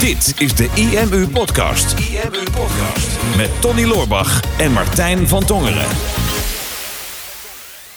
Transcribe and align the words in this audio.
Dit 0.00 0.34
is 0.40 0.54
de 0.54 0.70
IMU 0.74 1.28
Podcast. 1.28 1.98
IMU 1.98 2.42
Podcast. 2.42 3.36
Met 3.36 3.60
Tony 3.60 3.84
Loorbach 3.84 4.58
en 4.58 4.72
Martijn 4.72 5.28
van 5.28 5.44
Tongeren. 5.44 5.86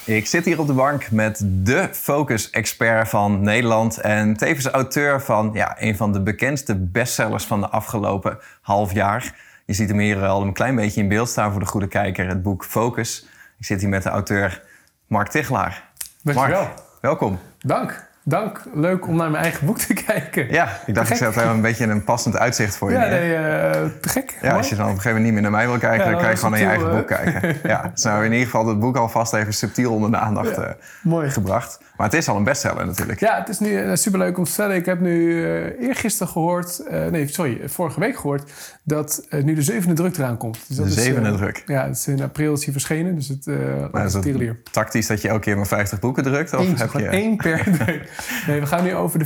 Ik 0.05 0.27
zit 0.27 0.45
hier 0.45 0.59
op 0.59 0.67
de 0.67 0.73
bank 0.73 1.11
met 1.11 1.41
de 1.45 1.89
focus-expert 1.91 3.09
van 3.09 3.41
Nederland 3.41 3.97
en 3.97 4.37
tevens 4.37 4.65
auteur 4.65 5.21
van 5.21 5.49
ja, 5.53 5.75
een 5.79 5.97
van 5.97 6.13
de 6.13 6.21
bekendste 6.21 6.75
bestsellers 6.75 7.43
van 7.43 7.59
de 7.59 7.69
afgelopen 7.69 8.39
half 8.61 8.93
jaar. 8.93 9.35
Je 9.65 9.73
ziet 9.73 9.89
hem 9.89 9.99
hier 9.99 10.25
al 10.25 10.41
een 10.41 10.53
klein 10.53 10.75
beetje 10.75 11.01
in 11.01 11.07
beeld 11.07 11.29
staan 11.29 11.51
voor 11.51 11.59
de 11.59 11.67
goede 11.67 11.87
kijker, 11.87 12.27
het 12.27 12.43
boek 12.43 12.65
Focus. 12.65 13.25
Ik 13.59 13.65
zit 13.65 13.79
hier 13.79 13.89
met 13.89 14.03
de 14.03 14.09
auteur 14.09 14.63
Mark 15.07 15.27
Tichelaar. 15.27 15.83
Dankjewel. 16.21 16.61
Mark, 16.61 16.79
welkom. 17.01 17.39
Dank. 17.59 18.11
Dank. 18.25 18.61
Leuk 18.73 19.07
om 19.07 19.15
naar 19.15 19.29
mijn 19.31 19.43
eigen 19.43 19.65
boek 19.65 19.77
te 19.77 19.93
kijken. 20.07 20.51
Ja, 20.51 20.79
ik 20.85 20.95
dacht 20.95 21.09
ik 21.09 21.15
zet 21.15 21.29
even 21.29 21.47
een 21.49 21.61
beetje 21.61 21.85
een 21.85 22.03
passend 22.03 22.37
uitzicht 22.37 22.75
voor 22.75 22.91
je. 22.91 22.97
Ja, 22.97 23.07
nee, 23.07 23.35
eh, 23.35 23.71
te 24.01 24.09
gek. 24.09 24.37
Ja, 24.41 24.55
als 24.55 24.69
je 24.69 24.75
dan 24.75 24.85
op 24.85 24.91
een 24.91 24.97
gegeven 25.01 25.17
moment 25.21 25.33
niet 25.33 25.33
meer 25.33 25.51
naar 25.51 25.59
mij 25.59 25.67
wil 25.67 25.77
kijken, 25.77 26.05
Ja, 26.05 26.11
dan 26.11 26.21
kan 26.21 26.29
je 26.29 26.35
gewoon 26.35 26.51
naar 26.51 26.59
je 26.59 26.65
eigen 26.65 26.91
boek 26.91 27.07
kijken. 27.07 27.55
Ja, 27.71 27.89
dus 27.93 28.03
nou 28.03 28.25
in 28.25 28.31
ieder 28.31 28.45
geval 28.45 28.67
het 28.67 28.79
boek 28.79 28.95
alvast 28.97 29.33
even 29.33 29.53
subtiel 29.53 29.93
onder 29.93 30.11
de 30.11 30.17
aandacht 30.17 30.55
Ja, 30.55 30.63
eh, 30.63 30.73
mooi. 31.01 31.29
gebracht. 31.29 31.79
Maar 31.97 32.07
het 32.07 32.15
is 32.15 32.27
al 32.27 32.35
een 32.35 32.43
bestseller 32.43 32.85
natuurlijk. 32.85 33.19
Ja, 33.19 33.37
het 33.39 33.49
is 33.49 33.59
nu 33.59 33.69
uh, 33.69 33.95
superleuk 33.95 34.37
om 34.37 34.43
te 34.43 34.49
vertellen. 34.51 34.75
Ik 34.75 34.85
heb 34.85 34.99
nu 34.99 35.19
uh, 35.31 35.87
eergisteren 35.87 36.33
gehoord, 36.33 36.81
uh, 36.91 37.05
nee, 37.05 37.27
sorry, 37.27 37.61
vorige 37.65 37.99
week 37.99 38.15
gehoord, 38.15 38.51
dat 38.83 39.27
nu 39.43 39.53
de 39.53 39.61
zevende 39.61 39.95
druk 39.95 40.17
eraan 40.17 40.37
komt. 40.37 40.59
Dus 40.67 40.77
dat 40.77 40.85
de 40.85 40.91
is, 40.91 41.03
zevende 41.03 41.35
druk. 41.35 41.63
Ja, 41.65 41.85
het 41.85 41.97
is 41.97 42.07
in 42.07 42.21
april 42.21 42.53
is 42.53 42.67
verschenen, 42.71 43.15
dus 43.15 43.27
het 43.27 43.45
maar 43.91 44.05
is 44.05 44.13
het 44.13 44.71
tactisch 44.71 45.07
dat 45.07 45.21
je 45.21 45.27
elke 45.27 45.41
keer 45.41 45.57
maar 45.57 45.67
50 45.67 45.99
boeken 45.99 46.23
drukt? 46.23 46.53
Of 46.53 46.79
heb 46.79 46.91
je... 46.91 47.07
één 47.07 47.35
per 47.35 47.63
druk. 47.77 48.09
Nee, 48.47 48.59
we 48.59 48.65
gaan 48.65 48.83
nu 48.83 48.95
over 48.95 49.19
de 49.19 49.25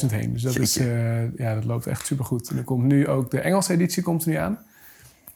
15.000 0.00 0.06
heen. 0.06 0.32
Dus 0.32 0.42
dat, 0.42 0.58
is, 0.58 0.74
ja, 1.36 1.54
dat 1.54 1.64
loopt 1.64 1.86
echt 1.86 2.06
supergoed. 2.06 2.48
En 2.48 2.56
er 2.56 2.64
komt 2.64 2.84
nu 2.84 3.08
ook 3.08 3.30
de 3.30 3.40
Engelse 3.40 3.72
editie 3.72 4.02
komt 4.02 4.26
nu 4.26 4.34
aan. 4.34 4.58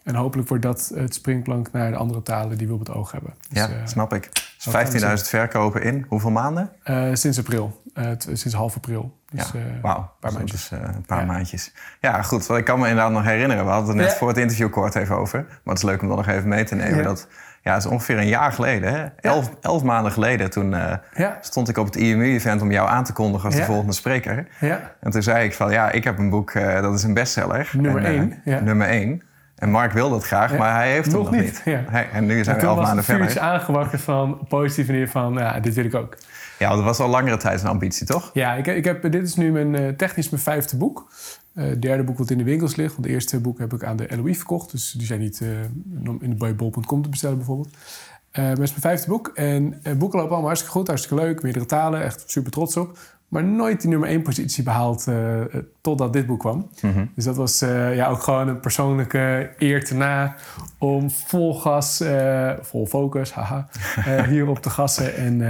En 0.02 0.14
hopelijk 0.14 0.48
wordt 0.48 0.62
dat 0.62 0.92
het 0.94 1.14
springplank 1.14 1.72
naar 1.72 1.90
de 1.90 1.96
andere 1.96 2.22
talen 2.22 2.58
die 2.58 2.66
we 2.66 2.72
op 2.72 2.78
het 2.78 2.90
oog 2.90 3.12
hebben. 3.12 3.34
Dus, 3.48 3.58
ja, 3.58 3.68
uh, 3.68 3.74
snap 3.84 4.12
ik. 4.14 4.30
Dus 4.32 5.02
15.000 5.02 5.28
verkopen 5.28 5.82
in 5.82 6.04
hoeveel 6.08 6.30
maanden? 6.30 6.70
Uh, 6.84 7.08
sinds 7.12 7.38
april. 7.38 7.82
Sinds 8.18 8.52
half 8.52 8.76
april. 8.76 9.18
Dus, 9.30 9.50
ja, 9.52 9.60
wauw. 9.82 10.12
Paar 10.20 10.30
dus 10.30 10.38
maandjes. 10.38 10.70
Een 10.70 11.04
paar 11.06 11.20
ja. 11.20 11.26
maandjes. 11.26 11.72
Ja, 12.00 12.22
goed. 12.22 12.46
Want 12.46 12.58
ik 12.60 12.64
kan 12.64 12.78
me 12.78 12.88
inderdaad 12.88 13.12
nog 13.12 13.24
herinneren. 13.24 13.64
We 13.64 13.70
hadden 13.70 13.88
het 13.88 13.96
net 13.96 14.10
ja. 14.10 14.16
voor 14.16 14.28
het 14.28 14.36
interview 14.36 14.70
kort 14.70 14.94
even 14.94 15.16
over. 15.16 15.38
Maar 15.38 15.74
het 15.74 15.76
is 15.76 15.82
leuk 15.82 16.02
om 16.02 16.08
dat 16.08 16.16
nog 16.16 16.26
even 16.26 16.48
mee 16.48 16.64
te 16.64 16.74
nemen. 16.74 17.04
Dat, 17.04 17.28
ja, 17.62 17.74
het 17.74 17.84
is 17.84 17.90
ongeveer 17.90 18.18
een 18.18 18.28
jaar 18.28 18.52
geleden. 18.52 18.94
Hè? 18.94 19.06
Elf, 19.20 19.50
elf 19.60 19.82
maanden 19.82 20.12
geleden. 20.12 20.50
Toen 20.50 20.74
stond 21.40 21.68
ik 21.68 21.78
op 21.78 21.86
het 21.86 21.96
IMU-event 21.96 22.62
om 22.62 22.72
jou 22.72 22.88
aan 22.88 23.04
te 23.04 23.12
kondigen 23.12 23.46
als 23.46 23.56
de 23.56 23.64
volgende 23.64 23.92
spreker. 23.92 24.46
En 25.00 25.10
toen 25.10 25.22
zei 25.22 25.44
ik 25.44 25.54
van, 25.54 25.72
ja, 25.72 25.90
ik 25.90 26.04
heb 26.04 26.18
een 26.18 26.30
boek, 26.30 26.52
dat 26.52 26.94
is 26.94 27.02
een 27.02 27.14
bestseller. 27.14 27.70
Nummer 27.72 28.04
en, 28.04 28.42
één. 28.44 28.64
Nummer 28.64 28.88
één. 28.88 29.22
En 29.60 29.70
Mark 29.70 29.92
wil 29.92 30.10
dat 30.10 30.24
graag, 30.24 30.52
ja, 30.52 30.58
maar 30.58 30.74
hij 30.74 30.90
heeft 30.90 31.06
het 31.06 31.14
nog 31.14 31.30
niet. 31.30 31.42
niet. 31.42 31.62
Ja. 31.64 31.84
Hij, 31.90 32.08
en 32.12 32.26
nu 32.26 32.44
zijn 32.44 32.56
we 32.56 32.62
elf 32.62 32.80
maanden 32.80 33.04
verder. 33.04 33.26
Toen 33.26 33.34
was 33.34 33.44
aangewakkerd 33.44 34.02
van 34.02 34.46
positief 34.48 34.86
manier 34.86 35.08
van, 35.08 35.34
ja, 35.34 35.60
dit 35.60 35.74
wil 35.74 35.84
ik 35.84 35.94
ook. 35.94 36.16
Ja, 36.58 36.68
dat 36.68 36.84
was 36.84 36.98
al 36.98 37.08
langere 37.08 37.36
tijd 37.36 37.60
een 37.60 37.68
ambitie, 37.68 38.06
toch? 38.06 38.30
Ja, 38.32 38.54
ik, 38.54 38.66
ik 38.66 38.84
heb, 38.84 39.02
dit 39.02 39.22
is 39.22 39.34
nu 39.34 39.52
mijn, 39.52 39.96
technisch 39.96 40.28
mijn 40.28 40.42
vijfde 40.42 40.76
boek. 40.76 41.12
Uh, 41.54 41.64
het 41.64 41.82
derde 41.82 42.02
boek 42.02 42.18
wat 42.18 42.30
in 42.30 42.38
de 42.38 42.44
winkels 42.44 42.76
ligt. 42.76 42.92
Want 42.92 43.04
het 43.04 43.14
eerste 43.14 43.40
boek 43.40 43.58
heb 43.58 43.72
ik 43.72 43.84
aan 43.84 43.96
de 43.96 44.16
LOI 44.16 44.34
verkocht. 44.34 44.70
Dus 44.70 44.92
die 44.92 45.06
zijn 45.06 45.20
niet 45.20 45.40
uh, 45.40 45.48
in 46.20 46.36
de 46.38 46.54
bol.com 46.54 47.02
te 47.02 47.08
bestellen 47.08 47.36
bijvoorbeeld. 47.36 47.76
maar 48.32 48.48
het 48.48 48.58
is 48.58 48.70
mijn 48.70 48.80
vijfde 48.80 49.08
boek. 49.08 49.30
En 49.34 49.80
boeken 49.82 49.98
lopen 49.98 50.18
allemaal 50.18 50.44
hartstikke 50.44 50.76
goed, 50.76 50.86
hartstikke 50.86 51.24
leuk. 51.24 51.42
Meerdere 51.42 51.66
talen, 51.66 52.02
echt 52.02 52.22
super 52.26 52.50
trots 52.50 52.76
op. 52.76 52.98
Maar 53.30 53.44
nooit 53.44 53.80
die 53.80 53.90
nummer 53.90 54.08
één 54.08 54.22
positie 54.22 54.64
behaald 54.64 55.06
uh, 55.08 55.40
totdat 55.80 56.12
dit 56.12 56.26
boek 56.26 56.40
kwam. 56.40 56.56
Mhm. 56.56 56.86
Mm 56.86 56.92
-hmm. 56.92 57.10
Dus 57.14 57.24
dat 57.24 57.36
was 57.36 57.62
uh, 57.62 57.96
ja, 57.96 58.08
ook 58.08 58.22
gewoon 58.22 58.48
een 58.48 58.60
persoonlijke 58.60 59.50
eer 59.58 59.84
te 59.84 59.94
na 59.94 60.34
om 60.78 61.10
vol 61.10 61.54
gas, 61.54 62.00
uh, 62.00 62.52
vol 62.60 62.86
focus, 62.86 63.32
haha, 63.32 63.68
hierop 64.28 64.58
te 64.58 64.70
gassen 64.70 65.16
en, 65.16 65.40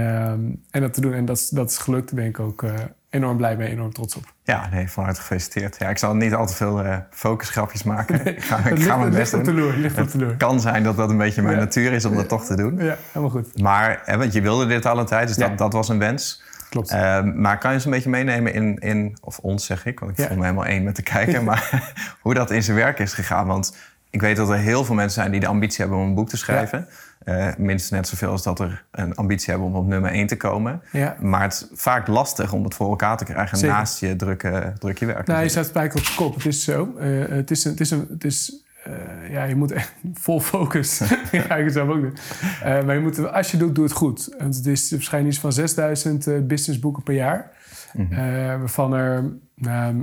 en 0.71 0.81
dat 0.81 0.93
te 0.93 1.01
doen. 1.01 1.13
En 1.13 1.25
dat, 1.25 1.49
dat 1.53 1.69
is 1.69 1.77
gelukt, 1.77 2.05
daar 2.05 2.19
ben 2.19 2.29
ik 2.29 2.39
ook 2.39 2.65
enorm 3.09 3.37
blij 3.37 3.57
mee, 3.57 3.69
enorm 3.69 3.93
trots 3.93 4.15
op. 4.15 4.33
Ja, 4.51 4.67
nee, 4.71 4.89
van 4.89 5.03
harte 5.03 5.19
gefeliciteerd. 5.19 5.75
Ja, 5.79 5.89
ik 5.89 5.97
zal 5.97 6.15
niet 6.15 6.33
al 6.33 6.45
te 6.47 6.53
veel 6.55 7.05
focusgrapjes 7.09 7.83
maken. 7.83 8.25
ik 8.35 8.43
ga, 8.43 8.57
ik 8.57 8.83
ga 8.83 8.97
mijn 8.97 9.11
best 9.11 9.33
ligt 9.33 9.45
doen. 9.45 9.79
Ligt 9.81 9.95
het 9.95 10.11
teleur. 10.11 10.35
kan 10.35 10.59
zijn 10.59 10.83
dat 10.83 10.97
dat 10.97 11.09
een 11.09 11.17
beetje 11.17 11.41
mijn 11.41 11.55
ja. 11.55 11.61
natuur 11.61 11.91
is 11.93 12.05
om 12.05 12.15
dat 12.15 12.27
toch 12.29 12.45
te 12.45 12.55
doen. 12.55 12.77
Ja, 12.77 12.95
helemaal 13.11 13.29
goed. 13.29 13.61
Maar, 13.61 14.01
hè, 14.05 14.17
want 14.17 14.33
je 14.33 14.41
wilde 14.41 14.65
dit 14.67 14.85
al 14.85 14.99
een 14.99 15.05
tijd, 15.05 15.27
dus 15.27 15.37
Ja. 15.37 15.47
dat, 15.47 15.57
dat 15.57 15.73
was 15.73 15.89
een 15.89 15.99
wens. 15.99 16.43
Klopt. 16.69 16.91
Uh, 16.93 17.21
maar 17.23 17.57
kan 17.57 17.69
je 17.69 17.75
eens 17.75 17.85
een 17.85 17.91
beetje 17.91 18.09
meenemen 18.09 18.53
in, 18.53 18.77
in, 18.79 19.17
of 19.21 19.37
ons 19.39 19.65
zeg 19.65 19.85
ik, 19.85 19.99
want 19.99 20.11
ik 20.11 20.17
Ja. 20.17 20.27
voel 20.27 20.37
me 20.37 20.43
helemaal 20.43 20.65
één 20.65 20.83
met 20.83 20.95
de 20.95 21.01
kijker, 21.03 21.43
maar 21.49 21.93
hoe 22.21 22.33
dat 22.33 22.51
in 22.51 22.63
zijn 22.63 22.77
werk 22.77 22.99
is 22.99 23.13
gegaan? 23.13 23.47
Want 23.47 23.75
ik 24.09 24.21
weet 24.21 24.35
dat 24.35 24.49
er 24.49 24.57
heel 24.57 24.85
veel 24.85 24.95
mensen 24.95 25.21
zijn 25.21 25.31
die 25.31 25.39
de 25.39 25.47
ambitie 25.47 25.81
hebben 25.81 25.97
om 25.97 26.07
een 26.07 26.13
boek 26.15 26.29
te 26.29 26.37
schrijven. 26.37 26.87
Uh, 27.25 27.47
minstens 27.57 27.89
net 27.89 28.07
zoveel 28.07 28.29
als 28.29 28.43
dat 28.43 28.59
er 28.59 28.85
een 28.91 29.15
ambitie 29.15 29.49
hebben 29.49 29.67
om 29.67 29.75
op 29.75 29.87
nummer 29.87 30.11
één 30.11 30.27
te 30.27 30.37
komen. 30.37 30.81
Ja. 30.91 31.15
Maar 31.19 31.41
het 31.41 31.53
is 31.53 31.67
vaak 31.81 32.07
lastig 32.07 32.53
om 32.53 32.63
het 32.63 32.73
voor 32.73 32.89
elkaar 32.89 33.17
te 33.17 33.23
krijgen 33.23 33.57
Zeker. 33.57 33.75
naast 33.75 33.99
je 33.99 34.15
drukke, 34.15 34.73
druk 34.79 34.97
je 34.97 35.05
werk. 35.05 35.27
Nou, 35.27 35.43
je 35.43 35.49
staat 35.49 35.65
spijker 35.65 35.99
op 35.99 36.05
de 36.05 36.13
kop. 36.15 36.35
Het 36.35 36.45
is 36.45 36.63
zo. 36.63 36.93
Uh, 36.99 37.27
het 37.27 37.51
is 37.51 37.65
een, 37.65 37.71
het 37.71 37.79
is 37.79 37.91
een, 37.91 38.07
het 38.09 38.23
is, 38.23 38.63
uh, 38.87 39.31
ja, 39.31 39.43
je 39.43 39.55
moet 39.55 39.71
echt 39.71 39.93
vol 40.13 40.39
focus. 40.39 41.01
ja, 41.31 41.55
ik 41.55 41.69
zelf 41.69 41.89
ook 41.89 42.01
doen. 42.01 42.17
Maar 42.63 42.93
je 42.93 43.01
moet, 43.01 43.31
als 43.31 43.51
je 43.51 43.57
doet, 43.57 43.75
doe 43.75 43.83
het 43.83 43.93
goed. 43.93 44.35
Want 44.39 44.55
het 44.55 44.65
is 44.65 44.91
waarschijnlijk 44.91 45.33
iets 45.33 45.41
van 45.41 45.53
6000 45.53 46.27
uh, 46.27 46.39
businessboeken 46.39 47.03
per 47.03 47.13
jaar. 47.13 47.51
Uh, 47.97 48.17
waarvan 48.45 48.93
er 48.93 49.33
nou, 49.55 49.93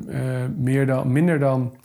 meer 0.57 0.87
dan, 0.87 1.13
minder 1.13 1.39
dan... 1.39 1.77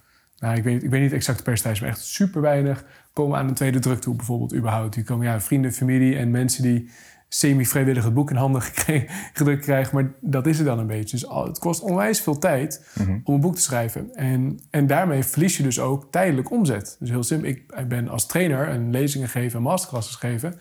Nou, 0.43 0.55
ik, 0.55 0.63
weet, 0.63 0.83
ik 0.83 0.89
weet 0.89 1.01
niet 1.01 1.13
exact 1.13 1.37
de 1.37 1.43
percentage, 1.43 1.81
maar 1.81 1.89
echt 1.89 2.01
super 2.01 2.41
weinig... 2.41 2.85
komen 3.13 3.37
aan 3.37 3.47
een 3.47 3.53
tweede 3.53 3.79
druk 3.79 3.99
toe, 3.99 4.15
bijvoorbeeld, 4.15 4.55
überhaupt. 4.55 4.93
Die 4.93 5.03
komen 5.03 5.25
ja, 5.25 5.41
vrienden, 5.41 5.73
familie 5.73 6.17
en 6.17 6.31
mensen 6.31 6.63
die 6.63 6.89
semi-vrijwillig 7.27 8.03
het 8.03 8.13
boek 8.13 8.29
in 8.29 8.35
handen 8.35 8.61
gedrukt 9.33 9.63
krijgen. 9.63 9.95
Maar 9.95 10.11
dat 10.21 10.47
is 10.47 10.57
het 10.57 10.67
dan 10.67 10.79
een 10.79 10.87
beetje. 10.87 11.17
Dus 11.17 11.27
al, 11.27 11.45
het 11.47 11.59
kost 11.59 11.81
onwijs 11.81 12.21
veel 12.21 12.37
tijd 12.37 12.85
Mhm. 12.99 13.17
om 13.23 13.33
een 13.33 13.39
boek 13.41 13.55
te 13.55 13.61
schrijven. 13.61 14.15
En, 14.15 14.59
en 14.69 14.87
daarmee 14.87 15.23
verlies 15.23 15.57
je 15.57 15.63
dus 15.63 15.79
ook 15.79 16.07
tijdelijk 16.11 16.51
omzet. 16.51 16.95
Dus 16.99 17.09
heel 17.09 17.23
simpel. 17.23 17.49
Ik, 17.49 17.73
ik 17.77 17.87
ben 17.87 18.07
als 18.09 18.25
trainer 18.27 18.67
en 18.67 18.91
lezingen 18.91 19.29
geven 19.29 19.57
en 19.57 19.63
masterclasses 19.63 20.15
geven. 20.15 20.53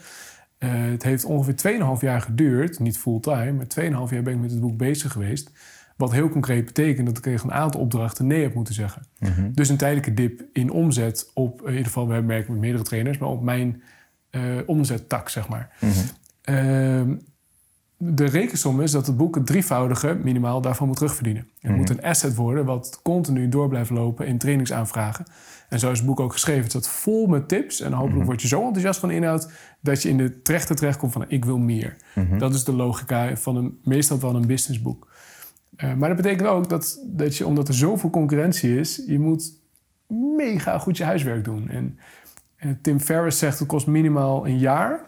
Uh, 0.59 0.71
het 0.91 1.03
heeft 1.03 1.25
ongeveer 1.25 1.75
2,5 1.97 2.01
jaar 2.01 2.21
geduurd. 2.21 2.79
Niet 2.79 2.99
fulltime, 2.99 3.53
maar 3.53 3.67
2,5 3.67 4.13
jaar 4.13 4.23
ben 4.23 4.35
ik 4.35 4.41
met 4.41 4.51
het 4.51 4.61
boek 4.61 4.77
bezig 4.77 5.13
geweest. 5.13 5.51
Wat 5.97 6.13
heel 6.13 6.29
concreet 6.29 6.65
betekent 6.65 7.07
dat 7.07 7.17
ik 7.17 7.23
tegen 7.23 7.49
een 7.49 7.55
aantal 7.55 7.81
opdrachten 7.81 8.27
nee 8.27 8.43
heb 8.43 8.55
moeten 8.55 8.75
zeggen. 8.75 9.07
Mhm. 9.19 9.53
Dus 9.53 9.69
een 9.69 9.77
tijdelijke 9.77 10.15
dip 10.15 10.45
in 10.53 10.71
omzet 10.71 11.31
op, 11.35 11.63
in 11.63 11.71
ieder 11.71 11.85
geval, 11.87 12.09
we 12.09 12.23
werken 12.25 12.53
met 12.53 12.61
meerdere 12.61 12.85
trainers, 12.85 13.19
maar 13.19 13.29
op 13.29 13.43
mijn 13.43 13.83
uh, 14.31 14.43
omzettak, 14.67 15.29
zeg 15.29 15.49
maar. 15.49 15.71
Mhm. 15.81 15.91
Uh, 16.45 17.17
de 17.97 18.25
rekensom 18.25 18.81
is 18.81 18.91
dat 18.91 19.07
het 19.07 19.17
boek 19.17 19.35
het 19.35 19.47
drievoudige 19.47 20.19
minimaal 20.23 20.61
daarvan 20.61 20.87
moet 20.87 20.97
terugverdienen. 20.97 21.47
Het 21.61 21.71
Mhm. 21.71 21.79
moet 21.79 21.91
een 21.91 22.03
asset 22.03 22.35
worden 22.35 22.65
wat 22.65 23.01
continu 23.03 23.49
door 23.49 23.69
blijft 23.69 23.91
lopen 23.91 24.27
in 24.27 24.39
trainingsaanvragen. 24.39 25.25
En 25.69 25.79
zo 25.79 25.91
is 25.91 25.99
het 25.99 26.07
boek 26.07 26.21
ook 26.21 26.33
geschreven. 26.33 26.63
Het 26.63 26.71
staat 26.71 26.89
vol 26.89 27.27
met 27.27 27.49
tips. 27.49 27.81
En 27.81 27.93
hopelijk 27.93 28.25
word 28.27 28.43
je 28.43 28.49
zo 28.49 28.63
enthousiast 28.63 29.01
van 29.01 29.09
de 29.09 29.15
inhoud... 29.15 29.51
dat 29.81 30.03
je 30.03 30.09
in 30.09 30.17
de 30.17 30.43
trechter 30.43 30.77
terechtkomt 30.77 31.13
van 31.13 31.25
ik 31.29 31.45
wil 31.45 31.59
meer. 31.59 31.97
Dat 32.39 32.55
is 32.55 32.65
de 32.65 32.73
logica 32.73 33.37
van 33.37 33.57
een, 33.57 33.79
meestal 33.85 34.19
van 34.19 34.35
een 34.37 34.47
businessboek. 34.47 35.11
Uh, 35.77 35.95
maar 35.95 36.09
dat 36.09 36.17
betekent 36.17 36.49
ook 36.49 36.69
dat, 36.69 37.01
dat 37.07 37.37
je, 37.37 37.47
omdat 37.47 37.69
er 37.69 37.75
zoveel 37.75 38.11
concurrentie 38.11 38.79
is... 38.79 39.03
je 39.07 39.19
moet 39.19 39.53
mega 40.37 40.79
goed 40.79 40.97
je 40.97 41.05
huiswerk 41.05 41.45
doen. 41.45 41.69
En, 41.69 41.99
en 42.57 42.79
Tim 42.81 43.01
Ferriss 43.01 43.39
zegt 43.39 43.59
het 43.59 43.69
kost 43.69 43.87
minimaal 43.87 44.47
een 44.47 44.59
jaar 44.59 45.01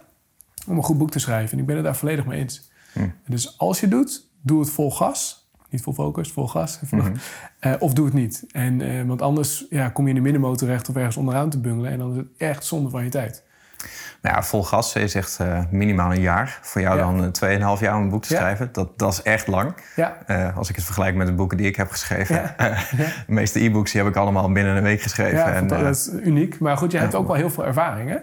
om 0.66 0.76
een 0.76 0.82
goed 0.82 0.98
boek 0.98 1.10
te 1.10 1.18
schrijven. 1.18 1.52
En 1.52 1.58
ik 1.58 1.66
ben 1.66 1.76
het 1.76 1.84
daar 1.84 1.96
volledig 1.96 2.26
mee 2.26 2.38
eens. 2.38 2.70
Hm. 2.92 3.08
Dus 3.26 3.58
als 3.58 3.80
je 3.80 3.88
doet, 3.88 4.28
doe 4.40 4.60
het 4.60 4.70
vol 4.70 4.90
gas. 4.90 5.48
Niet 5.70 5.82
vol 5.82 5.92
focus, 5.92 6.32
vol 6.32 6.48
gas. 6.48 6.80
Mhm. 6.90 7.14
Uh, 7.60 7.74
of 7.78 7.92
doe 7.92 8.04
het 8.04 8.14
niet. 8.14 8.44
En, 8.50 8.80
uh, 8.80 9.02
want 9.02 9.22
anders 9.22 9.66
ja, 9.70 9.88
kom 9.88 10.04
je 10.04 10.08
in 10.08 10.14
de 10.14 10.22
middenmoot 10.22 10.58
terecht 10.58 10.88
of 10.88 10.96
ergens 10.96 11.16
onderaan 11.16 11.50
te 11.50 11.60
bungelen. 11.60 11.90
En 11.90 11.98
dan 11.98 12.10
is 12.10 12.16
het 12.16 12.26
echt 12.36 12.64
zonde 12.64 12.90
van 12.90 13.04
je 13.04 13.10
tijd. 13.10 13.43
Nou 14.22 14.36
ja, 14.36 14.42
vol 14.42 14.64
gas, 14.64 14.92
je 14.92 15.08
zegt 15.08 15.38
uh, 15.40 15.60
minimaal 15.70 16.12
een 16.12 16.20
jaar. 16.20 16.58
Voor 16.62 16.80
jou 16.80 16.96
Ja. 16.98 17.02
dan 17.02 17.76
2,5 17.76 17.80
jaar 17.82 17.96
om 17.96 18.02
een 18.02 18.08
boek 18.08 18.22
te 18.24 18.32
Ja. 18.34 18.40
schrijven. 18.40 18.68
Dat, 18.72 18.98
dat 18.98 19.12
is 19.12 19.22
echt 19.22 19.46
lang. 19.46 19.74
Ja, 19.96 20.16
Uh, 20.26 20.56
als 20.56 20.68
ik 20.68 20.76
het 20.76 20.84
vergelijk 20.84 21.14
met 21.16 21.26
de 21.26 21.32
boeken 21.32 21.56
die 21.56 21.66
ik 21.66 21.76
heb 21.76 21.90
geschreven. 21.90 22.54
De 23.26 23.32
meeste 23.32 23.64
e-books 23.64 23.92
die 23.92 24.00
heb 24.00 24.10
ik 24.10 24.16
allemaal 24.16 24.52
binnen 24.52 24.76
een 24.76 24.82
week 24.82 25.02
geschreven. 25.02 25.38
ja 25.38 25.52
en, 25.52 25.66
dat 25.66 25.80
uh, 25.80 25.88
is 25.88 26.08
uniek. 26.22 26.58
Maar 26.58 26.76
goed, 26.76 26.92
je 26.92 26.98
hebt 26.98 27.14
ook 27.14 27.26
wel 27.26 27.36
heel 27.36 27.50
veel 27.50 27.64
ervaring. 27.64 28.08
Hè? 28.10 28.16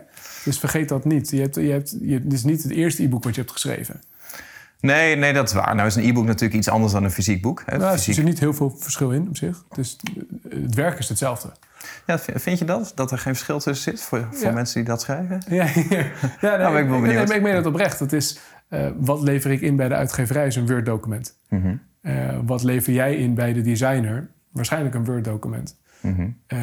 Dus 0.43 0.59
vergeet 0.59 0.89
dat 0.89 1.05
niet. 1.05 1.29
Je 1.29 1.41
hebt, 1.41 1.55
je 1.55 1.71
hebt, 1.71 1.95
je, 2.01 2.21
dit 2.21 2.33
is 2.33 2.43
niet 2.43 2.63
het 2.63 2.71
eerste 2.71 3.03
e-book 3.03 3.23
wat 3.23 3.35
je 3.35 3.41
hebt 3.41 3.53
geschreven. 3.53 4.01
nee, 4.79 5.15
nee, 5.15 5.33
dat 5.33 5.47
is 5.47 5.53
waar. 5.53 5.75
Nou 5.75 5.87
is 5.87 5.95
een 5.95 6.03
e-book 6.09 6.25
natuurlijk 6.25 6.53
iets 6.53 6.69
anders 6.69 6.93
dan 6.93 7.03
een 7.03 7.11
fysiek 7.11 7.41
boek. 7.41 7.63
Hè? 7.65 7.77
Nou, 7.77 7.91
er 7.91 7.99
zit 7.99 8.23
niet 8.23 8.39
heel 8.39 8.53
veel 8.53 8.75
verschil 8.79 9.11
in 9.11 9.27
op 9.29 9.37
zich. 9.37 9.63
Dus 9.75 9.97
eh, 10.03 10.61
het 10.63 10.75
werk 10.75 10.99
is 10.99 11.09
hetzelfde. 11.09 11.51
Ja, 12.07 12.19
vind 12.19 12.59
je 12.59 12.65
dat? 12.65 12.91
Dat 12.95 13.11
er 13.11 13.17
geen 13.17 13.33
verschil 13.33 13.59
tussen 13.59 13.91
zit 13.91 14.01
voor, 14.01 14.27
voor 14.31 14.47
Ja. 14.47 14.53
mensen 14.53 14.75
die 14.75 14.89
dat 14.89 15.01
schrijven? 15.01 15.41
Ja, 15.49 15.65
ja. 15.89 16.05
ja 16.41 16.57
nee, 16.57 16.71
ben 16.73 16.83
ik 16.83 16.89
wel 16.89 17.01
benieuwd. 17.01 17.27
nee, 17.27 17.37
ik 17.37 17.43
meen 17.43 17.55
het 17.55 17.65
oprecht. 17.65 17.99
Het 17.99 18.13
is, 18.13 18.39
eh, 18.67 18.87
wat 18.97 19.21
lever 19.21 19.51
ik 19.51 19.61
in 19.61 19.75
bij 19.75 19.87
de 19.87 19.95
uitgeverij 19.95 20.47
is 20.47 20.55
een 20.55 20.67
Word-document. 20.67 21.35
Mhm. 21.49 21.75
Eh, 22.01 22.39
wat 22.45 22.63
lever 22.63 22.93
jij 22.93 23.15
in 23.15 23.33
bij 23.33 23.53
de 23.53 23.61
designer 23.61 24.27
waarschijnlijk 24.51 24.95
een 24.95 25.05
Word-document. 25.05 25.79
Mhm. 26.01 26.27
Eh, 26.47 26.59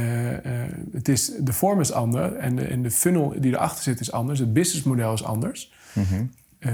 het 0.92 1.08
is, 1.08 1.32
de 1.40 1.52
vorm 1.52 1.80
is 1.80 1.92
anders 1.92 2.34
en 2.34 2.56
de, 2.56 2.64
en 2.64 2.82
de 2.82 2.90
funnel 2.90 3.34
die 3.38 3.52
erachter 3.54 3.82
zit 3.82 4.00
is 4.00 4.12
anders. 4.12 4.38
Het 4.38 4.52
businessmodel 4.52 5.12
is 5.12 5.24
anders. 5.24 5.72
Mhm. 5.92 6.24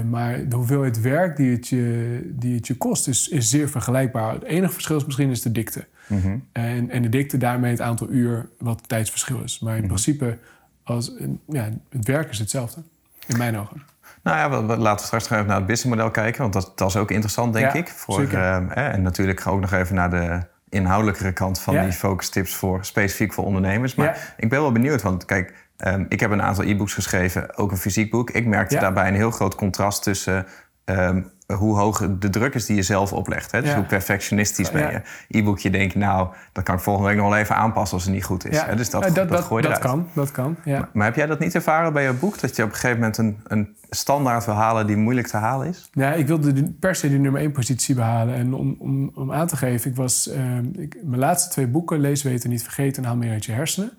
Maar 0.09 0.49
de 0.49 0.55
hoeveelheid 0.55 1.01
werk 1.01 1.37
die 1.37 1.51
het 1.51 1.67
je, 1.67 2.19
die 2.33 2.55
het 2.55 2.67
je 2.67 2.75
kost 2.77 3.07
is, 3.07 3.27
is 3.27 3.49
zeer 3.49 3.69
vergelijkbaar. 3.69 4.33
Het 4.33 4.43
enige 4.43 4.73
verschil 4.73 4.97
is 4.97 5.05
misschien 5.05 5.29
is 5.29 5.41
de 5.41 5.51
dikte. 5.51 5.85
Mhm. 6.07 6.37
En, 6.51 6.89
en 6.89 7.01
de 7.01 7.09
dikte 7.09 7.37
daarmee 7.37 7.71
het 7.71 7.81
aantal 7.81 8.09
uur 8.09 8.49
wat 8.59 8.79
het 8.79 8.89
tijdsverschil 8.89 9.41
is. 9.43 9.59
Maar 9.59 9.73
in 9.73 9.77
Mhm. 9.79 9.87
principe, 9.87 10.37
als, 10.83 11.11
ja, 11.47 11.69
het 11.89 12.05
werk 12.07 12.29
is 12.29 12.39
hetzelfde. 12.39 12.81
In 13.27 13.37
mijn 13.37 13.57
ogen. 13.57 13.83
Nou 14.23 14.37
ja, 14.37 14.49
we, 14.61 14.65
we- 14.73 14.77
laten 14.81 14.99
we 14.99 15.05
straks 15.05 15.23
nog 15.23 15.33
even 15.37 15.47
naar 15.49 15.57
het 15.57 15.65
businessmodel 15.65 16.11
kijken. 16.11 16.41
Want 16.41 16.53
dat, 16.53 16.71
dat 16.75 16.89
is 16.89 16.95
ook 16.95 17.11
interessant, 17.11 17.53
denk 17.53 17.65
Ja, 17.73 17.79
ik. 17.79 17.87
Voor, 17.87 18.21
hè, 18.29 18.87
en 18.89 19.01
natuurlijk 19.01 19.47
ook 19.47 19.61
nog 19.61 19.71
even 19.71 19.95
naar 19.95 20.09
de 20.09 20.39
inhoudelijkere 20.69 21.31
kant 21.33 21.59
van 21.59 21.73
Ja. 21.73 21.83
die 21.83 21.91
focus 21.93 22.29
tips 22.29 22.55
voor 22.55 22.85
specifiek 22.85 23.33
voor 23.33 23.45
ondernemers. 23.45 23.95
Maar 23.95 24.05
Ja. 24.05 24.15
ik 24.37 24.49
ben 24.49 24.61
wel 24.61 24.71
benieuwd, 24.71 25.01
want 25.01 25.25
kijk, 25.25 25.53
ehm, 25.77 26.05
ik 26.09 26.19
heb 26.19 26.31
een 26.31 26.41
aantal 26.41 26.63
e-books 26.63 26.93
geschreven, 26.93 27.57
ook 27.57 27.71
een 27.71 27.77
fysiek 27.77 28.11
boek. 28.11 28.29
Ik 28.29 28.45
merkte 28.45 28.79
daarbij 28.79 29.07
een 29.07 29.15
heel 29.15 29.31
groot 29.31 29.55
contrast 29.55 30.03
tussen 30.03 30.45
ehm, 30.85 31.21
hoe 31.53 31.77
hoog 31.77 32.09
de 32.19 32.29
druk 32.29 32.53
is 32.53 32.65
die 32.65 32.75
je 32.75 32.81
zelf 32.81 33.13
oplegt. 33.13 33.51
Hè? 33.51 33.61
Dus 33.61 33.69
Ja. 33.69 33.75
hoe 33.75 33.85
perfectionistisch 33.85 34.71
ben 34.71 34.91
je. 34.91 35.01
E-boekje 35.39 35.69
denk 35.69 35.91
je, 35.93 35.99
nou, 35.99 36.27
dat 36.51 36.63
kan 36.63 36.75
ik 36.75 36.81
volgende 36.81 37.09
week 37.09 37.17
nog 37.17 37.29
wel 37.29 37.37
even 37.37 37.55
aanpassen 37.55 37.95
als 37.97 38.05
het 38.05 38.13
niet 38.13 38.23
goed 38.23 38.47
is. 38.47 38.59
Hè? 38.61 38.75
Dus 38.75 38.89
dat, 38.89 39.05
Eh, 39.05 39.13
dat, 39.13 39.29
dat, 39.29 39.43
gooi 39.43 39.61
je 39.63 39.69
dat 39.69 39.77
eruit. 39.77 39.95
kan. 39.95 40.07
Dat 40.13 40.31
kan, 40.31 40.55
ja. 40.63 40.89
Maar 40.93 41.05
heb 41.05 41.15
jij 41.15 41.25
dat 41.25 41.39
niet 41.39 41.55
ervaren 41.55 41.93
bij 41.93 42.03
je 42.03 42.13
boek? 42.13 42.39
Dat 42.39 42.55
je 42.55 42.63
op 42.63 42.69
een 42.69 42.75
gegeven 42.75 42.97
moment 42.97 43.17
een, 43.17 43.37
een 43.47 43.75
standaard 43.89 44.45
wil 44.45 44.53
halen 44.55 44.87
die 44.87 44.95
moeilijk 44.97 45.27
te 45.27 45.37
halen 45.37 45.67
is? 45.67 45.89
Ja, 45.91 46.13
ik 46.13 46.27
wilde 46.27 46.63
per 46.79 46.95
se 46.95 47.09
die 47.09 47.19
nummer 47.19 47.41
één 47.41 47.51
positie 47.51 47.95
behalen. 47.95 48.35
En 48.35 48.53
om, 48.53 48.75
om, 48.79 49.11
om 49.13 49.31
aan 49.33 49.47
te 49.47 49.57
geven, 49.57 49.89
ik 49.91 49.95
was, 49.97 50.29
ehm, 50.29 50.65
ik, 50.77 50.97
mijn 51.03 51.19
laatste 51.19 51.49
twee 51.49 51.67
boeken, 51.67 51.99
Lees, 51.99 52.23
Weten, 52.23 52.49
Niet 52.49 52.63
Vergeten 52.63 53.03
en 53.03 53.07
Haal 53.09 53.17
meer 53.17 53.31
uit 53.31 53.45
je 53.45 53.51
hersenen. 53.51 53.91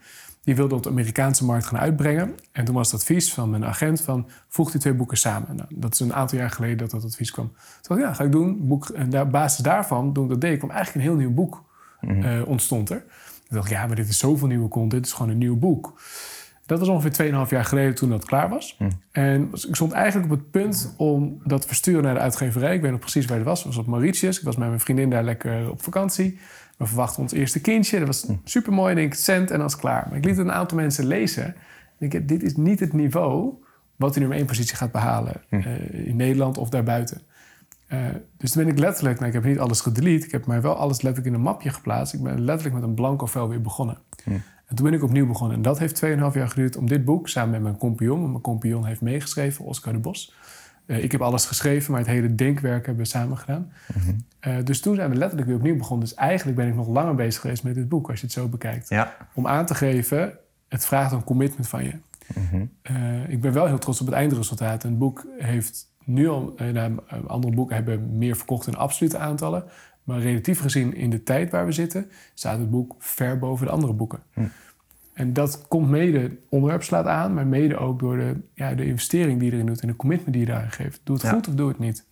Die 0.46 0.56
wilde 0.56 0.74
op 0.74 0.82
de 0.82 0.88
Amerikaanse 0.88 1.44
markt 1.44 1.66
gaan 1.66 1.78
uitbrengen. 1.78 2.34
En 2.52 2.64
toen 2.64 2.74
was 2.74 2.92
het 2.92 3.00
advies 3.00 3.32
van 3.32 3.50
mijn 3.50 3.64
agent 3.64 4.00
van, 4.00 4.28
voeg 4.48 4.70
die 4.70 4.80
twee 4.80 4.94
boeken 4.94 5.16
samen. 5.16 5.56
Nou, 5.56 5.68
dat 5.74 5.92
is 5.92 6.00
een 6.00 6.14
aantal 6.14 6.38
jaar 6.38 6.50
geleden 6.50 6.78
dat 6.78 6.90
dat 6.90 7.04
advies 7.04 7.30
kwam. 7.30 7.46
Toen 7.46 7.96
dacht 7.96 8.00
ik, 8.00 8.06
ja, 8.06 8.14
ga 8.14 8.24
ik 8.24 8.32
doen. 8.32 8.66
Boek, 8.66 8.88
en 8.88 9.10
daar, 9.10 9.24
op 9.24 9.30
basis 9.30 9.64
daarvan, 9.64 10.12
toen 10.12 10.24
ik 10.24 10.30
dat 10.30 10.40
deed, 10.40 10.58
kwam 10.58 10.70
eigenlijk 10.70 11.04
een 11.04 11.12
heel 11.12 11.20
nieuw 11.20 11.34
boek 11.34 11.64
eh, 12.00 12.48
ontstond 12.48 12.90
er. 12.90 13.04
Ik 13.48 13.52
dacht, 13.52 13.70
ja, 13.70 13.86
maar 13.86 13.96
dit 13.96 14.08
is 14.08 14.18
zoveel 14.18 14.48
nieuwe 14.48 14.68
content. 14.68 14.92
Dit 15.02 15.06
is 15.06 15.12
gewoon 15.12 15.30
een 15.32 15.38
nieuw 15.38 15.56
boek. 15.56 16.00
Dat 16.66 16.78
was 16.78 16.88
ongeveer 16.88 17.32
2,5 17.46 17.50
jaar 17.50 17.64
geleden 17.64 17.94
toen 17.94 18.10
dat 18.10 18.24
klaar 18.24 18.48
was. 18.48 18.78
En 19.10 19.50
ik 19.52 19.74
stond 19.74 19.92
eigenlijk 19.92 20.32
op 20.32 20.38
het 20.38 20.50
punt 20.50 20.94
om 20.96 21.40
dat 21.44 21.60
te 21.60 21.66
versturen 21.66 22.02
naar 22.02 22.14
de 22.14 22.20
uitgeverij. 22.20 22.74
Ik 22.74 22.80
weet 22.80 22.90
nog 22.90 23.00
precies 23.00 23.24
waar 23.26 23.36
het 23.36 23.46
was. 23.46 23.58
Het 23.58 23.74
was 23.74 23.76
op 23.76 23.86
Mauritius. 23.86 24.38
Ik 24.38 24.44
was 24.44 24.56
met 24.56 24.68
mijn 24.68 24.80
vriendin 24.80 25.10
daar 25.10 25.24
lekker 25.24 25.70
op 25.70 25.82
vakantie. 25.82 26.38
We 26.76 26.86
verwachten 26.86 27.22
ons 27.22 27.32
eerste 27.32 27.60
kindje. 27.60 27.98
Dat 27.98 28.06
was 28.06 28.26
super 28.44 28.72
mooi. 28.72 28.90
Ik 28.90 28.96
denk, 28.96 29.14
cent 29.14 29.50
en 29.50 29.60
het 29.60 29.76
klaar. 29.76 30.06
Maar 30.08 30.18
ik 30.18 30.24
liet 30.24 30.38
een 30.38 30.52
aantal 30.52 30.76
mensen 30.76 31.06
lezen. 31.06 31.44
En 31.44 31.54
ik 31.98 32.10
denk, 32.10 32.28
dit 32.28 32.42
is 32.42 32.56
niet 32.56 32.80
het 32.80 32.92
niveau 32.92 33.54
wat 33.96 34.10
die 34.10 34.20
nummer 34.20 34.38
één 34.38 34.46
positie 34.46 34.76
gaat 34.76 34.92
behalen. 34.92 35.42
eh, 35.48 36.06
in 36.06 36.16
Nederland 36.16 36.58
of 36.58 36.68
daarbuiten. 36.68 37.20
Eh, 37.86 37.98
dus 38.36 38.50
toen 38.52 38.64
ben 38.64 38.72
ik 38.72 38.78
letterlijk, 38.78 39.16
nou, 39.16 39.28
ik 39.28 39.34
heb 39.34 39.44
niet 39.44 39.58
alles 39.58 39.80
gedelete. 39.80 40.26
Ik 40.26 40.32
heb 40.32 40.46
maar 40.46 40.62
wel 40.62 40.74
alles 40.74 41.02
letterlijk 41.02 41.34
in 41.34 41.40
een 41.40 41.46
mapje 41.46 41.70
geplaatst. 41.70 42.14
Ik 42.14 42.22
ben 42.22 42.40
letterlijk 42.40 42.74
met 42.74 42.84
een 42.84 42.94
blanco 42.94 43.26
vel 43.26 43.48
weer 43.48 43.60
begonnen. 43.60 43.98
En 44.66 44.76
toen 44.76 44.84
ben 44.84 44.94
ik 44.94 45.02
opnieuw 45.02 45.26
begonnen. 45.26 45.56
En 45.56 45.62
dat 45.62 45.78
heeft 45.78 46.02
2,5 46.04 46.08
jaar 46.34 46.48
geduurd 46.48 46.76
om 46.76 46.88
dit 46.88 47.04
boek, 47.04 47.28
samen 47.28 47.50
met 47.50 47.62
mijn 47.62 47.76
compagnon... 47.76 48.30
mijn 48.30 48.42
compagnon 48.42 48.84
heeft 48.84 49.00
meegeschreven, 49.00 49.64
Oscar 49.64 49.92
de 49.92 49.98
Bos. 49.98 50.34
Eh, 50.86 51.02
ik 51.02 51.12
heb 51.12 51.20
alles 51.20 51.44
geschreven, 51.44 51.90
maar 51.90 52.00
het 52.00 52.10
hele 52.10 52.34
denkwerk 52.34 52.86
hebben 52.86 53.04
we 53.04 53.10
samen 53.10 53.38
gedaan. 53.38 53.72
Eh, 54.40 54.56
dus 54.64 54.80
toen 54.80 54.94
zijn 54.94 55.10
we 55.10 55.16
letterlijk 55.16 55.48
weer 55.48 55.58
opnieuw 55.58 55.76
begonnen. 55.76 56.06
Dus 56.06 56.16
eigenlijk 56.16 56.56
ben 56.56 56.68
ik 56.68 56.74
nog 56.74 56.88
langer 56.88 57.14
bezig 57.14 57.40
geweest 57.40 57.62
met 57.62 57.74
dit 57.74 57.88
boek, 57.88 58.10
als 58.10 58.20
je 58.20 58.24
het 58.24 58.34
zo 58.34 58.48
bekijkt. 58.48 58.88
Ja. 58.88 59.16
Om 59.34 59.46
aan 59.46 59.66
te 59.66 59.74
geven, 59.74 60.38
het 60.68 60.86
vraagt 60.86 61.12
een 61.12 61.24
commitment 61.24 61.68
van 61.68 61.84
je. 61.84 61.92
Eh, 62.82 63.28
ik 63.28 63.40
ben 63.40 63.52
wel 63.52 63.66
heel 63.66 63.78
trots 63.78 64.00
op 64.00 64.06
het 64.06 64.14
eindresultaat. 64.14 64.84
En 64.84 64.90
het 64.90 64.98
boek 64.98 65.26
heeft 65.38 65.90
nu 66.04 66.28
al, 66.28 66.54
nou, 66.72 66.98
andere 67.26 67.54
boeken 67.54 67.76
hebben 67.76 68.18
meer 68.18 68.36
verkocht 68.36 68.66
in 68.66 68.76
absolute 68.76 69.18
aantallen. 69.18 69.64
Maar 70.04 70.20
relatief 70.20 70.60
gezien 70.60 70.94
in 70.94 71.10
de 71.10 71.22
tijd 71.22 71.50
waar 71.50 71.66
we 71.66 71.72
zitten, 71.72 72.10
staat 72.34 72.58
het 72.58 72.70
boek 72.70 72.94
ver 72.98 73.38
boven 73.38 73.66
de 73.66 73.72
andere 73.72 73.92
boeken. 73.92 74.20
En 75.16 75.32
dat 75.32 75.64
komt 75.68 75.88
mede, 75.88 76.18
het 76.18 76.32
onderwerp 76.48 76.82
slaat 76.82 77.06
aan, 77.06 77.34
maar 77.34 77.46
mede 77.46 77.76
ook 77.76 77.98
door 77.98 78.16
de, 78.16 78.36
ja, 78.54 78.74
de 78.74 78.84
investering 78.86 79.38
die 79.38 79.48
je 79.48 79.54
erin 79.54 79.66
doet 79.66 79.80
en 79.80 79.88
de 79.88 79.96
commitment 79.96 80.32
die 80.32 80.46
je 80.46 80.52
daarin 80.52 80.70
geeft. 80.70 81.00
Doe 81.04 81.16
het 81.16 81.24
Ja. 81.24 81.30
goed 81.30 81.48
of 81.48 81.54
doe 81.54 81.68
het 81.68 81.78
niet. 81.78 82.04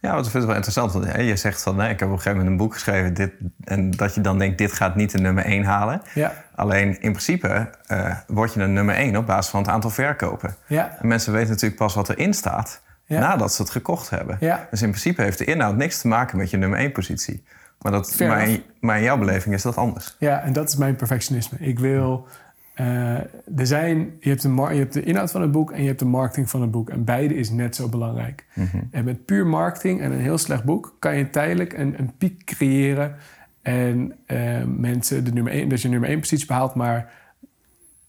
Ja, 0.00 0.12
want 0.12 0.24
ik 0.24 0.30
vind 0.30 0.44
het 0.44 0.52
wel 0.52 0.62
interessant. 0.62 0.92
Want 0.92 1.04
hè, 1.04 1.20
je 1.22 1.36
zegt 1.36 1.62
van, 1.62 1.76
nee, 1.76 1.90
ik 1.90 1.98
heb 2.00 2.08
op 2.08 2.14
een 2.14 2.20
gegeven 2.20 2.38
moment 2.38 2.48
een 2.60 2.66
boek 2.66 2.72
geschreven... 2.74 3.14
Dit, 3.14 3.32
en 3.64 3.90
dat 3.90 4.14
je 4.14 4.20
dan 4.20 4.38
denkt, 4.38 4.58
dit 4.58 4.72
gaat 4.72 4.96
niet 4.96 5.10
de 5.10 5.18
nummer 5.18 5.44
1 5.44 5.64
halen. 5.64 6.02
Ja, 6.14 6.32
Alleen 6.54 6.88
in 6.88 7.10
principe 7.10 7.70
eh, 7.86 8.16
word 8.26 8.54
je 8.54 8.60
een 8.60 8.72
nummer 8.72 8.94
1 8.94 9.16
op 9.16 9.26
basis 9.26 9.50
van 9.50 9.60
het 9.60 9.70
aantal 9.70 9.90
verkopen. 9.90 10.56
ja, 10.66 10.96
En 11.00 11.08
mensen 11.08 11.32
weten 11.32 11.48
natuurlijk 11.50 11.80
pas 11.80 11.94
wat 11.94 12.08
erin 12.08 12.34
staat... 12.34 12.82
Ja. 13.06 13.20
nadat 13.20 13.52
ze 13.52 13.62
het 13.62 13.70
gekocht 13.70 14.10
hebben. 14.10 14.36
Ja. 14.40 14.66
Dus 14.70 14.82
in 14.82 14.88
principe 14.88 15.22
heeft 15.22 15.38
de 15.38 15.44
inhoud 15.44 15.76
niks 15.76 16.00
te 16.00 16.08
maken 16.08 16.38
met 16.38 16.50
je 16.50 16.56
nummer 16.56 16.78
1 16.78 16.92
positie. 16.92 17.44
Maar, 17.80 17.92
dat, 17.92 18.16
maar, 18.18 18.48
maar 18.80 18.96
in 18.96 19.02
jouw 19.02 19.18
beleving 19.18 19.54
is 19.54 19.62
dat 19.62 19.76
anders. 19.76 20.16
ja, 20.18 20.40
en 20.40 20.52
dat 20.52 20.68
is 20.68 20.76
mijn 20.76 20.96
perfectionisme. 20.96 21.58
Ik 21.60 21.78
wil. 21.78 22.26
eh, 22.74 23.14
er 23.56 23.66
zijn, 23.66 23.98
je, 24.20 24.28
hebt 24.28 24.42
de 24.42 24.48
je 24.48 24.78
hebt 24.78 24.92
de 24.92 25.02
inhoud 25.02 25.30
van 25.30 25.42
het 25.42 25.52
boek 25.52 25.72
en 25.72 25.80
je 25.80 25.86
hebt 25.86 25.98
de 25.98 26.04
marketing 26.04 26.50
van 26.50 26.60
het 26.60 26.70
boek. 26.70 26.90
En 26.90 27.04
beide 27.04 27.34
is 27.34 27.50
net 27.50 27.76
zo 27.76 27.88
belangrijk. 27.88 28.44
En 28.90 29.04
met 29.04 29.24
puur 29.24 29.46
marketing 29.46 30.00
en 30.00 30.12
een 30.12 30.20
heel 30.20 30.38
slecht 30.38 30.64
boek 30.64 30.96
kan 30.98 31.16
je 31.16 31.30
tijdelijk 31.30 31.72
een, 31.72 31.94
een 31.98 32.12
piek 32.18 32.44
creëren. 32.44 33.16
En 33.62 34.12
eh, 34.26 34.64
mensen 34.64 35.24
de 35.24 35.32
nummer 35.32 35.52
1, 35.52 35.68
dat 35.68 35.82
je 35.82 35.88
nummer 35.88 36.08
1 36.08 36.20
positie 36.20 36.46
behaalt, 36.46 36.74
maar 36.74 37.12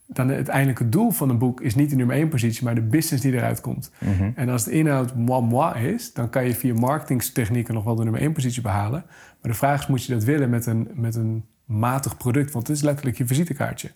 dan 0.08 0.28
het 0.28 0.36
uiteindelijke 0.36 0.90
doel 0.90 1.12
van 1.12 1.30
een 1.30 1.38
boek 1.38 1.62
is 1.62 1.76
niet 1.76 1.90
de 1.90 1.96
nummer 1.96 2.16
1 2.16 2.28
positie, 2.30 2.64
maar 2.64 2.76
de 2.76 2.82
business 2.82 3.24
die 3.24 3.34
eruit 3.34 3.62
komt. 3.62 3.92
En 4.36 4.50
als 4.50 4.64
de 4.64 4.72
inhoud 4.72 5.16
moi 5.16 5.44
moi 5.44 5.88
is, 5.88 6.14
dan 6.14 6.30
kan 6.30 6.46
je 6.46 6.56
via 6.56 6.74
marketingtechnieken 6.74 7.74
nog 7.74 7.84
wel 7.84 7.96
de 7.96 8.04
nummer 8.04 8.22
1 8.22 8.32
positie 8.34 8.62
behalen. 8.62 9.06
Maar 9.46 9.54
de 9.54 9.60
vraag 9.60 9.82
is, 9.82 9.88
moet 9.88 10.06
je 10.06 10.14
dat 10.14 10.24
willen 10.24 10.50
met 10.50 10.66
een, 10.66 10.90
met 10.94 11.16
een 11.16 11.46
matig 11.66 12.18
product? 12.18 12.52
Want 12.52 12.68
het 12.68 12.76
is 12.76 12.84
letterlijk 12.84 13.18
je 13.18 13.26
visitekaartje. 13.26 13.92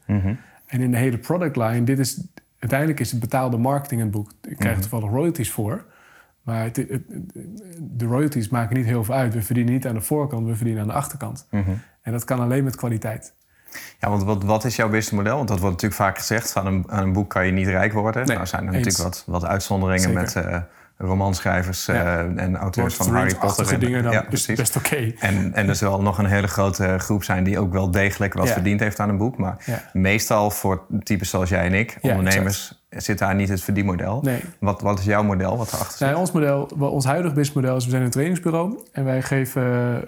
En 0.65 0.81
in 0.81 0.91
de 0.91 0.97
hele 0.97 1.17
product 1.17 1.55
line, 1.55 1.83
dit 1.83 1.99
is, 1.99 2.21
uiteindelijk 2.59 2.99
is 2.99 3.11
het 3.11 3.19
betaalde 3.19 3.57
marketing 3.57 4.01
in 4.01 4.07
het 4.07 4.15
boek. 4.15 4.31
Ik 4.41 4.57
krijg 4.57 4.75
er 4.75 4.81
toevallig 4.81 5.09
royalties 5.09 5.51
voor. 5.51 5.85
Maar 6.41 6.63
het, 6.63 6.75
de 7.79 8.05
royalties 8.05 8.49
maken 8.49 8.77
niet 8.77 8.85
heel 8.85 9.03
veel 9.03 9.15
uit. 9.15 9.33
We 9.33 9.41
verdienen 9.41 9.73
niet 9.73 9.87
aan 9.87 9.93
de 9.93 10.01
voorkant, 10.01 10.47
we 10.47 10.55
verdienen 10.55 10.81
aan 10.81 10.87
de 10.87 10.93
achterkant. 10.93 11.47
En 12.01 12.11
dat 12.11 12.23
kan 12.23 12.39
alleen 12.39 12.63
met 12.63 12.75
kwaliteit. 12.75 13.33
Ja, 13.99 14.09
want 14.09 14.23
wat, 14.23 14.43
wat 14.43 14.65
is 14.65 14.75
jouw 14.75 14.89
businessmodel? 14.89 15.35
Want 15.35 15.47
dat 15.47 15.59
wordt 15.59 15.73
natuurlijk 15.73 16.01
vaak 16.01 16.17
gezegd... 16.17 16.51
van 16.51 16.65
een, 16.65 16.83
aan 16.87 17.03
een 17.03 17.13
boek 17.13 17.29
kan 17.29 17.45
je 17.45 17.51
niet 17.51 17.67
rijk 17.67 17.93
worden. 17.93 18.25
Nee, 18.25 18.35
nou 18.35 18.47
zijn 18.47 18.67
er 18.67 18.73
eens. 18.73 18.85
natuurlijk 18.85 19.15
wat, 19.15 19.23
wat 19.41 19.49
uitzonderingen 19.49 20.03
Zeker. 20.03 20.21
met 20.21 20.35
eh, 20.35 20.61
romanschrijvers 21.01 21.87
eh, 21.87 22.17
en 22.19 22.55
auteurs 22.55 22.97
Lord 22.97 23.09
van 23.09 23.15
Harry 23.17 23.35
Potter. 23.35 23.73
en- 23.73 23.79
dingen, 23.79 24.03
dan 24.03 24.11
ja, 24.11 24.21
precies. 24.21 24.47
het 24.47 24.57
best 24.57 24.75
oké. 24.75 25.11
En, 25.19 25.53
en 25.53 25.69
er 25.69 25.75
zal 25.75 26.01
nog 26.01 26.17
een 26.17 26.25
hele 26.25 26.47
grote 26.47 26.95
groep 26.97 27.23
zijn 27.23 27.43
die 27.43 27.59
ook 27.59 27.71
wel 27.71 27.91
degelijk 27.91 28.33
wat 28.33 28.47
Ja. 28.47 28.53
verdiend 28.53 28.79
heeft 28.79 28.99
aan 28.99 29.09
een 29.09 29.17
boek. 29.17 29.37
Maar 29.37 29.83
meestal 29.93 30.51
voor 30.51 30.81
types 31.03 31.29
zoals 31.29 31.49
jij 31.49 31.65
en 31.65 31.73
ik, 31.73 31.97
ondernemers, 32.01 32.81
zit 32.89 33.17
daar 33.17 33.35
niet 33.35 33.49
het 33.49 33.61
verdienmodel. 33.61 34.21
Nee. 34.21 34.39
Wat, 34.59 34.81
wat 34.81 34.99
is 34.99 35.05
jouw 35.05 35.23
model 35.23 35.57
wat 35.57 35.73
erachter 35.73 35.97
zit? 35.97 36.07
Nou, 36.07 36.19
ons, 36.19 36.31
model, 36.31 36.63
ons 36.79 37.05
huidige 37.05 37.33
businessmodel 37.33 37.75
is, 37.75 37.83
we 37.85 37.89
zijn 37.91 38.03
een 38.03 38.09
trainingsbureau. 38.09 38.79
En 38.91 39.03
wij 39.05 39.21
geven, 39.21 39.61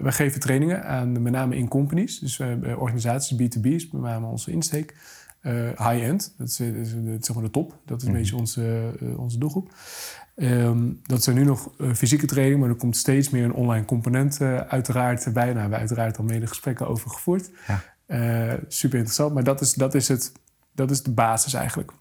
wij 0.04 0.12
geven 0.12 0.40
trainingen 0.40 0.84
aan 0.86 1.22
met 1.22 1.32
name 1.34 1.56
in 1.56 1.68
companies. 1.68 2.20
Dus 2.20 2.40
organisaties, 2.78 3.38
B2B 3.42 3.62
is 3.66 3.90
met 3.92 4.02
name 4.02 4.26
onze 4.26 4.52
insteek. 4.52 4.94
Eh, 5.42 5.54
High-end, 5.54 6.34
dat 6.38 6.48
is, 6.48 6.58
dat 6.58 6.76
is, 6.76 6.90
zeg 7.20 7.36
maar 7.36 7.44
de 7.44 7.52
top. 7.52 7.80
Dat 7.86 8.02
is 8.02 8.08
een 8.08 8.14
beetje 8.14 8.36
onze, 8.36 8.94
eh, 9.00 9.20
onze 9.20 9.38
doelgroep. 9.38 9.74
Ehm, 10.36 10.90
dat 11.04 11.24
zijn 11.24 11.36
nu 11.36 11.44
nog 11.44 11.72
eh, 11.80 11.94
fysieke 11.94 12.26
training, 12.26 12.60
maar 12.60 12.70
er 12.70 12.76
komt 12.76 12.98
steeds 12.98 13.30
meer 13.30 13.44
een 13.44 13.54
online 13.54 13.86
component 13.86 14.42
eh, 14.42 14.58
uiteraard 14.58 15.24
bij. 15.24 15.34
Daar 15.34 15.46
hebben 15.46 15.70
we 15.70 15.76
uiteraard 15.76 16.18
al 16.18 16.24
mede 16.24 16.48
gesprekken 16.48 16.88
over 16.88 17.10
gevoerd. 17.10 17.50
Ja. 17.68 17.84
Eh, 18.12 18.54
super 18.68 18.98
interessant, 18.98 19.34
maar 19.34 19.44
dat 19.44 19.62
is, 19.62 19.74
dat, 19.74 19.94
is 19.94 20.08
het, 20.08 20.32
dat 20.76 20.92
is 20.92 21.04
de 21.04 21.12
basis 21.12 21.54
eigenlijk. 21.54 21.92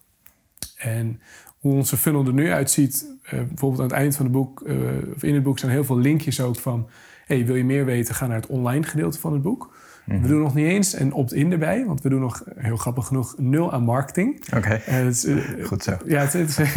En 0.77 1.21
hoe 1.59 1.73
onze 1.73 1.97
funnel 1.97 2.25
er 2.25 2.33
nu 2.33 2.51
uitziet, 2.51 3.05
eh, 3.23 3.31
bijvoorbeeld 3.31 3.81
aan 3.81 3.87
het 3.87 3.95
eind 3.95 4.15
van 4.15 4.25
het 4.25 4.33
boek, 4.33 4.61
eh, 4.61 4.75
of 5.15 5.23
in 5.23 5.33
het 5.33 5.43
boek 5.43 5.59
zijn 5.59 5.71
heel 5.71 5.83
veel 5.83 5.97
linkjes 5.97 6.41
ook 6.41 6.59
van, 6.59 6.89
hey, 7.25 7.45
wil 7.45 7.55
je 7.55 7.63
meer 7.63 7.85
weten, 7.85 8.15
ga 8.15 8.27
naar 8.27 8.35
het 8.35 8.47
online 8.47 8.83
gedeelte 8.83 9.19
van 9.19 9.33
het 9.33 9.41
boek. 9.41 9.73
We 10.05 10.27
doen 10.27 10.41
nog 10.41 10.55
niet 10.55 10.65
eens 10.65 10.99
een 10.99 11.13
opt-in 11.13 11.51
erbij, 11.51 11.85
want 11.85 12.01
we 12.01 12.09
doen 12.09 12.19
nog, 12.19 12.43
heel 12.55 12.77
grappig 12.77 13.07
genoeg, 13.07 13.35
nul 13.37 13.73
aan 13.73 13.83
marketing. 13.83 14.43
Oké, 14.55 14.69
Eh, 14.69 15.07
eh, 15.07 15.65
goed 15.65 15.83
zo. 15.83 15.97
ja, 16.05 16.21
het, 16.21 16.33
is 16.33 16.57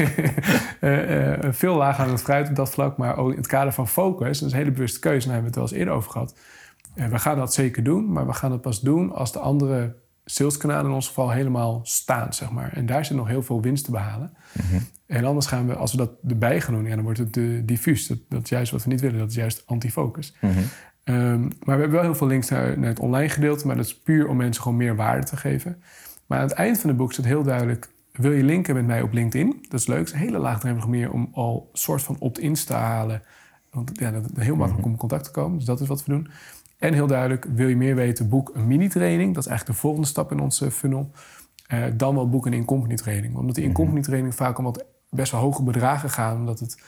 eh, 0.81 1.33
veel 1.51 1.75
lager 1.77 2.05
aan 2.05 2.11
het 2.11 2.23
fruit 2.23 2.49
op 2.49 2.57
dat 2.57 2.71
vlak. 2.71 2.97
Maar 2.97 3.17
ook 3.17 3.31
in 3.31 3.37
het 3.37 3.47
kader 3.47 3.73
van 3.73 3.89
focus, 3.89 4.39
dat 4.39 4.49
is 4.49 4.53
een 4.55 4.59
hele 4.59 4.71
bewuste 4.71 4.99
keuze. 4.99 5.27
Daar 5.27 5.35
hebben 5.35 5.53
we 5.53 5.61
het 5.61 5.71
wel 5.71 5.79
eens 5.79 5.89
eerder 5.89 5.95
over 5.95 6.11
gehad. 6.11 6.35
Eh, 6.95 7.07
we 7.09 7.19
gaan 7.19 7.37
dat 7.37 7.55
zeker 7.55 7.83
doen, 7.83 8.13
maar 8.13 8.27
we 8.27 8.33
gaan 8.33 8.53
het 8.53 8.61
pas 8.61 8.81
doen 8.81 9.13
als 9.13 9.33
de 9.33 9.39
andere 9.39 9.97
saleskanalen 10.25 10.87
in 10.87 10.93
ons 10.95 11.07
geval 11.09 11.31
helemaal 11.31 11.81
staan, 11.83 12.33
zeg 12.35 12.51
maar. 12.51 12.73
En 12.73 12.87
daar 12.87 13.05
zit 13.05 13.17
nog 13.17 13.29
heel 13.29 13.43
veel 13.43 13.61
winst 13.63 13.85
te 13.85 13.91
behalen. 13.91 14.33
En 15.07 15.25
anders 15.25 15.47
gaan 15.47 15.67
we, 15.67 15.75
als 15.75 15.91
we 15.91 15.97
dat 15.97 16.11
erbij 16.29 16.61
gaan 16.61 16.75
doen, 16.75 16.85
ja, 16.87 16.95
dan 16.95 17.05
wordt 17.05 17.19
het 17.19 17.39
diffuus. 17.69 18.07
Dat, 18.07 18.19
dat 18.29 18.43
is 18.43 18.49
juist 18.49 18.73
wat 18.73 18.85
we 18.85 18.91
niet 18.91 19.01
willen, 19.01 19.19
dat 19.19 19.29
is 19.31 19.35
juist 19.35 19.63
antifocus. 19.67 20.35
Ehm, 21.05 21.41
maar 21.41 21.51
we 21.65 21.71
hebben 21.71 21.91
wel 21.91 22.03
heel 22.03 22.15
veel 22.15 22.27
links 22.27 22.49
naar, 22.49 22.79
naar 22.79 22.89
het 22.89 22.99
online 22.99 23.29
gedeelte, 23.29 23.67
maar 23.67 23.77
dat 23.77 23.85
is 23.85 23.99
puur 23.99 24.29
om 24.29 24.37
mensen 24.37 24.63
gewoon 24.63 24.79
meer 24.79 24.97
waarde 24.97 25.27
te 25.27 25.37
geven. 25.37 25.83
Maar 26.27 26.39
aan 26.39 26.47
het 26.49 26.57
eind 26.57 26.79
van 26.79 26.89
het 26.89 26.99
boek 26.99 27.13
staat 27.13 27.25
heel 27.25 27.43
duidelijk: 27.43 27.89
wil 28.13 28.33
je 28.33 28.43
linken 28.43 28.75
met 28.75 28.87
mij 28.87 29.03
op 29.03 29.13
LinkedIn? 29.13 29.65
Dat 29.69 29.81
is 29.81 29.87
leuk. 29.87 29.99
Het 29.99 30.13
een 30.13 30.19
hele 30.19 30.39
laagdrempelige 30.39 30.91
manier 30.91 31.13
om 31.13 31.29
al 31.33 31.71
soort 31.73 32.03
van 32.03 32.17
opt-ins 32.19 32.65
te 32.65 32.73
halen. 32.73 33.23
Want 33.71 33.91
ja, 33.95 34.11
dat 34.11 34.31
heel 34.35 34.57
makkelijk 34.57 34.85
om 34.85 34.93
in 34.93 34.99
contact 34.99 35.25
te 35.25 35.31
komen. 35.31 35.57
Dus 35.57 35.67
dat 35.67 35.81
is 35.81 35.89
wat 35.89 36.05
we 36.05 36.13
doen. 36.13 36.29
En 36.79 36.93
heel 36.93 37.07
duidelijk, 37.07 37.47
wil 37.55 37.69
je 37.69 37.77
meer 37.77 37.95
weten, 37.95 38.29
boek 38.29 38.51
een 38.55 38.67
mini-training. 38.67 39.35
Dat 39.35 39.45
is 39.45 39.49
eigenlijk 39.49 39.79
de 39.79 39.83
volgende 39.87 40.09
stap 40.09 40.33
in 40.33 40.41
onze 40.41 40.71
funnel. 40.71 41.11
Uh, 41.73 41.85
dan 41.95 42.15
wel 42.15 42.29
boeken 42.29 42.53
een 42.53 42.59
in-company 42.59 42.95
training. 42.95 43.37
Omdat 43.37 43.55
die 43.55 43.65
in-company 43.65 44.03
training 44.03 44.35
vaak 44.35 44.59
om 44.59 44.65
wat 44.65 44.85
best 45.11 45.33
wel 45.33 45.41
hoge 45.41 45.63
bedragen 45.63 46.11
gaan. 46.11 46.37
Omdat 46.37 46.61
het 46.61 46.83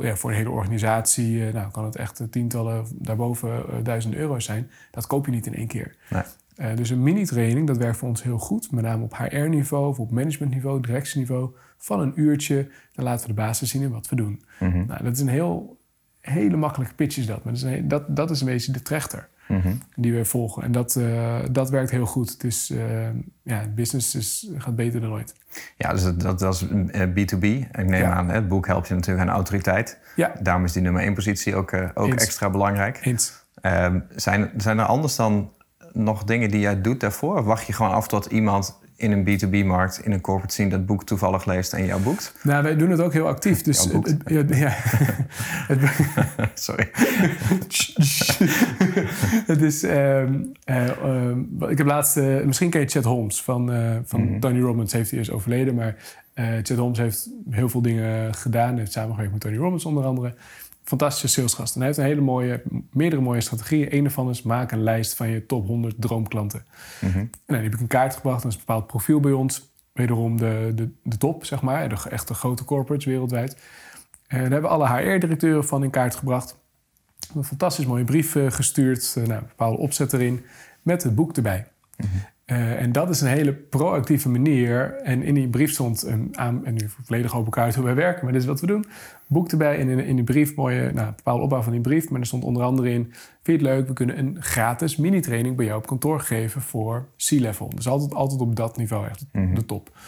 ja, 0.00 0.16
voor 0.16 0.30
een 0.30 0.36
hele 0.36 0.50
organisatie 0.50 1.32
uh, 1.32 1.52
nou, 1.52 1.70
kan 1.70 1.84
het 1.84 1.96
echt 1.96 2.22
tientallen, 2.30 2.86
daarboven 2.92 3.64
duizenden 3.82 4.20
euro's 4.20 4.44
zijn. 4.44 4.70
Dat 4.90 5.06
koop 5.06 5.26
je 5.26 5.32
niet 5.32 5.46
in 5.46 5.54
één 5.54 5.66
keer. 5.66 5.96
Nee. 6.08 6.74
dus 6.74 6.90
een 6.90 7.02
mini-training, 7.02 7.66
dat 7.66 7.76
werkt 7.76 7.96
voor 7.96 8.08
ons 8.08 8.22
heel 8.22 8.38
goed. 8.38 8.72
Met 8.72 8.84
name 8.84 9.04
op 9.04 9.16
HR-niveau 9.16 9.88
of 9.88 9.98
op 9.98 10.10
managementniveau, 10.10 10.80
directieniveau. 10.80 11.54
Van 11.78 12.00
een 12.00 12.12
uurtje, 12.14 12.68
dan 12.92 13.04
laten 13.04 13.20
we 13.22 13.34
de 13.34 13.40
basis 13.40 13.70
zien 13.70 13.82
in 13.82 13.90
wat 13.90 14.08
we 14.08 14.16
doen. 14.16 14.42
Mm 14.60 14.70
-hmm. 14.70 14.86
nou, 14.86 15.04
dat 15.04 15.12
is 15.12 15.20
een 15.20 15.28
heel 15.28 15.78
hele 16.20 16.56
makkelijke 16.56 16.94
pitch 16.94 17.16
is 17.16 17.26
dat. 17.26 17.44
Maar 17.44 17.52
dat 17.52 17.62
is, 17.62 17.68
een, 17.68 17.88
dat, 17.88 18.16
dat 18.16 18.30
is 18.30 18.40
een 18.40 18.46
beetje 18.46 18.72
de 18.72 18.82
trechter 18.82 19.28
mm 19.50 19.78
die 19.96 20.14
we 20.14 20.24
volgen. 20.24 20.62
En 20.62 20.72
dat, 20.72 20.94
uh, 20.94 21.38
dat 21.50 21.70
werkt 21.70 21.90
heel 21.90 22.06
goed. 22.06 22.40
Dus 22.40 22.70
uh, 22.70 23.08
ja, 23.42 23.62
business 23.74 24.14
is, 24.14 24.50
gaat 24.56 24.76
beter 24.76 25.00
dan 25.00 25.12
ooit. 25.12 25.34
Ja, 25.76 25.92
dus 25.92 26.02
dat, 26.02 26.38
dat 26.38 26.54
is 26.54 26.64
B2B. 26.94 27.42
Eh, 27.42 27.60
Ik 27.60 27.86
neem 27.86 28.02
ja. 28.02 28.12
aan, 28.12 28.28
het 28.28 28.48
boek 28.48 28.66
helpt 28.66 28.88
je 28.88 28.94
natuurlijk 28.94 29.28
aan 29.28 29.34
autoriteit. 29.34 29.98
Ja. 30.16 30.32
Daarom 30.40 30.64
is 30.64 30.72
die 30.72 30.82
nummer 30.82 31.02
één 31.02 31.14
positie 31.14 31.54
ook, 31.54 31.72
ook 31.94 32.12
extra 32.12 32.50
belangrijk. 32.50 32.98
Eens. 33.02 33.44
Uh, 33.62 33.94
zijn, 34.16 34.50
zijn 34.56 34.78
er 34.78 34.84
anders 34.84 35.16
dan 35.16 35.52
nog 35.92 36.24
dingen 36.24 36.50
die 36.50 36.60
jij 36.60 36.80
doet 36.80 37.00
daarvoor? 37.00 37.38
Of 37.38 37.44
wacht 37.44 37.66
je 37.66 37.72
gewoon 37.72 37.92
af 37.92 38.08
tot 38.08 38.26
iemand 38.26 38.78
in 39.00 39.12
een 39.12 39.24
B2B-markt, 39.24 40.00
in 40.04 40.12
een 40.12 40.20
corporate 40.20 40.52
scene, 40.52 40.68
dat 40.68 40.86
boek 40.86 41.04
toevallig 41.04 41.44
leest 41.44 41.72
en 41.72 41.86
jou 41.86 42.02
boekt? 42.02 42.34
Nou, 42.42 42.62
wij 42.62 42.76
doen 42.76 42.90
het 42.90 43.00
ook 43.00 43.12
heel 43.12 43.26
actief. 43.26 43.62
Dus 43.62 43.84
het, 43.84 44.16
het, 44.24 44.26
ja, 44.26 44.44
ja. 44.56 44.74
Sorry. 46.54 46.90
het 49.52 49.62
is. 49.62 49.82
Um, 49.82 50.52
uh, 50.64 50.88
um, 51.04 51.56
ik 51.68 51.78
heb 51.78 51.86
laatst. 51.86 52.16
Uh, 52.16 52.44
misschien 52.44 52.70
ken 52.70 52.80
je 52.80 52.86
Chad 52.86 53.04
Holmes 53.04 53.42
van, 53.42 53.72
uh, 53.72 53.96
van 54.04 54.20
mm 54.20 54.28
-hmm. 54.28 54.40
Tony 54.40 54.60
Robbins, 54.60 54.92
heeft 54.92 55.10
hij 55.10 55.18
eerst 55.18 55.30
overleden. 55.30 55.74
Maar 55.74 55.96
Chad 56.62 56.78
Holmes 56.78 56.98
heeft 56.98 57.30
heel 57.50 57.68
veel 57.68 57.82
dingen 57.82 58.34
gedaan. 58.34 58.68
Hij 58.68 58.78
heeft 58.78 58.92
samengewerkt 58.92 59.32
met 59.32 59.40
Tony 59.40 59.56
Robbins 59.56 59.84
onder 59.84 60.04
andere 60.04 60.34
fantastische 60.84 61.28
salesgast. 61.28 61.74
En 61.74 61.78
hij 61.78 61.88
heeft 61.88 62.00
een 62.00 62.06
hele 62.06 62.20
mooie, 62.20 62.62
meerdere 62.92 63.22
mooie 63.22 63.40
strategieën. 63.40 63.94
Een 63.96 64.02
daarvan 64.02 64.30
is 64.30 64.42
maak 64.42 64.72
een 64.72 64.82
lijst 64.82 65.14
van 65.14 65.28
je 65.28 65.46
top 65.46 65.66
100 65.66 65.94
droomklanten. 65.98 66.64
Mm 67.00 67.10
-hmm. 67.10 67.20
En 67.20 67.30
dan 67.46 67.62
heb 67.62 67.74
ik 67.74 67.80
een 67.80 67.86
kaart 67.86 68.14
gebracht. 68.14 68.42
Dat 68.42 68.52
is 68.52 68.58
een 68.58 68.64
bepaald 68.66 68.86
profiel 68.86 69.20
bij 69.20 69.32
ons. 69.32 69.68
Wederom 69.92 70.36
de, 70.36 70.72
de, 70.74 70.90
de 71.02 71.18
top, 71.18 71.44
zeg 71.44 71.62
maar. 71.62 71.88
De 71.88 71.96
echte 72.10 72.34
grote 72.34 72.64
corporates 72.64 73.04
wereldwijd. 73.04 73.56
En 74.26 74.40
daar 74.40 74.50
hebben 74.50 74.70
we 74.70 74.76
alle 74.76 74.88
HR-directeuren 74.88 75.64
van 75.64 75.84
in 75.84 75.90
kaart 75.90 76.14
gebracht. 76.14 76.58
Een 77.34 77.44
fantastisch 77.44 77.86
mooie 77.86 78.04
brief 78.04 78.36
gestuurd. 78.48 79.14
Uh, 79.18 79.26
nou, 79.26 79.40
een 79.40 79.46
bepaalde 79.48 79.78
opzet 79.78 80.12
erin. 80.12 80.44
Met 80.82 81.02
het 81.02 81.14
boek 81.14 81.36
erbij. 81.36 81.66
Mm 81.96 82.08
-hmm. 82.12 82.20
Uh, 82.50 82.80
en 82.80 82.92
dat 82.92 83.10
is 83.10 83.20
een 83.20 83.28
hele 83.28 83.52
proactieve 83.52 84.28
manier. 84.28 84.94
En 85.02 85.22
in 85.22 85.34
die 85.34 85.48
brief 85.48 85.70
stond 85.70 86.02
een 86.02 86.28
aan, 86.32 86.64
en 86.64 86.74
nu 86.74 86.88
volledig 87.04 87.36
open 87.36 87.50
kaart 87.52 87.74
hoe 87.74 87.84
wij 87.84 87.94
werken, 87.94 88.24
maar 88.24 88.32
dit 88.32 88.42
is 88.42 88.48
wat 88.48 88.60
we 88.60 88.66
doen. 88.66 88.86
Boek 89.30 89.50
erbij 89.50 89.78
en 89.78 89.88
in, 89.88 89.98
in 89.98 90.16
die 90.16 90.24
brief, 90.24 90.54
mooie, 90.54 90.92
nou, 90.92 91.12
bepaalde 91.16 91.42
opbouw 91.42 91.62
van 91.62 91.72
die 91.72 91.80
brief. 91.80 92.10
Maar 92.10 92.20
er 92.20 92.26
stond 92.26 92.44
onder 92.44 92.62
andere 92.62 92.90
in: 92.90 93.02
Vind 93.02 93.16
je 93.42 93.52
het 93.52 93.62
leuk? 93.62 93.86
We 93.86 93.92
kunnen 93.92 94.18
een 94.18 94.36
gratis 94.40 94.96
mini-training 94.96 95.56
bij 95.56 95.64
jou 95.64 95.78
op 95.78 95.86
kantoor 95.86 96.20
geven 96.20 96.60
voor 96.60 97.08
C-level. 97.16 97.70
Dus 97.74 97.88
altijd, 97.88 98.14
altijd 98.14 98.40
op 98.40 98.56
dat 98.56 98.76
niveau, 98.76 99.06
echt 99.06 99.26
mm 99.32 99.44
-hmm. 99.44 99.54
de 99.54 99.66
top. 99.66 99.98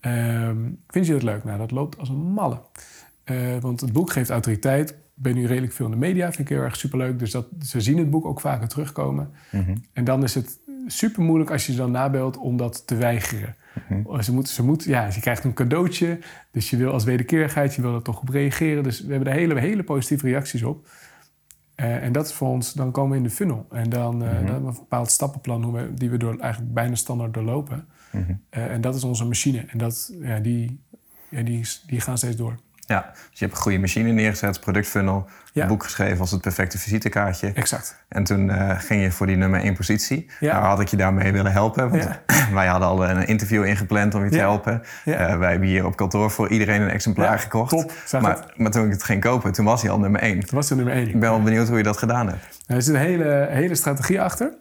Um, 0.00 0.80
vind 0.88 1.06
je 1.06 1.12
dat 1.12 1.22
leuk? 1.22 1.44
Nou, 1.44 1.58
dat 1.58 1.70
loopt 1.70 1.98
als 1.98 2.08
een 2.08 2.32
malle. 2.32 2.60
Uh, 3.24 3.56
want 3.60 3.80
het 3.80 3.92
boek 3.92 4.12
geeft 4.12 4.30
autoriteit. 4.30 4.90
Ik 4.90 4.96
ben 5.14 5.34
nu 5.34 5.46
redelijk 5.46 5.72
veel 5.72 5.84
in 5.84 5.90
de 5.90 5.98
media, 5.98 6.26
vind 6.26 6.38
ik 6.38 6.56
heel 6.56 6.64
erg 6.64 6.76
superleuk. 6.76 7.18
Dus 7.18 7.30
dat, 7.30 7.46
ze 7.62 7.80
zien 7.80 7.98
het 7.98 8.10
boek 8.10 8.26
ook 8.26 8.40
vaker 8.40 8.68
terugkomen. 8.68 9.30
Mm 9.50 9.64
-hmm. 9.64 9.84
En 9.92 10.04
dan 10.04 10.22
is 10.22 10.34
het 10.34 10.58
super 10.86 11.22
moeilijk 11.22 11.50
als 11.50 11.66
je 11.66 11.72
ze 11.72 11.78
dan 11.78 11.90
nabelt 11.90 12.36
om 12.36 12.56
dat 12.56 12.86
te 12.86 12.94
weigeren. 12.94 13.56
Mm 13.88 14.04
-hmm. 14.04 14.22
Ze 14.22 14.32
moet, 14.32 14.48
ze 14.48 14.64
moet, 14.64 14.84
ja, 14.84 15.06
je 15.06 15.20
krijgt 15.20 15.44
een 15.44 15.54
cadeautje, 15.54 16.18
dus 16.50 16.70
je 16.70 16.76
wil 16.76 16.92
als 16.92 17.04
wederkerigheid, 17.04 17.74
je 17.74 17.82
wil 17.82 17.94
er 17.94 18.02
toch 18.02 18.20
op 18.20 18.28
reageren. 18.28 18.82
Dus 18.82 19.00
we 19.00 19.10
hebben 19.10 19.32
er 19.32 19.38
hele, 19.38 19.60
hele 19.60 19.82
positieve 19.82 20.26
reacties 20.26 20.62
op. 20.62 20.88
Uh, 21.76 22.02
en 22.04 22.12
dat 22.12 22.26
is 22.26 22.32
voor 22.32 22.48
ons, 22.48 22.72
dan 22.72 22.90
komen 22.90 23.10
we 23.10 23.16
in 23.16 23.22
de 23.22 23.30
funnel. 23.30 23.66
En 23.70 23.90
dan, 23.90 24.22
uh, 24.22 24.28
mm 24.28 24.36
-hmm. 24.36 24.46
dan 24.46 24.52
hebben 24.52 24.62
we 24.62 24.68
een 24.68 24.82
bepaald 24.82 25.10
stappenplan 25.10 25.62
hoe 25.62 25.74
we, 25.74 25.94
die 25.94 26.10
we 26.10 26.16
door, 26.16 26.38
eigenlijk 26.38 26.74
bijna 26.74 26.94
standaard 26.94 27.34
doorlopen. 27.34 27.86
Mm 28.12 28.24
-hmm. 28.24 28.40
uh, 28.50 28.72
en 28.72 28.80
dat 28.80 28.94
is 28.94 29.04
onze 29.04 29.24
machine. 29.24 29.64
En 29.66 29.78
dat, 29.78 30.14
ja, 30.20 30.38
die, 30.38 30.80
ja, 31.28 31.42
die, 31.42 31.66
die 31.86 32.00
gaan 32.00 32.18
steeds 32.18 32.36
door. 32.36 32.54
Ja, 32.88 33.10
dus 33.12 33.38
je 33.38 33.44
hebt 33.44 33.52
een 33.52 33.62
goede 33.62 33.78
machine 33.78 34.12
neergezet, 34.12 34.60
productfunnel, 34.60 35.26
ja. 35.52 35.62
een 35.62 35.68
boek 35.68 35.82
geschreven 35.82 36.20
als 36.20 36.30
het 36.30 36.40
perfecte 36.40 36.78
visitekaartje. 36.78 37.52
Exact. 37.54 37.96
En 38.08 38.24
toen 38.24 38.48
uh, 38.48 38.78
ging 38.78 39.02
je 39.02 39.10
voor 39.10 39.26
die 39.26 39.36
nummer 39.36 39.60
één 39.60 39.74
positie. 39.74 40.30
Ja. 40.40 40.52
Nou 40.52 40.64
had 40.64 40.80
ik 40.80 40.88
je 40.88 40.96
daarmee 40.96 41.32
willen 41.32 41.52
helpen, 41.52 41.90
want 41.90 42.02
ja. 42.02 42.20
wij 42.52 42.66
hadden 42.66 42.88
al 42.88 43.08
een 43.08 43.26
interview 43.26 43.64
ingepland 43.64 44.14
om 44.14 44.24
je 44.24 44.30
te 44.30 44.38
helpen. 44.38 44.82
Uh, 45.04 45.38
wij 45.38 45.50
hebben 45.50 45.68
hier 45.68 45.86
op 45.86 45.96
kantoor 45.96 46.30
voor 46.30 46.48
iedereen 46.48 46.80
een 46.80 46.90
exemplaar 46.90 47.38
gekocht. 47.38 47.70
Top, 47.70 47.92
maar, 48.20 48.52
maar, 48.56 48.70
toen 48.70 48.84
ik 48.84 48.92
het 48.92 49.02
ging 49.02 49.20
kopen, 49.20 49.52
toen 49.52 49.64
was 49.64 49.82
hij 49.82 49.90
al 49.90 49.98
nummer 49.98 50.20
één. 50.20 50.40
Toen 50.40 50.56
was 50.56 50.68
hij 50.68 50.76
nummer 50.76 50.94
één. 50.94 51.06
Ik 51.06 51.20
ben 51.20 51.30
wel 51.30 51.42
benieuwd 51.42 51.68
hoe 51.68 51.76
je 51.76 51.82
dat 51.82 51.98
gedaan 51.98 52.28
hebt. 52.28 52.58
Nou, 52.66 52.80
er 52.80 52.82
zit 52.82 52.94
een 52.94 53.00
hele, 53.00 53.46
hele 53.50 53.74
strategie 53.74 54.20
achter. 54.20 54.52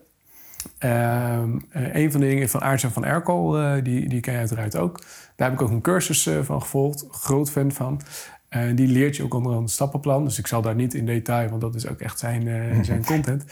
Uh, 0.80 1.40
een 1.72 2.12
van 2.12 2.22
de 2.22 2.28
dingen 2.28 2.50
van 2.50 2.62
Aartjan 2.62 2.92
van 2.92 3.06
Erkel, 3.06 3.52
die, 3.84 4.10
die 4.10 4.20
ken 4.20 4.34
je 4.34 4.40
uiteraard 4.40 4.78
ook. 4.78 5.00
Daar 5.38 5.50
heb 5.50 5.60
ik 5.60 5.66
ook 5.66 5.72
een 5.72 5.82
cursus 5.82 6.28
uh, 6.28 6.40
van 6.42 6.62
gevolgd, 6.62 7.06
groot 7.12 7.52
fan 7.52 7.72
van. 7.72 8.02
En 8.50 8.76
die 8.76 8.88
leert 8.88 9.16
je 9.16 9.24
ook 9.24 9.34
onder 9.34 9.54
een 9.54 9.68
stappenplan. 9.68 10.24
Dus 10.24 10.40
ik 10.40 10.48
zal 10.48 10.62
daar 10.62 10.76
niet 10.76 10.94
in 10.94 11.06
detail, 11.06 11.50
want 11.50 11.62
dat 11.62 11.76
is 11.76 11.88
ook 11.88 12.00
echt 12.00 12.20
zijn, 12.20 12.46
uh, 12.46 12.84
zijn 12.84 13.06
content. 13.06 13.46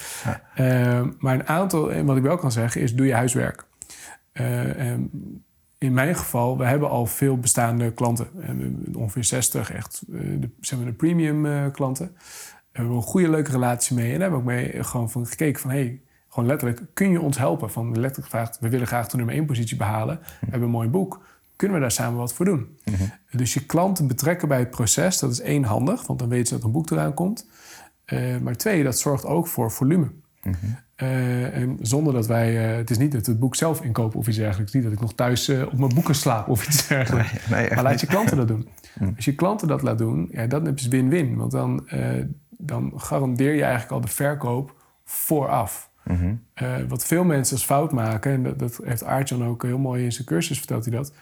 Ja. 0.55 1.03
maar 1.19 1.33
een 1.33 1.47
aantal, 1.47 2.03
wat 2.03 2.17
ik 2.17 2.23
wel 2.23 2.37
kan 2.37 2.51
zeggen, 2.51 2.81
is 2.81 2.95
doe 2.95 3.05
je 3.05 3.13
huiswerk. 3.13 3.65
in 5.77 5.93
mijn 5.93 6.15
geval, 6.15 6.57
we 6.57 6.65
hebben 6.65 6.89
al 6.89 7.05
veel 7.05 7.37
bestaande 7.37 7.91
klanten. 7.91 8.27
ongeveer 8.93 9.23
60 9.23 9.71
echt, 9.71 10.03
de, 10.07 10.49
zeg 10.59 10.79
maar 10.79 10.87
de 10.87 10.93
premium 10.93 11.71
klanten. 11.71 12.11
We 12.71 12.81
hebben 12.81 12.95
een 12.95 13.01
goede, 13.01 13.29
leuke 13.29 13.51
relatie 13.51 13.95
mee. 13.95 14.13
En 14.13 14.19
daar 14.19 14.29
hebben 14.29 14.45
we 14.45 14.53
ook 14.53 14.61
mee 14.61 14.83
gewoon 14.83 15.09
van 15.09 15.27
gekeken 15.27 15.61
van... 15.61 15.71
Hey, 15.71 16.01
gewoon 16.29 16.49
letterlijk, 16.49 16.81
kun 16.93 17.11
je 17.11 17.21
ons 17.21 17.37
helpen? 17.37 17.71
Van 17.71 17.87
letterlijk 17.87 18.31
gevraagd, 18.31 18.59
we 18.59 18.69
willen 18.69 18.87
graag 18.87 19.07
de 19.07 19.17
nummer 19.17 19.35
1 19.35 19.45
positie 19.45 19.77
behalen. 19.77 20.19
We 20.19 20.47
hebben 20.49 20.61
een 20.61 20.69
mooi 20.69 20.89
boek. 20.89 21.23
Kunnen 21.55 21.77
we 21.77 21.83
daar 21.83 21.91
samen 21.91 22.19
wat 22.19 22.33
voor 22.33 22.45
doen? 22.45 22.77
Mm 22.83 22.93
-hmm. 22.93 23.11
Dus 23.31 23.53
je 23.53 23.65
klanten 23.65 24.07
betrekken 24.07 24.47
bij 24.47 24.59
het 24.59 24.69
proces, 24.69 25.19
dat 25.19 25.31
is 25.31 25.41
één 25.41 25.63
handig, 25.63 26.07
want 26.07 26.19
dan 26.19 26.29
weten 26.29 26.47
ze 26.47 26.53
dat 26.53 26.63
een 26.63 26.71
boek 26.71 26.89
eraan 26.89 27.13
komt. 27.13 27.47
Uh, 28.05 28.37
maar 28.37 28.55
twee, 28.55 28.83
dat 28.83 28.99
zorgt 28.99 29.25
ook 29.25 29.47
voor 29.47 29.71
volume. 29.71 30.11
Mm 30.43 30.55
-hmm. 30.59 30.77
uh, 31.07 31.55
en 31.55 31.77
zonder 31.81 32.13
dat 32.13 32.27
wij, 32.27 32.69
uh, 32.69 32.75
het 32.75 32.89
is 32.89 32.97
niet 32.97 33.11
dat 33.11 33.25
het 33.25 33.39
boek 33.39 33.55
zelf 33.55 33.81
inkopen 33.81 34.19
of 34.19 34.27
iets 34.27 34.37
dergelijks. 34.37 34.73
Niet 34.73 34.83
dat 34.83 34.91
ik 34.91 34.99
nog 34.99 35.13
thuis 35.13 35.49
op 35.49 35.77
mijn 35.77 35.93
boeken 35.93 36.15
slaap 36.15 36.47
of 36.47 36.67
iets 36.67 36.87
dergelijks. 36.87 37.31
Nee, 37.47 37.59
nee, 37.59 37.75
maar 37.75 37.83
laat 37.83 38.01
je 38.01 38.07
klanten 38.07 38.37
dat 38.37 38.47
doen. 38.47 38.67
Mm. 38.99 39.13
Als 39.15 39.25
je 39.25 39.35
klanten 39.35 39.67
dat 39.67 39.81
laat 39.81 39.97
doen, 39.97 40.27
ja, 40.31 40.47
dan 40.47 40.67
is 40.67 40.87
win-win. 40.87 41.35
Want 41.35 41.51
dan, 41.51 41.87
dan 42.49 42.93
garandeer 42.95 43.53
je 43.53 43.61
eigenlijk 43.61 43.91
al 43.91 44.01
de 44.01 44.07
verkoop 44.07 44.75
vooraf. 45.03 45.89
Mm 46.03 46.17
-hmm. 46.17 46.41
uh, 46.63 46.75
wat 46.87 47.05
veel 47.05 47.23
mensen 47.23 47.55
als 47.55 47.65
fout 47.65 47.91
maken, 47.91 48.31
en 48.31 48.43
dat, 48.43 48.59
dat 48.59 48.79
heeft 48.83 49.03
Aartjan 49.03 49.45
ook 49.45 49.63
heel 49.63 49.77
mooi 49.77 50.03
in 50.03 50.11
zijn 50.11 50.27
cursus 50.27 50.57
vertelt 50.57 50.85
hij 50.85 50.95
dat, 50.95 51.13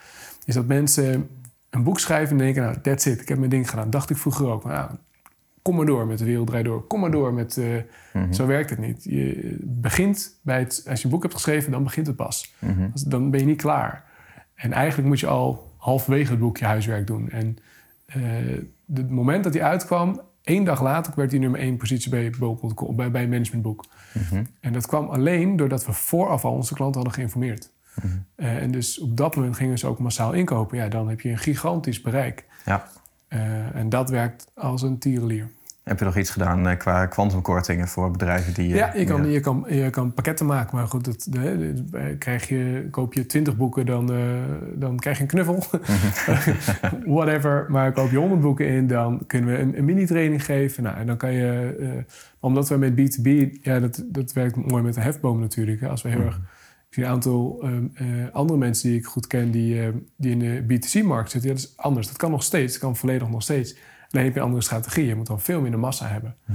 is 0.46 0.54
dat 0.54 0.66
mensen 0.66 1.30
een 1.70 1.84
boek 1.84 2.00
schrijven 2.00 2.32
en 2.32 2.44
denken, 2.44 2.64
nou, 2.64 2.82
that's 2.82 3.06
it, 3.06 3.22
ik 3.22 3.28
heb 3.28 3.38
mijn 3.38 3.50
ding 3.50 3.70
gedaan. 3.70 3.90
Dacht 3.90 4.10
ik 4.10 4.18
vroeger 4.18 4.48
ook, 4.48 4.64
nou, 4.64 4.92
kom 5.62 5.76
maar 5.76 5.86
door 5.86 6.08
met 6.08 6.18
de 6.18 6.26
wereld 6.26 6.48
draait 6.48 6.66
door, 6.66 6.88
kom 6.88 7.00
maar 7.00 7.12
door 7.12 7.34
met, 7.34 7.58
uh, 7.58 7.66
mm 7.66 7.84
-hmm. 8.12 8.34
zo 8.34 8.46
werkt 8.46 8.70
het 8.70 8.80
niet. 8.80 9.04
Je 9.04 9.58
begint 9.62 10.40
bij 10.42 10.60
het, 10.60 10.86
als 10.90 11.00
je 11.00 11.06
een 11.06 11.12
boek 11.12 11.22
hebt 11.22 11.34
geschreven, 11.34 11.72
dan 11.72 11.84
begint 11.84 12.08
het 12.08 12.16
pas. 12.16 12.54
Mm 12.60 12.74
-hmm. 12.74 12.92
Dan 13.08 13.32
ben 13.32 13.40
je 13.40 13.46
niet 13.46 13.62
klaar. 13.62 14.04
En 14.56 14.72
eigenlijk 14.72 15.08
moet 15.08 15.20
je 15.20 15.28
al 15.28 15.72
halverwege 15.78 16.32
het 16.32 16.40
boek 16.40 16.58
je 16.58 16.66
huiswerk 16.66 17.08
doen. 17.08 17.30
En 17.30 17.58
uh, 18.16 18.24
het 18.94 19.10
moment 19.10 19.44
dat 19.44 19.54
hij 19.54 19.64
uitkwam, 19.64 20.22
Eén 20.44 20.64
dag 20.64 20.82
later 20.82 21.14
werd 21.16 21.30
die 21.30 21.40
nummer 21.40 21.60
één 21.60 21.78
positie 21.78 22.10
bij 22.10 22.34
bol.com, 22.40 22.96
bij, 22.96 23.12
bij 23.12 23.28
Managementboek. 23.28 23.86
Mm 24.14 24.22
-hmm. 24.30 24.48
En 24.60 24.74
dat 24.74 24.88
kwam 24.88 25.08
alleen 25.08 25.56
doordat 25.56 25.86
we 25.86 25.94
vooraf 25.94 26.46
al 26.46 26.54
onze 26.54 26.74
klanten 26.74 26.96
hadden 26.96 27.14
geïnformeerd. 27.14 27.72
Mm 28.02 28.10
-hmm. 28.10 28.46
uh, 28.46 28.62
en 28.62 28.72
dus 28.72 29.00
op 29.00 29.18
dat 29.18 29.36
moment 29.36 29.56
gingen 29.56 29.78
ze 29.78 29.88
ook 29.88 30.00
massaal 30.00 30.34
inkopen. 30.34 30.78
Ja, 30.78 30.88
dan 30.88 31.10
heb 31.10 31.22
je 31.22 31.30
een 31.30 31.38
gigantisch 31.38 32.02
bereik. 32.02 32.46
Ja. 32.66 32.88
Uh, 33.30 33.76
en 33.76 33.90
dat 33.90 34.10
werkt 34.10 34.48
als 34.54 34.82
een 34.82 34.98
tierenlier. 34.98 35.50
Heb 35.84 36.00
je 36.00 36.06
nog 36.06 36.18
iets 36.18 36.30
gedaan 36.30 36.68
uh, 36.68 36.78
qua 36.78 37.06
kwantumkortingen 37.06 37.88
voor 37.88 38.12
bedrijven 38.12 38.54
die... 38.54 38.68
Ja, 38.68 38.94
je 38.96 39.06
kan, 39.06 39.30
je, 39.30 39.40
kan, 39.40 39.66
je 39.68 39.90
kan 39.90 40.14
pakketten 40.14 40.46
maken. 40.46 40.78
Maar 40.78 40.88
goed, 40.88 41.06
dat, 41.06 41.28
de, 41.30 41.74
de, 41.92 42.16
krijg 42.18 42.48
je, 42.48 42.88
koop 42.92 43.14
je 43.14 43.26
20 43.26 43.58
boeken, 43.58 43.86
dan, 43.86 44.12
uh, 44.12 44.20
dan 44.76 45.00
krijg 45.00 45.18
je 45.18 45.24
een 45.24 45.30
knuffel. 45.30 45.64
Whatever. 47.16 47.66
Maar 47.70 47.92
koop 47.92 48.12
je 48.12 48.18
100 48.18 48.42
boeken 48.42 48.68
in, 48.68 48.88
dan 48.88 49.24
kunnen 49.28 49.50
we 49.50 49.60
een, 49.60 49.78
een 49.78 49.86
mini-training 49.86 50.46
geven. 50.46 50.84
Nou, 50.84 50.98
en 50.98 51.08
dan 51.08 51.18
kan 51.18 51.32
je... 51.32 52.04
omdat 52.40 52.70
we 52.70 52.78
met 52.78 52.92
B2B... 52.92 53.62
Ja, 53.62 53.80
dat, 53.80 54.04
dat 54.06 54.34
werkt 54.34 54.56
mooi 54.56 54.84
met 54.84 54.94
de 54.94 55.02
hefboom 55.02 55.40
natuurlijk. 55.40 55.82
Hè, 55.82 55.88
als 55.88 56.02
we 56.02 56.10
heel 56.10 56.22
erg... 56.22 56.40
Zie 56.94 57.04
een 57.04 57.10
aantal 57.10 57.64
andere 58.32 58.60
mensen 58.60 58.90
die 58.90 59.00
ik 59.00 59.06
goed 59.06 59.28
ken... 59.28 59.52
die, 59.52 59.92
die 60.16 60.32
in 60.32 60.40
de 60.40 60.62
B2C-markt 60.62 61.32
zitten. 61.32 61.50
Ja, 61.50 61.56
dat 61.56 61.64
is 61.64 61.74
anders. 61.76 62.08
Dat 62.08 62.18
kan 62.18 62.32
nog 62.32 62.44
steeds. 62.44 62.72
Dat 62.74 62.82
kan 62.82 62.96
volledig 62.96 63.30
nog 63.30 63.42
steeds... 63.42 63.76
Dan 64.10 64.24
heb 64.24 64.34
je 64.34 64.40
een 64.40 64.46
andere 64.46 64.64
strategie. 64.64 65.06
Je 65.06 65.16
moet 65.16 65.28
dan 65.28 65.42
veel 65.42 65.62
minder 65.62 65.80
massa 65.80 66.08
hebben. 66.08 66.36
Hm. 66.46 66.54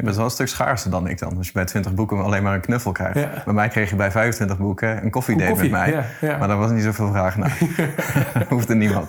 Je 0.00 0.06
bent 0.06 0.16
wel 0.16 0.24
een 0.24 0.30
stuk 0.30 0.48
schaarser 0.48 0.90
dan 0.90 1.08
ik 1.08 1.18
dan. 1.18 1.36
Als 1.36 1.46
je 1.46 1.52
bij 1.52 1.64
20 1.64 1.94
boeken 1.94 2.22
alleen 2.22 2.42
maar 2.42 2.54
een 2.54 2.60
knuffel 2.60 2.92
krijgt. 2.92 3.44
Bij 3.44 3.54
mij 3.54 3.68
kreeg 3.68 3.90
je 3.90 3.96
bij 3.96 4.10
25 4.10 4.58
boeken 4.58 5.04
een 5.04 5.10
koffiedate 5.10 5.50
koffie, 5.50 5.70
met 5.70 5.80
mij. 5.80 6.04
Ja, 6.20 6.36
maar 6.38 6.48
daar 6.48 6.56
was 6.56 6.70
niet 6.70 6.82
zoveel 6.82 7.08
vraag 7.08 7.36
naar. 7.36 7.58
Hoefde 8.48 8.74
niemand. 8.74 9.06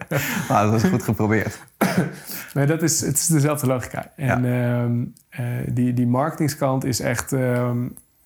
maar 0.48 0.62
dat 0.62 0.70
was 0.70 0.84
goed 0.84 1.02
geprobeerd. 1.02 1.58
Nee, 2.54 2.66
dat 2.66 2.82
is, 2.82 3.00
het 3.00 3.16
is 3.16 3.26
dezelfde 3.26 3.66
logica. 3.66 4.10
En 4.16 4.44
uh, 4.44 5.46
die, 5.66 5.92
die 5.92 6.06
marketingskant 6.06 6.84
is 6.84 7.00
echt... 7.00 7.30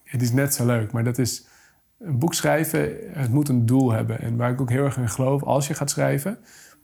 Het 0.05 0.23
is 0.23 0.33
net 0.33 0.55
zo 0.55 0.67
leuk, 0.67 0.93
maar 0.93 1.05
dat 1.05 1.19
is... 1.19 1.47
Een 1.99 2.19
boek 2.19 2.35
schrijven, 2.35 2.97
het 3.12 3.33
moet 3.33 3.49
een 3.49 3.67
doel 3.67 3.93
hebben. 3.93 4.21
En 4.21 4.37
waar 4.37 4.50
ik 4.50 4.61
ook 4.61 4.71
heel 4.71 4.85
erg 4.85 4.97
in 4.97 5.09
geloof, 5.09 5.43
als 5.43 5.67
je 5.67 5.75
gaat 5.75 5.90
schrijven 5.90 6.38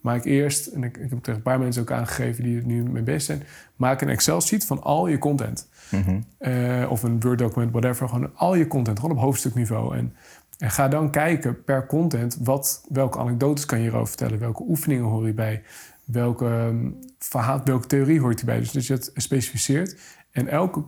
maak 0.05 0.23
eerst, 0.23 0.67
en 0.67 0.83
ik, 0.83 0.97
ik 0.97 1.09
heb 1.09 1.19
tegen 1.19 1.33
een 1.33 1.41
paar 1.41 1.59
mensen 1.59 1.81
ook 1.81 1.91
aangegeven 1.91 2.43
die 2.43 2.57
er 2.57 2.65
nu 2.65 2.83
mee 2.83 3.03
bezig 3.03 3.21
zijn, 3.21 3.43
maak 3.75 4.01
een 4.01 4.09
Excel-sheet 4.09 4.65
van 4.65 4.83
al 4.83 5.07
je 5.07 5.17
content. 5.17 5.69
Mhm. 5.91 6.19
Eh, 6.37 6.85
of 6.89 7.03
een 7.03 7.19
Word-document, 7.19 7.71
whatever. 7.71 8.09
Gewoon 8.09 8.35
al 8.35 8.55
je 8.55 8.67
content, 8.67 8.99
gewoon 8.99 9.15
op 9.15 9.23
hoofdstukniveau. 9.23 9.97
En, 9.97 10.15
en 10.57 10.71
ga 10.71 10.87
dan 10.87 11.11
kijken 11.11 11.63
per 11.63 11.85
content, 11.85 12.37
wat, 12.41 12.85
welke 12.89 13.17
anekdotes 13.17 13.65
kan 13.65 13.77
je 13.77 13.83
hierover 13.83 14.07
vertellen? 14.07 14.39
Welke 14.39 14.63
oefeningen 14.67 15.05
hoor 15.05 15.27
je 15.27 15.33
bij? 15.33 15.63
Welke, 16.03 16.45
um, 16.45 16.99
verhaal, 17.19 17.61
welke 17.63 17.87
theorie 17.87 18.19
hoort 18.19 18.39
je 18.39 18.45
bij? 18.45 18.59
Dus 18.59 18.71
dat 18.71 18.85
je 18.85 18.93
het 18.93 19.11
specificeert. 19.15 19.97
En 20.31 20.47
elke 20.47 20.83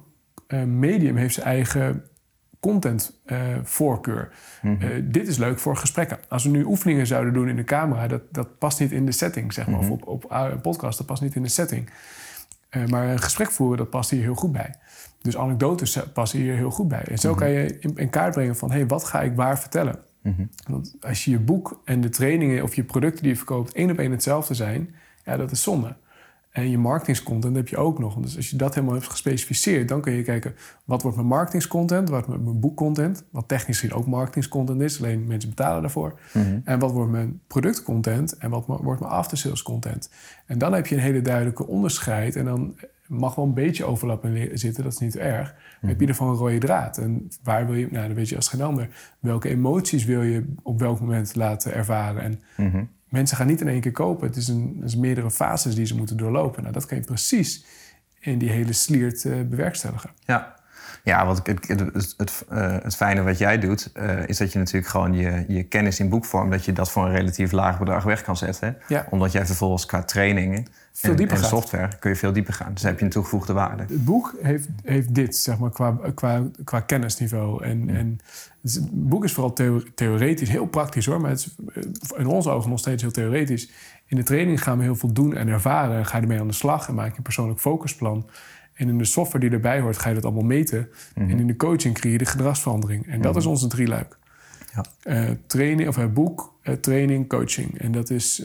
uh, 0.48 0.63
medium 0.63 1.15
heeft 1.15 1.34
zijn 1.34 1.46
eigen 1.46 2.03
contentvoorkeur. 2.59 4.29
Uh, 4.63 4.71
mm 4.71 4.79
-hmm. 4.79 5.11
dit 5.11 5.27
is 5.27 5.37
leuk 5.37 5.59
voor 5.59 5.77
gesprekken. 5.77 6.19
Als 6.29 6.43
we 6.43 6.49
nu 6.49 6.63
oefeningen 6.63 7.07
zouden 7.07 7.33
doen 7.33 7.49
in 7.49 7.55
de 7.55 7.63
camera, 7.63 8.07
dat, 8.07 8.21
dat 8.31 8.57
past 8.57 8.79
niet 8.79 8.91
in 8.91 9.05
de 9.05 9.11
setting, 9.11 9.53
zeg 9.53 9.67
maar. 9.67 9.79
Of 9.79 9.85
mhm. 9.85 9.93
op, 9.93 10.07
op 10.07 10.25
een 10.29 10.61
podcast, 10.61 10.97
dat 10.97 11.07
past 11.07 11.21
niet 11.21 11.35
in 11.35 11.43
de 11.43 11.49
setting. 11.49 11.89
Uh, 12.71 12.85
maar 12.85 13.07
een 13.07 13.21
gesprek 13.21 13.51
voeren, 13.51 13.77
dat 13.77 13.89
past 13.89 14.09
hier 14.09 14.21
heel 14.21 14.35
goed 14.35 14.51
bij. 14.51 14.75
Dus 15.21 15.37
anekdotes 15.37 15.99
passen 16.13 16.39
hier 16.39 16.55
heel 16.55 16.71
goed 16.71 16.87
bij. 16.87 17.03
En 17.03 17.17
zo 17.17 17.29
mhm. 17.29 17.39
kan 17.39 17.49
je 17.49 17.79
in, 17.79 17.91
in, 17.95 18.09
kaart 18.09 18.33
brengen 18.33 18.55
van, 18.55 18.69
hé, 18.71 18.77
hey, 18.77 18.87
wat 18.87 19.03
ga 19.03 19.21
ik 19.21 19.35
waar 19.35 19.59
vertellen? 19.59 19.99
Mhm. 20.21 20.45
Want 20.67 20.95
als 21.01 21.25
je 21.25 21.31
je 21.31 21.39
boek 21.39 21.81
en 21.85 22.01
de 22.01 22.09
trainingen 22.09 22.63
of 22.63 22.75
je 22.75 22.83
producten 22.83 23.21
die 23.21 23.31
je 23.31 23.37
verkoopt 23.37 23.73
één 23.73 23.91
op 23.91 23.97
één 23.97 24.11
hetzelfde 24.11 24.53
zijn, 24.53 24.95
ja, 25.25 25.37
dat 25.37 25.51
is 25.51 25.61
zonde. 25.61 25.95
En 26.57 26.69
je 26.69 26.77
marketingscontent 26.77 27.55
heb 27.55 27.67
je 27.67 27.77
ook 27.77 27.99
nog. 27.99 28.15
Dus 28.15 28.35
als 28.35 28.49
je 28.49 28.55
dat 28.55 28.73
helemaal 28.73 28.95
hebt 28.95 29.09
gespecificeerd, 29.09 29.87
dan 29.87 30.01
kun 30.01 30.13
je 30.13 30.23
kijken 30.23 30.55
wat 30.85 31.01
wordt 31.01 31.17
mijn 31.17 31.29
marketingscontent, 31.29 32.09
wat 32.09 32.25
wordt 32.25 32.43
mijn 32.43 32.59
boekcontent, 32.59 33.23
wat 33.31 33.47
technisch 33.47 33.79
gezien 33.79 33.95
ook 33.95 34.05
marketingscontent 34.05 34.81
is, 34.81 34.99
alleen 34.99 35.27
mensen 35.27 35.49
betalen 35.49 35.81
daarvoor. 35.81 36.19
Mhm. 36.33 36.59
En 36.63 36.79
wat 36.79 36.91
wordt 36.91 37.11
mijn 37.11 37.41
productcontent 37.47 38.37
en 38.37 38.49
wat 38.49 38.65
wordt 38.65 38.99
mijn 38.99 39.11
aftersales 39.11 39.61
content. 39.61 40.09
En 40.45 40.57
dan 40.57 40.73
heb 40.73 40.87
je 40.87 40.95
een 40.95 41.01
hele 41.01 41.21
duidelijke 41.21 41.67
onderscheid 41.67 42.35
en 42.35 42.45
dan 42.45 42.75
mag 43.07 43.35
wel 43.35 43.45
een 43.45 43.53
beetje 43.53 43.85
overlap 43.85 44.25
in 44.25 44.57
zitten, 44.57 44.83
dat 44.83 44.93
is 44.93 44.99
niet 44.99 45.17
erg. 45.17 45.53
Maar 45.53 45.89
heb 45.89 45.99
je 45.99 46.05
mhm. 46.05 46.07
ervan 46.07 46.27
een 46.27 46.35
rode 46.35 46.57
draad. 46.57 46.97
En 46.97 47.27
waar 47.43 47.65
wil 47.65 47.75
je, 47.75 47.87
nou 47.91 48.07
dan 48.07 48.15
weet 48.15 48.29
je 48.29 48.35
als 48.35 48.47
geen 48.47 48.61
ander, 48.61 48.89
welke 49.19 49.49
emoties 49.49 50.05
wil 50.05 50.21
je 50.21 50.53
op 50.63 50.79
welk 50.79 50.99
moment 50.99 51.35
laten 51.35 51.73
ervaren. 51.73 52.21
En 52.21 52.39
mhm 52.55 52.83
mensen 53.09 53.37
gaan 53.37 53.47
niet 53.47 53.61
in 53.61 53.67
één 53.67 53.81
keer 53.81 53.91
kopen. 53.91 54.27
Het 54.27 54.35
is, 54.35 54.47
een, 54.47 54.81
is 54.83 54.95
meerdere 54.95 55.31
fases 55.31 55.75
die 55.75 55.85
ze 55.85 55.95
moeten 55.95 56.17
doorlopen. 56.17 56.61
Nou, 56.61 56.73
dat 56.73 56.85
kan 56.85 56.97
je 56.97 57.03
precies 57.03 57.65
in 58.19 58.37
die 58.37 58.49
hele 58.49 58.73
sliert 58.73 59.23
uh, 59.23 59.41
bewerkstelligen. 59.41 60.09
Ja. 60.25 60.55
Ja, 61.07 61.35
ik, 61.43 61.67
het, 61.67 61.79
het, 61.79 62.13
het, 62.17 62.45
het, 62.83 62.95
fijne 62.95 63.23
wat 63.23 63.37
jij 63.37 63.59
doet, 63.59 63.91
uh, 63.95 64.27
is 64.27 64.37
dat 64.37 64.51
je 64.51 64.59
natuurlijk 64.59 64.87
gewoon 64.87 65.13
je, 65.13 65.45
je 65.47 65.63
kennis 65.63 65.99
in 65.99 66.09
boekvorm, 66.09 66.49
dat 66.49 66.65
je 66.65 66.73
dat 66.73 66.91
voor 66.91 67.05
een 67.05 67.11
relatief 67.11 67.51
laag 67.51 67.79
bedrag 67.79 68.03
weg 68.03 68.22
kan 68.24 68.37
zetten. 68.37 68.77
Ja. 68.87 69.07
Omdat 69.09 69.31
jij 69.31 69.46
vervolgens 69.46 69.85
qua 69.85 70.03
trainingen 70.03 70.67
veel 70.91 71.15
en, 71.15 71.37
software 71.37 71.89
kun 72.00 72.09
je 72.09 72.15
veel 72.15 72.33
dieper 72.33 72.53
gaan. 72.53 72.74
Dus 72.74 72.81
dan 72.81 72.89
heb 72.89 73.00
je 73.00 73.05
een 73.05 73.11
toegevoegde 73.11 73.53
waarde. 73.53 73.83
Het 73.83 74.05
boek 74.05 74.35
heeft, 74.41 74.67
heeft 74.83 75.15
dit, 75.15 75.35
zeg 75.35 75.57
maar, 75.57 75.72
qua, 75.72 75.98
qua, 76.13 76.43
qua 76.63 76.79
kennisniveau. 76.79 77.63
En, 77.63 77.89
en 77.89 78.20
het, 78.61 78.89
boek 78.91 79.24
is 79.24 79.33
vooral 79.33 79.53
theoretisch, 79.96 80.50
heel 80.50 80.65
praktisch 80.65 81.05
hoor, 81.05 81.22
maar 81.22 81.29
het 81.29 81.39
is 81.39 81.55
in 82.17 82.25
onze 82.25 82.50
ogen 82.50 82.70
nog 82.70 82.79
steeds 82.79 83.01
heel 83.01 83.11
theoretisch. 83.11 83.70
In 84.05 84.17
de 84.17 84.24
training 84.24 84.63
gaan 84.63 84.77
we 84.77 84.83
heel 84.83 84.96
veel 84.96 85.13
doen 85.13 85.35
en 85.35 85.48
ervaren. 85.48 86.05
Ga 86.05 86.15
je 86.15 86.22
ermee 86.22 86.39
aan 86.39 86.48
de 86.48 86.53
slag 86.53 86.87
en 86.87 86.96
maak 86.96 87.11
je 87.11 87.17
een 87.17 87.24
persoonlijk 87.24 87.59
focusplan. 87.59 88.29
En 88.77 88.90
in 88.90 88.98
de 88.98 89.05
software 89.05 89.46
die 89.46 89.53
erbij 89.53 89.79
hoort, 89.79 89.98
ga 89.98 90.09
je 90.09 90.16
dat 90.16 90.24
allemaal 90.24 90.44
meten. 90.44 90.90
Mhm. 91.16 91.29
En 91.29 91.40
in 91.40 91.48
de 91.48 91.55
coaching 91.55 91.94
creëer 91.94 92.11
je 92.11 92.18
de 92.18 92.25
gedragsverandering. 92.25 93.07
En 93.07 93.22
dat 93.22 93.31
mhm. 93.31 93.40
is 93.40 93.46
onze 93.46 93.68
drieluik. 93.68 94.18
Ja. 94.74 94.85
Uh, 95.03 95.29
training, 95.48 95.90
of 95.90 95.96
het 95.96 96.13
boek, 96.13 96.53
uh, 96.63 96.74
training, 96.74 97.29
coaching. 97.29 97.79
En 97.79 97.92
dat 97.92 98.09
is 98.09 98.44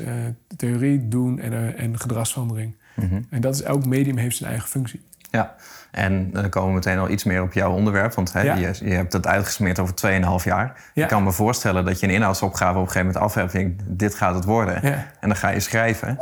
theorie, 0.57 1.09
doen 1.09 1.38
en, 1.40 1.77
en 1.77 1.99
gedragsverandering. 1.99 2.75
Mhm. 2.95 3.21
En 3.31 3.40
dat 3.40 3.55
is 3.55 3.62
elk 3.62 3.87
medium 3.87 4.16
heeft 4.16 4.37
zijn 4.37 4.51
eigen 4.51 4.68
functie. 4.68 5.01
Ja, 5.33 5.55
en 5.90 6.31
dan 6.31 6.49
komen 6.49 6.68
we 6.68 6.75
meteen 6.75 6.99
al 6.99 7.09
iets 7.09 7.25
meer 7.25 7.42
op 7.42 7.53
jouw 7.53 7.73
onderwerp. 7.73 8.14
Want 8.14 8.33
hè, 8.33 8.40
je, 8.40 8.75
je, 8.85 8.90
hebt 8.90 9.12
het 9.12 9.27
uitgesmeerd 9.27 9.79
over 9.79 9.95
2,5 10.40 10.45
jaar. 10.45 10.81
Ik 10.95 11.09
kan 11.09 11.25
me 11.25 11.33
voorstellen 11.33 11.85
dat 11.85 12.01
je 12.01 12.07
een 12.07 12.12
inhoudsopgave 12.12 12.79
op 12.79 12.85
een 12.85 12.90
gegeven 12.90 13.07
moment 13.07 13.25
af 13.25 13.35
hebt. 13.35 13.75
dit 13.87 14.14
gaat 14.14 14.35
het 14.35 14.45
worden. 14.45 14.83
En 14.83 15.29
dan 15.29 15.37
ga 15.37 15.49
je 15.49 15.61
schrijven. 15.61 16.18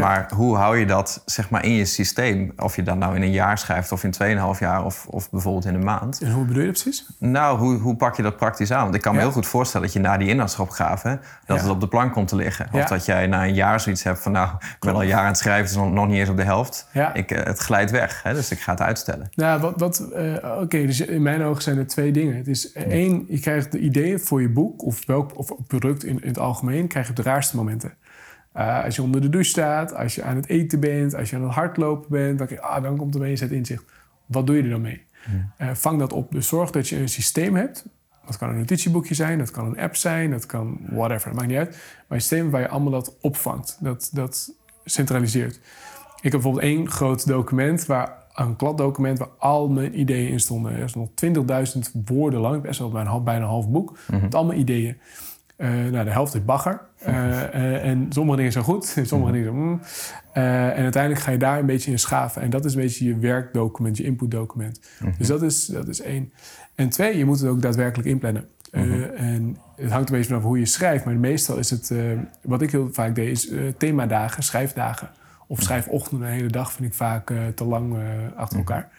Maar 0.00 0.30
hoe 0.34 0.56
hou 0.56 0.78
je 0.78 0.86
dat 0.86 1.22
zeg 1.24 1.50
maar, 1.50 1.64
in 1.64 1.72
je 1.72 1.84
systeem? 1.84 2.52
Of 2.56 2.76
je 2.76 2.82
dat 2.82 2.96
nou 2.96 3.16
in 3.16 3.22
een 3.22 3.30
jaar 3.30 3.58
schrijft 3.58 3.92
of 3.92 4.04
in 4.04 4.14
2,5 4.54 4.58
jaar 4.58 4.84
of, 4.84 5.06
of 5.06 5.30
bijvoorbeeld 5.30 5.64
in 5.64 5.74
een 5.74 5.84
maand. 5.84 6.20
En 6.20 6.32
hoe 6.32 6.44
bedoel 6.44 6.62
je 6.62 6.72
dat 6.72 6.82
precies? 6.82 7.06
Nou, 7.18 7.58
hoe, 7.58 7.78
hoe 7.78 7.96
pak 7.96 8.16
je 8.16 8.22
dat 8.22 8.36
praktisch 8.36 8.72
aan? 8.72 8.82
Want 8.82 8.94
ik 8.94 9.00
kan 9.00 9.14
me 9.14 9.20
heel 9.20 9.30
goed 9.30 9.46
voorstellen 9.46 9.86
dat 9.86 9.96
je 9.96 10.02
na 10.02 10.16
die 10.16 10.28
inhoudsopgave... 10.28 11.18
dat 11.46 11.60
het 11.60 11.70
op 11.70 11.80
de 11.80 11.88
plank 11.88 12.12
komt 12.12 12.28
te 12.28 12.36
liggen. 12.36 12.68
Of 12.72 12.84
dat 12.84 13.04
jij 13.04 13.26
na 13.26 13.44
een 13.44 13.54
jaar 13.54 13.80
zoiets 13.80 14.02
hebt 14.02 14.18
van... 14.18 14.32
nou, 14.32 14.48
ik 14.60 14.76
ben 14.80 14.94
al 14.94 15.00
een 15.00 15.06
jaar 15.06 15.20
aan 15.20 15.26
het 15.26 15.38
schrijven, 15.38 15.62
het 15.62 15.70
is 15.70 15.92
nog, 15.94 16.06
niet 16.06 16.18
eens 16.18 16.28
op 16.28 16.36
de 16.36 16.42
helft. 16.42 16.88
Ik, 17.14 17.30
eh, 17.30 17.44
het 17.44 17.58
glijdt 17.58 17.90
weg, 17.90 18.22
hè, 18.22 18.34
dus 18.34 18.50
ik 18.50 18.60
ga 18.60 18.72
het 18.72 18.80
uitstellen. 18.80 19.28
Nou, 19.34 19.60
wat, 19.60 19.74
wat, 19.76 20.08
uh, 20.16 20.60
oké, 20.60 20.86
dus 20.86 21.00
in 21.00 21.22
mijn 21.22 21.42
ogen 21.42 21.62
zijn 21.62 21.78
er 21.78 21.86
twee 21.86 22.12
dingen. 22.12 22.36
Het 22.36 22.48
is 22.48 22.74
uh, 22.74 22.82
één, 22.82 23.24
je 23.28 23.40
krijgt 23.40 23.72
de 23.72 23.78
ideeën 23.78 24.20
voor 24.20 24.40
je 24.40 24.48
boek... 24.48 24.84
of 24.84 25.06
welk 25.06 25.38
of 25.38 25.52
product 25.66 26.04
in, 26.04 26.22
in 26.22 26.28
het 26.28 26.38
algemeen, 26.38 26.88
krijg 26.88 27.04
je 27.04 27.10
op 27.10 27.16
de 27.16 27.22
raarste 27.22 27.56
momenten. 27.56 27.92
Uh, 28.58 28.84
als 28.84 28.96
je 28.96 29.02
onder 29.02 29.20
de 29.20 29.28
douche 29.28 29.50
staat, 29.50 29.94
als 29.94 30.14
je 30.14 30.22
aan 30.22 30.36
het 30.36 30.48
eten 30.48 30.80
bent, 30.80 31.14
als 31.14 31.30
je 31.30 31.36
aan 31.36 31.42
het 31.42 31.52
hardlopen 31.52 32.10
bent, 32.10 32.38
dan, 32.38 32.60
ah, 32.60 32.82
dan 32.82 32.96
komt 32.96 33.14
er 33.14 33.20
ineens 33.20 33.40
het 33.40 33.50
inzicht. 33.50 33.84
Wat 34.26 34.46
doe 34.46 34.56
je 34.56 34.62
er 34.62 34.68
dan 34.68 34.80
mee? 34.80 35.06
Uh, 35.60 35.70
vang 35.72 35.98
dat 35.98 36.12
op. 36.12 36.32
Dus 36.32 36.48
zorg 36.48 36.70
dat 36.70 36.88
je 36.88 36.96
een 36.96 37.08
systeem 37.08 37.56
hebt. 37.56 37.86
Dat 38.26 38.38
kan 38.38 38.48
een 38.48 38.56
notitieboekje 38.56 39.14
zijn, 39.14 39.38
dat 39.38 39.50
kan 39.50 39.66
een 39.66 39.78
app 39.78 39.96
zijn, 39.96 40.30
dat 40.30 40.46
kan 40.46 40.78
whatever, 40.90 41.28
dat 41.28 41.34
maakt 41.34 41.48
niet 41.48 41.58
uit. 41.58 41.70
Maar 41.70 41.78
een 42.08 42.20
systeem 42.20 42.50
waar 42.50 42.60
je 42.60 42.68
allemaal 42.68 42.92
dat 42.92 43.16
opvangt, 43.20 43.76
dat, 43.80 44.10
dat 44.12 44.52
centraliseert. 44.84 45.54
Ik 46.16 46.22
heb 46.22 46.32
bijvoorbeeld 46.32 46.64
één 46.64 46.90
groot 46.90 47.26
document, 47.26 47.86
waar, 47.86 48.12
een 48.34 48.56
kladdocument 48.56 49.18
waar 49.18 49.28
al 49.38 49.68
mijn 49.68 50.00
ideeën 50.00 50.30
in 50.30 50.40
stonden. 50.40 50.72
Er 50.72 50.84
is 50.84 50.94
nog 50.94 51.08
20.000 51.24 52.04
woorden 52.04 52.40
lang, 52.40 52.62
best 52.62 52.78
wel 52.78 52.90
bijna, 52.90 53.20
bijna 53.20 53.40
een 53.40 53.50
half 53.50 53.68
boek, 53.68 53.98
mm 54.10 54.20
met 54.20 54.34
allemaal 54.34 54.56
ideeën. 54.56 54.96
Uh, 55.56 55.68
nou, 55.68 56.04
de 56.04 56.10
helft 56.10 56.34
is 56.34 56.44
bagger. 56.44 56.80
Uh, 57.06 57.14
uh, 57.14 57.84
en 57.84 58.06
sommige 58.08 58.36
dingen 58.36 58.52
zijn 58.52 58.64
goed, 58.64 58.96
sommige 59.02 59.32
dingen 59.32 59.46
zijn... 59.46 59.66
Mm. 59.66 59.80
en 60.32 60.82
uiteindelijk 60.82 61.22
ga 61.22 61.30
je 61.30 61.38
daar 61.38 61.58
een 61.58 61.66
beetje 61.66 61.90
in 61.90 61.98
schaven. 61.98 62.42
En 62.42 62.50
dat 62.50 62.64
is 62.64 62.74
een 62.74 62.80
beetje 62.80 63.04
je 63.04 63.18
werkdocument, 63.18 63.96
je 63.96 64.04
inputdocument. 64.04 64.80
Mm 65.00 65.14
Dus 65.18 65.26
dat 65.26 65.42
is, 65.42 65.66
dat 65.66 65.88
is 65.88 66.00
één. 66.00 66.32
En 66.74 66.88
twee, 66.88 67.18
je 67.18 67.24
moet 67.24 67.40
het 67.40 67.48
ook 67.48 67.62
daadwerkelijk 67.62 68.08
inplannen. 68.08 68.48
Mhm. 68.72 69.02
En 69.16 69.56
het 69.76 69.90
hangt 69.90 70.08
een 70.08 70.14
beetje 70.14 70.30
vanaf 70.30 70.42
hoe 70.42 70.58
je 70.58 70.66
schrijft. 70.66 71.04
Maar 71.04 71.14
meestal 71.14 71.56
is 71.56 71.70
het... 71.70 71.92
wat 72.42 72.62
ik 72.62 72.70
heel 72.70 72.88
vaak 72.92 73.14
deed, 73.14 73.30
is 73.30 73.52
themadagen, 73.76 74.42
schrijfdagen. 74.42 75.08
Of 75.46 75.56
mhm. 75.56 75.66
schrijfochtenden, 75.66 76.28
een 76.28 76.34
hele 76.34 76.48
dag 76.48 76.72
vind 76.72 76.88
ik 76.88 76.94
vaak 76.94 77.32
te 77.54 77.64
lang 77.64 77.96
achter 78.36 78.58
mhm. 78.58 78.68
elkaar. 78.68 78.90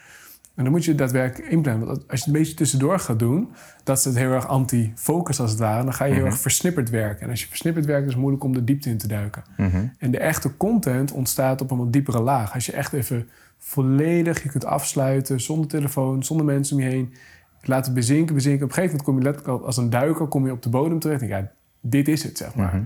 En 0.59 0.65
dan 0.65 0.73
moet 0.73 0.85
je 0.85 0.95
daadwerkelijk 0.95 1.51
inplannen. 1.51 1.87
Want 1.87 1.97
als 1.97 2.05
je 2.07 2.15
het 2.15 2.25
een 2.25 2.41
beetje 2.41 2.53
tussendoor 2.53 2.99
gaat 2.99 3.19
doen, 3.19 3.49
dat 3.83 3.97
is 3.97 4.05
het 4.05 4.15
heel 4.15 4.31
erg 4.31 4.47
anti-focus 4.47 5.39
als 5.39 5.51
het 5.51 5.59
ware. 5.59 5.83
Dan 5.83 5.93
ga 5.93 6.05
je 6.05 6.11
heel 6.11 6.21
mhm. 6.21 6.31
erg 6.31 6.39
versnipperd 6.39 6.89
werken. 6.89 7.21
En 7.21 7.29
als 7.29 7.41
je 7.41 7.47
versnipperd 7.47 7.85
werkt, 7.85 8.05
is 8.05 8.11
het 8.11 8.19
moeilijk 8.19 8.43
om 8.43 8.53
de 8.53 8.63
diepte 8.63 8.89
in 8.89 8.97
te 8.97 9.07
duiken. 9.07 9.43
Mhm. 9.57 9.85
En 9.97 10.11
de 10.11 10.17
echte 10.17 10.57
content 10.57 11.11
ontstaat 11.11 11.61
op 11.61 11.71
een 11.71 11.77
wat 11.77 11.93
diepere 11.93 12.21
laag. 12.21 12.53
Als 12.53 12.65
je 12.65 12.71
echt 12.71 12.93
even 12.93 13.29
volledig 13.57 14.43
je 14.43 14.49
kunt 14.49 14.65
afsluiten, 14.65 15.41
zonder 15.41 15.67
telefoon, 15.67 16.23
zonder 16.23 16.45
mensen 16.45 16.75
om 16.75 16.81
je 16.81 16.89
heen. 16.89 17.13
Laat 17.61 17.85
het 17.85 17.95
bezinken, 17.95 18.35
bezinken. 18.35 18.63
Op 18.63 18.69
een 18.69 18.75
gegeven 18.75 18.97
moment 18.97 19.15
kom 19.15 19.17
je 19.17 19.31
letterlijk 19.31 19.65
als 19.65 19.77
een 19.77 19.89
duiker 19.89 20.27
kom 20.27 20.45
je 20.45 20.51
op 20.51 20.61
de 20.61 20.69
bodem 20.69 20.99
terecht. 20.99 21.21
En 21.21 21.27
ja, 21.27 21.51
dit 21.81 22.07
is 22.07 22.23
het, 22.23 22.37
zeg 22.37 22.55
maar. 22.55 22.75
Mhm. 22.75 22.83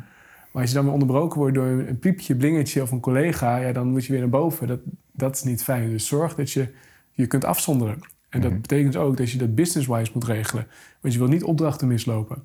Maar 0.52 0.62
als 0.62 0.70
je 0.70 0.76
dan 0.76 0.84
weer 0.86 0.94
onderbroken 0.94 1.40
wordt 1.40 1.56
door 1.56 1.66
een 1.66 2.00
piepje, 2.00 2.36
blingertje 2.36 2.82
of 2.82 2.92
een 2.92 3.00
collega, 3.00 3.58
ja, 3.58 3.72
dan 3.72 3.88
moet 3.88 4.06
je 4.06 4.12
weer 4.12 4.22
naar 4.22 4.30
boven. 4.30 4.68
Dat, 4.68 4.80
Dat 5.12 5.36
is 5.36 5.44
niet 5.44 5.64
fijn. 5.64 5.90
Dus 5.90 6.08
zorg 6.08 6.36
dat 6.36 6.52
je 6.52 6.68
je 7.14 7.28
kunt 7.28 7.46
afzonderen. 7.46 8.00
En 8.30 8.42
dat 8.42 8.62
betekent 8.62 8.96
ook 8.96 9.18
dat 9.18 9.32
je 9.32 9.38
dat 9.38 9.56
business-wise 9.56 10.12
moet 10.14 10.24
regelen. 10.24 10.68
Want 11.02 11.14
je 11.14 11.20
wil 11.20 11.30
niet 11.30 11.44
opdrachten 11.44 11.88
mislopen. 11.88 12.44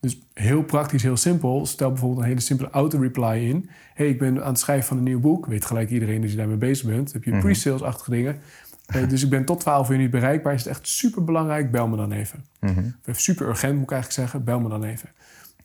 Dus 0.00 0.18
heel 0.34 0.62
praktisch, 0.62 1.02
heel 1.02 1.16
simpel. 1.16 1.66
Stel 1.66 1.88
bijvoorbeeld 1.88 2.20
een 2.20 2.28
hele 2.28 2.40
simpele 2.40 2.70
auto-reply 2.70 3.48
in. 3.48 3.70
hey, 3.94 4.08
ik 4.08 4.18
ben 4.18 4.42
aan 4.42 4.48
het 4.48 4.58
schrijven 4.58 4.86
van 4.86 4.96
een 4.96 5.02
nieuw 5.02 5.20
boek. 5.20 5.46
Weet 5.46 5.64
gelijk 5.64 5.90
iedereen 5.90 6.20
dat 6.20 6.30
je 6.30 6.36
daarmee 6.36 6.56
bezig 6.56 6.86
bent. 6.86 7.12
Dan 7.12 7.22
heb 7.22 7.34
je 7.34 7.38
pre-sales-achtige 7.40 8.10
dingen. 8.10 8.40
Dus 9.08 9.22
ik 9.22 9.30
ben 9.30 9.44
tot 9.44 9.60
12 9.60 9.90
uur 9.90 9.98
niet 9.98 10.10
bereikbaar. 10.10 10.54
Is 10.54 10.64
het 10.64 10.72
echt 10.72 10.88
super 10.88 11.24
belangrijk? 11.24 11.70
Bel 11.70 11.88
me 11.88 11.96
dan 11.96 12.12
even. 12.12 12.44
Of 13.08 13.20
super 13.20 13.48
urgent 13.48 13.74
moet 13.74 13.82
ik 13.82 13.90
eigenlijk 13.90 14.20
zeggen. 14.20 14.44
Bel 14.44 14.60
me 14.60 14.68
dan 14.68 14.84
even. 14.84 15.08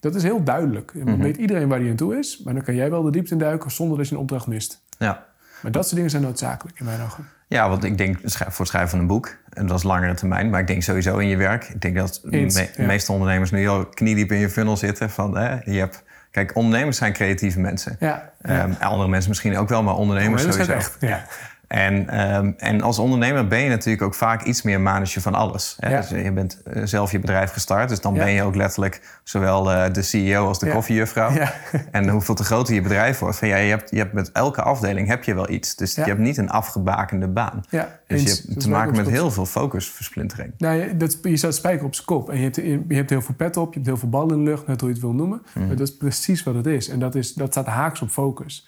Dat 0.00 0.14
is 0.14 0.22
heel 0.22 0.42
duidelijk. 0.44 0.92
En 0.94 1.06
dan 1.06 1.18
weet 1.18 1.36
iedereen 1.36 1.68
waar 1.68 1.80
hij 1.80 1.90
aan 1.90 1.96
toe 1.96 2.18
is. 2.18 2.42
Maar 2.44 2.54
dan 2.54 2.62
kan 2.62 2.74
jij 2.74 2.90
wel 2.90 3.02
de 3.02 3.10
diepte 3.10 3.32
in 3.32 3.38
duiken 3.38 3.70
zonder 3.70 3.98
dat 3.98 4.08
je 4.08 4.14
een 4.14 4.20
opdracht 4.20 4.46
mist. 4.46 4.82
Ja. 4.98 5.26
Maar 5.62 5.72
dat 5.72 5.84
soort 5.84 5.94
dingen 5.94 6.10
zijn 6.10 6.22
noodzakelijk 6.22 6.78
in 6.78 6.84
mijn 6.84 7.00
ogen. 7.02 7.26
Ja, 7.48 7.68
want 7.68 7.84
ik 7.84 7.98
denk 7.98 8.16
voor 8.24 8.42
het 8.58 8.68
schrijven 8.68 8.90
van 8.90 8.98
een 8.98 9.06
boek, 9.06 9.36
en 9.52 9.66
dat 9.66 9.76
is 9.78 9.82
langere 9.82 10.14
termijn, 10.14 10.50
maar 10.50 10.60
ik 10.60 10.66
denk 10.66 10.82
sowieso 10.82 11.18
in 11.18 11.28
je 11.28 11.36
werk. 11.36 11.64
Ik 11.64 11.80
denk 11.80 11.96
dat 11.96 12.20
de 12.24 12.30
Eens, 12.36 12.54
me- 12.54 12.68
ja. 12.76 12.86
meeste 12.86 13.12
ondernemers 13.12 13.50
nu 13.50 13.68
al 13.68 13.86
kniediep 13.86 14.32
in 14.32 14.38
je 14.38 14.50
funnel 14.50 14.76
zitten. 14.76 15.10
Van, 15.10 15.36
hè, 15.36 15.56
je 15.64 15.78
hebt, 15.78 16.02
kijk, 16.30 16.56
ondernemers 16.56 16.96
zijn 16.96 17.12
creatieve 17.12 17.60
mensen. 17.60 17.96
Ja, 18.00 18.32
Ehm, 18.42 18.72
andere 18.80 19.08
mensen 19.08 19.28
misschien 19.30 19.56
ook 19.56 19.68
wel, 19.68 19.82
maar 19.82 19.94
ondernemers 19.94 20.42
dat 20.42 20.52
sowieso. 20.52 20.72
echt. 20.72 20.96
Ja. 21.00 21.24
En, 21.66 22.08
ehm, 22.08 22.52
en 22.56 22.80
als 22.80 22.98
ondernemer 22.98 23.46
ben 23.46 23.60
je 23.60 23.68
natuurlijk 23.68 24.02
ook 24.02 24.14
vaak 24.14 24.42
iets 24.42 24.62
meer 24.62 24.80
manager 24.80 25.22
van 25.22 25.34
alles. 25.34 25.76
Hè? 25.80 25.90
Ja. 25.90 26.00
Dus 26.00 26.08
je 26.08 26.32
bent 26.32 26.62
eh, 26.62 26.82
zelf 26.84 27.12
je 27.12 27.18
bedrijf 27.18 27.50
gestart, 27.52 27.88
dus 27.88 28.00
dan 28.00 28.14
Ja. 28.14 28.24
ben 28.24 28.32
je 28.32 28.42
ook 28.42 28.54
letterlijk 28.54 29.20
zowel 29.24 29.62
de 29.92 30.02
CEO 30.02 30.46
als 30.46 30.58
de 30.58 30.66
Ja. 30.66 30.72
koffiejuffrouw. 30.72 31.30
Ja. 31.32 31.52
En 31.90 32.08
hoeveel 32.08 32.34
te 32.34 32.44
groter 32.44 32.74
je 32.74 32.80
bedrijf 32.80 33.18
wordt. 33.18 33.36
Van, 33.38 33.48
ja, 33.48 33.56
je, 33.56 33.70
hebt, 33.70 33.90
je 33.90 33.98
hebt 33.98 34.12
met 34.12 34.32
elke 34.32 34.62
afdeling 34.62 35.08
heb 35.08 35.24
je 35.24 35.34
wel 35.34 35.50
iets. 35.50 35.74
Dus 35.76 35.94
je 35.94 36.00
hebt 36.02 36.18
niet 36.18 36.36
een 36.36 36.50
afgebakende 36.50 37.28
baan. 37.28 37.64
Dus 38.06 38.22
je 38.22 38.42
hebt 38.46 38.60
te 38.60 38.68
maken 38.70 38.96
met 38.96 39.08
heel 39.08 39.30
veel 39.30 39.46
focusversplintering. 39.46 40.52
Nou, 40.58 40.80
je, 40.80 40.96
dat, 40.96 41.18
je 41.22 41.36
staat 41.36 41.54
spijker 41.54 41.86
op 41.86 41.94
zijn 41.94 42.06
kop. 42.06 42.30
En 42.30 42.36
je 42.36 42.42
hebt, 42.42 42.56
je 42.56 42.94
hebt 42.94 43.10
heel 43.10 43.22
veel 43.22 43.34
pet 43.34 43.56
op, 43.56 43.68
je 43.68 43.74
hebt 43.74 43.86
heel 43.86 43.96
veel 43.96 44.08
ballen 44.08 44.36
in 44.38 44.44
de 44.44 44.50
lucht, 44.50 44.66
net 44.66 44.80
hoe 44.80 44.88
je 44.88 44.94
het 44.94 45.04
wil 45.04 45.14
noemen. 45.14 45.42
Mhm. 45.54 45.66
Maar 45.66 45.76
dat 45.76 45.88
is 45.88 45.96
precies 45.96 46.42
wat 46.42 46.54
het 46.54 46.66
is. 46.66 46.88
En 46.88 46.98
dat, 46.98 47.14
is, 47.14 47.34
dat 47.34 47.50
staat 47.50 47.66
haaks 47.66 48.02
op 48.02 48.08
focus. 48.10 48.66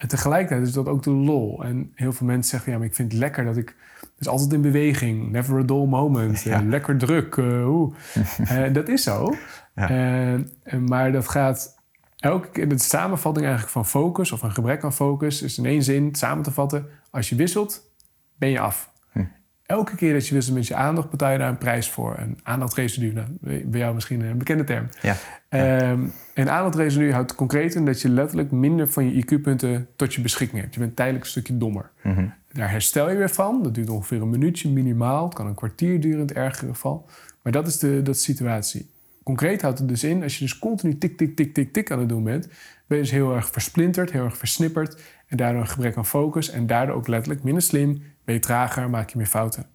En 0.00 0.08
tegelijkertijd 0.08 0.66
is 0.66 0.72
dat 0.72 0.86
ook 0.88 1.02
de 1.02 1.10
lol. 1.10 1.64
En 1.64 1.92
heel 1.94 2.12
veel 2.12 2.26
mensen 2.26 2.50
zeggen, 2.50 2.72
ja, 2.72 2.78
maar 2.78 2.86
ik 2.86 2.94
vind 2.94 3.12
het 3.12 3.20
lekker 3.20 3.44
dat 3.44 3.56
ik... 3.56 3.76
Dus 4.16 4.28
altijd 4.28 4.52
in 4.52 4.60
beweging, 4.60 5.30
never 5.30 5.58
a 5.58 5.62
dull 5.62 5.86
moment, 5.86 6.42
Ja. 6.42 6.60
eh, 6.60 6.66
lekker 6.66 6.96
druk. 6.98 7.36
eh. 7.36 7.68
Eh, 8.64 8.72
dat 8.72 8.88
is 8.88 9.02
zo. 9.02 9.34
Ja. 9.74 10.38
Maar 10.78 11.12
dat 11.12 11.28
gaat 11.28 11.78
elke 12.16 12.48
keer... 12.50 12.68
De 12.68 12.78
samenvatting 12.78 13.44
eigenlijk 13.46 13.74
van 13.74 13.86
focus 13.86 14.32
of 14.32 14.42
een 14.42 14.52
gebrek 14.52 14.84
aan 14.84 14.92
focus... 14.92 15.42
is 15.42 15.58
in 15.58 15.66
één 15.66 15.82
zin 15.82 16.14
samen 16.14 16.42
te 16.42 16.50
vatten. 16.50 16.86
Als 17.10 17.28
je 17.28 17.34
wisselt, 17.36 17.90
ben 18.38 18.48
je 18.48 18.60
af. 18.60 18.89
Elke 19.70 19.96
keer 19.96 20.12
dat 20.12 20.26
je 20.26 20.34
wisselt 20.34 20.56
met 20.56 20.66
je 20.66 20.74
aandacht, 20.74 21.10
betaal 21.10 21.32
je 21.32 21.38
daar 21.38 21.48
een 21.48 21.58
prijs 21.58 21.90
voor. 21.90 22.18
Een 22.18 22.38
aandachtresidu, 22.42 23.12
nou, 23.12 23.26
bij 23.66 23.80
jou 23.80 23.94
misschien 23.94 24.20
een 24.20 24.38
bekende 24.38 24.64
term. 24.64 24.88
Ja. 25.02 25.16
Ehm, 25.48 26.06
en 26.34 26.50
aandachtresidu 26.50 27.12
houdt 27.12 27.34
concreet 27.34 27.74
in 27.74 27.84
dat 27.84 28.00
je 28.00 28.08
letterlijk 28.08 28.50
minder 28.50 28.88
van 28.88 29.04
je 29.04 29.24
IQ-punten 29.24 29.88
tot 29.96 30.14
je 30.14 30.20
beschikking 30.20 30.60
hebt. 30.60 30.74
Je 30.74 30.80
bent 30.80 30.96
tijdelijk 30.96 31.24
een 31.24 31.30
stukje 31.30 31.56
dommer. 31.58 31.90
Daar 32.52 32.70
herstel 32.70 33.10
je 33.10 33.16
weer 33.16 33.30
van. 33.30 33.62
Dat 33.62 33.74
duurt 33.74 33.90
ongeveer 33.90 34.22
een 34.22 34.30
minuutje 34.30 34.68
minimaal. 34.68 35.24
Het 35.24 35.34
kan 35.34 35.46
een 35.46 35.54
kwartier 35.54 36.00
duren 36.00 36.20
in 36.20 36.26
het 36.26 36.36
ergere 36.36 36.70
geval. 36.70 37.06
Maar 37.42 37.52
dat 37.52 37.66
is 37.66 37.78
de, 37.78 38.02
dat 38.02 38.14
is 38.14 38.24
de 38.24 38.32
situatie. 38.32 38.90
Concreet 39.22 39.62
houdt 39.62 39.78
het 39.78 39.88
dus 39.88 40.04
in, 40.04 40.22
als 40.22 40.38
je 40.38 40.44
dus 40.44 40.58
continu 40.58 40.98
tik, 40.98 41.16
tik, 41.16 41.36
tik, 41.36 41.54
tik, 41.54 41.72
tik 41.72 41.90
aan 41.90 41.98
het 41.98 42.08
doen 42.08 42.24
bent, 42.24 42.48
ben 42.86 42.96
je 42.98 43.02
dus 43.02 43.12
heel 43.12 43.34
erg 43.34 43.50
versplinterd, 43.50 44.10
heel 44.10 44.24
erg 44.24 44.36
versnipperd 44.36 44.96
en 45.30 45.36
daardoor 45.36 45.60
een 45.60 45.68
gebrek 45.68 45.96
aan 45.96 46.06
focus 46.06 46.50
en 46.50 46.66
daardoor 46.66 46.94
ook 46.94 47.06
letterlijk 47.08 47.42
minder 47.42 47.62
slim, 47.62 48.02
ben 48.24 48.34
je 48.34 48.40
trager, 48.40 48.90
maak 48.90 49.10
je 49.10 49.16
meer 49.16 49.26
fouten. 49.26 49.66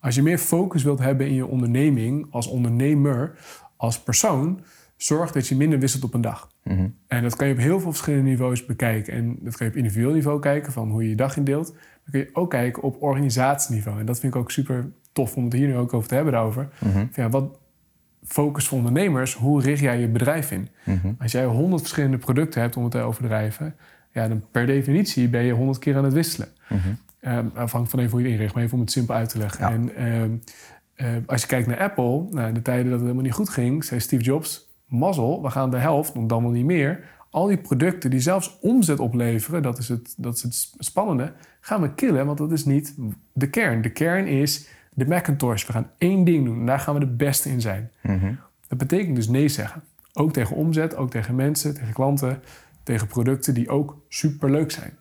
Als 0.00 0.14
je 0.14 0.22
meer 0.22 0.38
focus 0.38 0.82
wilt 0.82 0.98
hebben 0.98 1.26
in 1.26 1.34
je 1.34 1.46
onderneming, 1.46 2.26
als 2.30 2.46
ondernemer, 2.46 3.32
als 3.76 4.02
persoon, 4.02 4.60
zorg 4.96 5.32
dat 5.32 5.46
je 5.48 5.56
minder 5.56 5.78
wisselt 5.78 6.04
op 6.04 6.14
een 6.14 6.20
dag. 6.20 6.48
En 7.08 7.22
dat 7.22 7.36
kan 7.36 7.46
je 7.46 7.52
op 7.52 7.58
heel 7.58 7.80
veel 7.80 7.90
verschillende 7.90 8.30
niveaus 8.30 8.66
bekijken. 8.66 9.12
En 9.12 9.38
dat 9.40 9.56
kan 9.56 9.66
je 9.66 9.72
op 9.72 9.78
individueel 9.78 10.12
niveau 10.14 10.40
kijken, 10.40 10.72
van 10.72 10.90
hoe 10.90 11.02
je 11.02 11.08
je 11.08 11.16
dag 11.16 11.36
indeelt. 11.36 11.66
Dan 11.66 12.10
kun 12.10 12.20
je 12.20 12.30
ook 12.32 12.50
kijken 12.50 12.82
op 12.82 13.02
organisatieniveau. 13.02 14.00
En 14.00 14.06
dat 14.06 14.20
vind 14.20 14.34
ik 14.34 14.40
ook 14.40 14.50
super 14.50 14.90
tof 15.12 15.36
om 15.36 15.44
het 15.44 15.52
hier 15.52 15.66
nu 15.66 15.76
ook 15.76 15.94
over 15.94 16.08
te 16.08 16.14
hebben 16.14 16.32
daarover. 16.32 16.68
Van 17.10 17.22
ja, 17.22 17.28
wat 17.28 17.58
focus 18.24 18.68
voor 18.68 18.78
ondernemers, 18.78 19.34
hoe 19.34 19.62
richt 19.62 19.80
jij 19.80 20.00
je 20.00 20.08
bedrijf 20.08 20.50
in? 20.50 20.68
Als 21.18 21.32
jij 21.32 21.44
honderd 21.44 21.80
verschillende 21.80 22.18
producten 22.18 22.60
hebt 22.60 22.76
om 22.76 22.82
het 22.82 22.92
te 22.92 23.00
overdrijven, 23.00 23.74
ja, 24.12 24.28
dan 24.28 24.42
per 24.50 24.66
definitie 24.66 25.28
ben 25.28 25.42
je 25.42 25.52
honderd 25.52 25.78
keer 25.78 25.96
aan 25.96 26.04
het 26.04 26.12
wisselen. 26.12 26.48
Ehm, 27.20 27.46
afhankelijk 27.54 27.90
van 27.90 27.98
even 27.98 28.10
hoe 28.10 28.20
je 28.20 28.24
het 28.24 28.34
inricht, 28.34 28.54
maar 28.54 28.62
even 28.62 28.74
om 28.74 28.80
het 28.80 28.92
simpel 28.92 29.14
uit 29.14 29.28
te 29.28 29.38
leggen. 29.38 29.60
Ja. 29.60 29.72
En 29.72 29.96
ehm, 29.96 30.30
eh, 30.94 31.06
als 31.26 31.40
je 31.40 31.46
kijkt 31.46 31.66
naar 31.66 31.78
Apple, 31.78 32.26
nou, 32.30 32.48
in 32.48 32.54
de 32.54 32.62
tijden 32.62 32.84
dat 32.84 32.92
het 32.92 33.00
helemaal 33.00 33.22
niet 33.22 33.32
goed 33.32 33.48
ging, 33.48 33.84
zei 33.84 34.00
Steve 34.00 34.22
Jobs: 34.22 34.68
mazzel, 34.86 35.42
we 35.42 35.50
gaan 35.50 35.70
de 35.70 35.76
helft, 35.76 36.14
nog 36.14 36.26
dan 36.26 36.42
wel 36.42 36.50
niet 36.50 36.64
meer. 36.64 37.04
Al 37.30 37.46
die 37.46 37.56
producten 37.56 38.10
die 38.10 38.20
zelfs 38.20 38.58
omzet 38.60 38.98
opleveren, 38.98 39.62
dat 39.62 39.78
is 39.78 39.88
het, 39.88 40.14
dat 40.16 40.36
is 40.36 40.42
het 40.42 40.74
spannende, 40.78 41.32
gaan 41.60 41.80
we 41.80 41.94
killen, 41.94 42.26
want 42.26 42.38
dat 42.38 42.52
is 42.52 42.64
niet 42.64 42.94
de 43.32 43.50
kern. 43.50 43.82
De 43.82 43.90
kern 43.90 44.26
is 44.26 44.68
de 44.94 45.06
Macintosh. 45.06 45.66
We 45.66 45.72
gaan 45.72 45.90
één 45.98 46.24
ding 46.24 46.44
doen 46.44 46.60
en 46.60 46.66
daar 46.66 46.80
gaan 46.80 46.94
we 46.94 47.00
de 47.00 47.06
beste 47.06 47.48
in 47.48 47.60
zijn. 47.60 47.90
Dat 48.68 48.78
betekent 48.78 49.16
dus 49.16 49.28
nee 49.28 49.48
zeggen. 49.48 49.82
Ook 50.12 50.32
tegen 50.32 50.56
omzet, 50.56 50.96
ook 50.96 51.10
tegen 51.10 51.34
mensen, 51.34 51.74
tegen 51.74 51.92
klanten, 51.92 52.42
tegen 52.90 53.06
producten 53.06 53.54
die 53.54 53.68
ook 53.68 53.96
superleuk 54.08 54.70
zijn. 54.70 54.98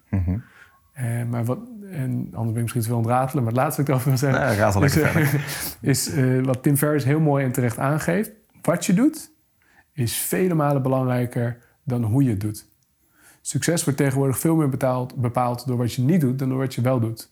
Eh, 0.94 1.24
maar 1.30 1.46
wat, 1.46 1.60
en 1.92 2.30
anders 2.34 2.54
ben 2.54 2.56
ik 2.56 2.62
misschien 2.62 2.82
te 2.82 2.88
veel 2.88 2.98
aan 2.98 3.04
het 3.04 3.12
ratelen, 3.12 3.44
maar 3.44 3.54
het 3.54 3.62
laatste 3.62 3.82
wat 3.82 3.90
ik 3.90 3.96
erover 3.96 4.10
wil 4.10 4.18
zeggen. 4.18 4.74
Al 4.74 4.82
lekker 4.82 5.02
is, 5.02 5.06
eh, 5.06 5.12
verder. 5.12 5.80
is 5.92 6.10
eh, 6.10 6.46
wat 6.46 6.64
Tim 6.64 6.78
Ferriss 6.78 7.06
heel 7.06 7.20
mooi 7.20 7.46
en 7.46 7.52
terecht 7.52 7.78
aangeeft. 7.78 8.32
Wat 8.62 8.86
je 8.86 8.94
doet, 8.94 9.32
is 9.94 10.18
vele 10.18 10.54
malen 10.54 10.82
belangrijker 10.82 11.58
dan 11.84 12.04
hoe 12.04 12.24
je 12.24 12.30
het 12.30 12.42
doet. 12.42 12.68
Succes 13.42 13.84
wordt 13.84 14.00
tegenwoordig 14.00 14.40
veel 14.40 14.56
meer 14.56 14.70
betaald, 14.70 15.16
bepaald 15.16 15.68
door 15.68 15.78
wat 15.78 15.94
je 15.94 16.02
niet 16.02 16.22
doet 16.22 16.40
dan 16.40 16.50
door 16.50 16.58
wat 16.58 16.76
je 16.76 16.82
wel 16.82 17.00
doet. 17.00 17.32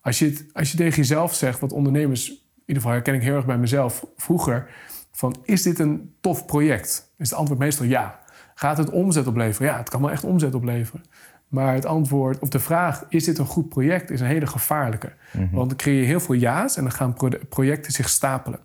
Als, 0.00 0.18
je 0.18 0.24
het, 0.24 0.46
als 0.52 0.70
je 0.70 0.76
tegen 0.76 0.96
jezelf 0.96 1.34
zegt, 1.34 1.60
wat 1.60 1.72
ondernemers, 1.72 2.28
in 2.28 2.36
ieder 2.58 2.82
geval 2.82 2.92
herken 2.92 3.14
ik 3.14 3.22
heel 3.22 3.34
erg 3.36 3.46
bij 3.46 3.58
mezelf 3.58 4.06
vroeger, 4.16 4.70
van 5.12 5.36
is 5.42 5.62
dit 5.62 5.78
een 5.78 6.14
tof 6.20 6.46
project? 6.46 7.12
Is 7.18 7.30
het 7.30 7.38
antwoord 7.38 7.60
meestal 7.60 7.86
ja. 7.86 8.23
Gaat 8.54 8.78
het 8.78 8.90
omzet 8.90 9.26
opleveren? 9.26 9.68
Ja, 9.68 9.78
het 9.78 9.88
kan 9.88 10.00
wel 10.00 10.10
echt 10.10 10.24
omzet 10.24 10.54
opleveren. 10.54 11.04
Maar 11.48 11.74
het 11.74 11.86
antwoord 11.86 12.38
op 12.38 12.50
de 12.50 12.58
vraag, 12.58 13.04
is 13.08 13.24
dit 13.24 13.38
een 13.38 13.46
goed 13.46 13.68
project, 13.68 14.10
is 14.10 14.20
een 14.20 14.26
hele 14.26 14.46
gevaarlijke. 14.46 15.12
Want 15.52 15.68
dan 15.68 15.78
creëer 15.78 16.00
je 16.00 16.06
heel 16.06 16.20
veel 16.20 16.34
ja's 16.34 16.76
en 16.76 16.82
dan 16.82 16.92
gaan 16.92 17.14
pro- 17.14 17.38
projecten 17.48 17.92
zich 17.92 18.08
stapelen. 18.08 18.58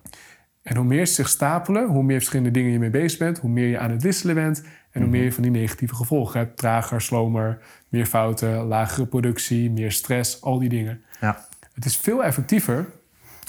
En 0.62 0.76
hoe 0.76 0.84
meer 0.84 1.06
ze 1.06 1.14
zich 1.14 1.28
stapelen, 1.28 1.86
hoe 1.86 2.02
meer 2.02 2.16
verschillende 2.16 2.50
dingen 2.50 2.72
je 2.72 2.78
mee 2.78 2.90
bezig 2.90 3.18
bent, 3.18 3.38
hoe 3.38 3.50
meer 3.50 3.68
je 3.68 3.78
aan 3.78 3.90
het 3.90 4.02
wisselen 4.02 4.34
bent 4.34 4.62
en 4.90 5.00
hoe 5.00 5.10
meer 5.10 5.24
je 5.24 5.32
van 5.32 5.42
die 5.42 5.52
negatieve 5.52 5.94
gevolgen 5.94 6.38
hebt. 6.40 6.56
Trager, 6.56 7.00
slomer, 7.00 7.58
meer 7.88 8.06
fouten, 8.06 8.56
lagere 8.56 9.06
productie, 9.06 9.70
meer 9.70 9.92
stress, 9.92 10.42
al 10.42 10.58
die 10.58 10.68
dingen. 10.68 11.02
Ja. 11.20 11.46
Het 11.74 11.84
is 11.84 11.96
veel 11.96 12.24
effectiever 12.24 12.86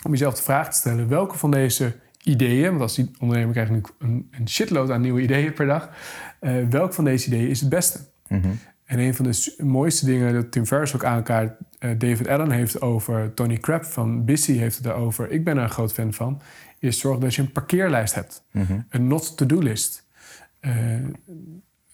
om 0.04 0.12
jezelf 0.12 0.36
de 0.36 0.43
vraag 0.43 0.69
te 0.69 0.77
stellen: 0.77 1.08
welke 1.08 1.38
van 1.38 1.51
deze 1.51 1.95
ideeën, 2.24 2.70
want 2.70 2.82
als 2.82 2.96
die 2.96 3.12
ondernemer 3.20 3.54
krijgt 3.54 3.72
nu 3.72 3.82
een, 4.00 4.28
een 4.32 4.50
shitload 4.50 4.90
aan 4.90 5.02
nieuwe 5.02 5.22
ideeën 5.22 5.54
per 5.54 5.66
dag, 5.66 5.90
eh 6.40 6.54
welk 6.70 6.94
van 6.94 7.04
deze 7.04 7.28
ideeën 7.28 7.50
is 7.50 7.60
het 7.60 7.70
beste? 7.70 8.00
En 8.86 9.00
een 9.00 9.16
van 9.16 9.26
de 9.26 9.54
mooiste 9.64 10.06
dingen 10.06 10.34
dat 10.34 10.52
Tim 10.52 10.66
Ferriss 10.66 10.96
ook 10.96 11.04
aankaart, 11.06 11.54
eh, 11.80 11.90
David 11.98 12.28
Allen 12.28 12.52
heeft 12.52 12.82
over, 12.82 13.34
Tony 13.34 13.58
Crabb 13.58 13.84
van 13.86 14.26
Bissy 14.26 14.54
heeft 14.58 14.76
het 14.76 14.84
daarover, 14.84 15.32
ik 15.32 15.44
ben 15.44 15.58
er 15.58 15.64
een 15.64 15.70
groot 15.70 15.94
fan 15.94 16.14
van, 16.14 16.42
is 16.80 17.00
zorg 17.00 17.20
dat 17.20 17.36
je 17.36 17.42
een 17.42 17.52
parkeerlijst 17.52 18.16
hebt. 18.16 18.44
Een 18.90 19.08
not-to-do-list. 19.08 20.08
Eh, 20.60 20.74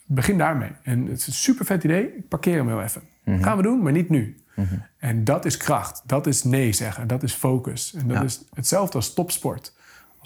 begin 0.06 0.38
daarmee. 0.38 0.72
En 0.84 1.06
het 1.06 1.18
is 1.20 1.28
een 1.28 1.34
super 1.34 1.66
vet 1.66 1.84
idee, 1.84 2.16
ik 2.18 2.28
parkeer 2.28 2.56
hem 2.58 2.68
heel 2.68 2.82
even. 2.82 3.02
Gaan 3.26 3.58
we 3.58 3.64
doen, 3.64 3.82
maar 3.82 3.92
niet 3.92 4.10
nu. 4.10 4.38
En 4.98 5.24
dat 5.24 5.46
is 5.46 5.58
kracht, 5.58 6.02
dat 6.06 6.28
is 6.28 6.44
nee 6.44 6.72
zeggen, 6.74 7.08
dat 7.08 7.24
is 7.24 7.34
focus. 7.34 7.94
En 7.94 8.08
dat 8.08 8.18
Ja. 8.18 8.24
is 8.24 8.42
hetzelfde 8.54 8.96
als 8.96 9.14
topsport. 9.14 9.74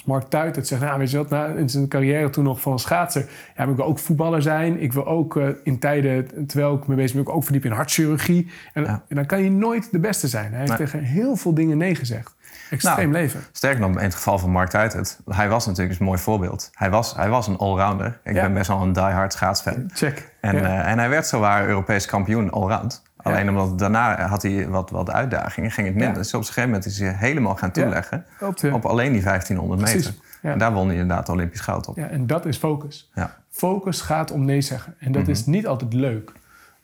Als 0.01 0.09
Mark 0.09 0.23
Tuit 0.29 0.55
het 0.55 0.67
zegt, 0.67 0.81
nou, 0.81 0.99
weet 0.99 1.11
je 1.11 1.17
wat, 1.17 1.29
nou, 1.29 1.57
in 1.57 1.69
zijn 1.69 1.87
carrière 1.87 2.29
toen 2.29 2.43
nog 2.43 2.61
van 2.61 2.79
schaatser... 2.79 3.25
Ja, 3.57 3.63
ik 3.63 3.75
wil 3.75 3.85
ook 3.85 3.99
voetballer 3.99 4.41
zijn. 4.41 4.81
Ik 4.81 4.93
wil 4.93 5.07
ook 5.07 5.37
eh, 5.37 5.47
in 5.63 5.79
tijden, 5.79 6.47
terwijl 6.47 6.75
ik 6.75 6.87
me 6.87 6.95
bezig 6.95 7.23
ben... 7.23 7.33
ook 7.33 7.43
verdiepen 7.43 7.69
in 7.69 7.75
hartchirurgie. 7.75 8.51
En, 8.73 8.83
Ja. 8.83 9.03
en 9.07 9.15
dan 9.15 9.25
kan 9.25 9.43
je 9.43 9.51
nooit 9.51 9.91
de 9.91 9.99
beste 9.99 10.27
zijn. 10.27 10.49
Hij 10.49 10.59
heeft 10.59 10.69
Nee. 10.69 10.77
tegen 10.77 10.99
heel 11.03 11.35
veel 11.35 11.53
dingen 11.53 11.77
nee 11.77 11.95
gezegd. 11.95 12.35
Extreem 12.69 13.09
Nou, 13.09 13.21
leven. 13.23 13.39
Sterker 13.51 13.79
nog, 13.79 13.89
in 13.89 13.97
het 14.03 14.15
geval 14.15 14.39
van 14.39 14.49
Mark 14.49 14.69
Tuitert, 14.69 15.19
hij 15.27 15.49
was 15.49 15.65
natuurlijk 15.65 15.99
een 15.99 16.05
mooi 16.05 16.19
voorbeeld. 16.19 16.69
Hij 16.73 16.89
was, 16.89 17.15
hij 17.15 17.29
was 17.29 17.47
een 17.47 17.57
allrounder. 17.57 18.19
Ik 18.23 18.35
Ja. 18.35 18.41
ben 18.41 18.53
best 18.53 18.67
wel 18.67 18.81
een 18.81 18.93
diehard 18.93 19.33
schaatsfan. 19.33 19.89
Check. 19.93 20.33
En, 20.41 20.55
Ja. 20.55 20.61
eh, 20.83 20.91
en 20.91 20.99
hij 20.99 21.09
werd 21.09 21.27
zowaar 21.27 21.67
Europees 21.67 22.05
kampioen 22.05 22.49
allround. 22.51 23.01
Alleen 23.23 23.49
omdat 23.49 23.79
daarna 23.79 24.27
had 24.27 24.41
hij 24.41 24.67
wat, 24.67 24.89
wat 24.89 25.11
uitdagingen, 25.11 25.71
ging 25.71 25.87
het 25.87 25.95
minder. 25.95 26.13
Dus 26.13 26.33
op 26.33 26.39
een 26.39 26.45
gegeven 26.45 26.69
moment 26.69 26.85
is 26.85 26.99
hij 26.99 27.13
helemaal 27.13 27.55
gaan 27.55 27.71
toeleggen 27.71 28.25
Op 28.71 28.85
alleen 28.85 29.11
die 29.11 29.21
1500 29.21 29.81
meter. 29.81 30.01
Precies, 30.01 30.21
ja. 30.41 30.51
En 30.51 30.57
daar 30.57 30.73
won 30.73 30.87
hij 30.87 30.95
inderdaad 30.95 31.29
Olympisch 31.29 31.59
goud 31.59 31.87
op. 31.87 31.97
Ja, 31.97 32.07
en 32.07 32.27
dat 32.27 32.45
is 32.45 32.57
focus. 32.57 33.11
Ja. 33.13 33.37
Focus 33.49 34.01
gaat 34.01 34.31
om 34.31 34.45
nee 34.45 34.61
zeggen. 34.61 34.95
En 34.99 35.11
dat 35.11 35.27
is 35.27 35.45
niet 35.45 35.67
altijd 35.67 35.93
leuk. 35.93 36.31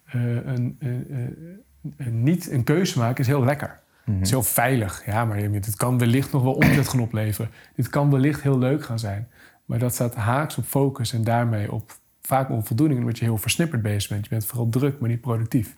Eh, 0.06 0.22
een, 0.22 0.78
eh, 0.80 0.90
eh, 1.98 2.14
niet 2.14 2.52
een 2.52 2.64
keuze 2.64 3.00
maken 3.00 3.20
is 3.20 3.28
heel 3.28 3.44
lekker. 3.44 3.80
Het 4.06 4.22
is 4.22 4.30
heel 4.30 4.44
veilig. 4.44 5.06
Ja, 5.06 5.26
maar 5.26 5.52
dit 5.52 5.76
kan 5.76 5.98
wellicht 5.98 6.32
nog 6.32 6.44
wel 6.44 6.54
omzet 6.54 6.88
gaan 6.88 7.00
opleveren. 7.00 7.52
Dit 7.76 7.90
kan 7.90 8.12
wellicht 8.12 8.42
heel 8.42 8.58
leuk 8.58 8.84
gaan 8.84 9.00
zijn. 9.00 9.28
Maar 9.66 9.80
dat 9.80 9.94
staat 9.94 10.16
haaks 10.16 10.58
op 10.58 10.66
focus 10.66 11.14
en 11.14 11.24
daarmee 11.24 11.72
op 11.72 11.94
vaak 12.28 12.50
onvoldoening. 12.50 13.00
Omdat 13.00 13.18
je 13.18 13.26
heel 13.26 13.38
versnipperd 13.38 13.82
bezig 13.82 14.10
bent. 14.10 14.24
Je 14.24 14.30
bent 14.30 14.46
vooral 14.46 14.70
druk, 14.70 15.00
maar 15.00 15.10
niet 15.10 15.22
productief. 15.22 15.76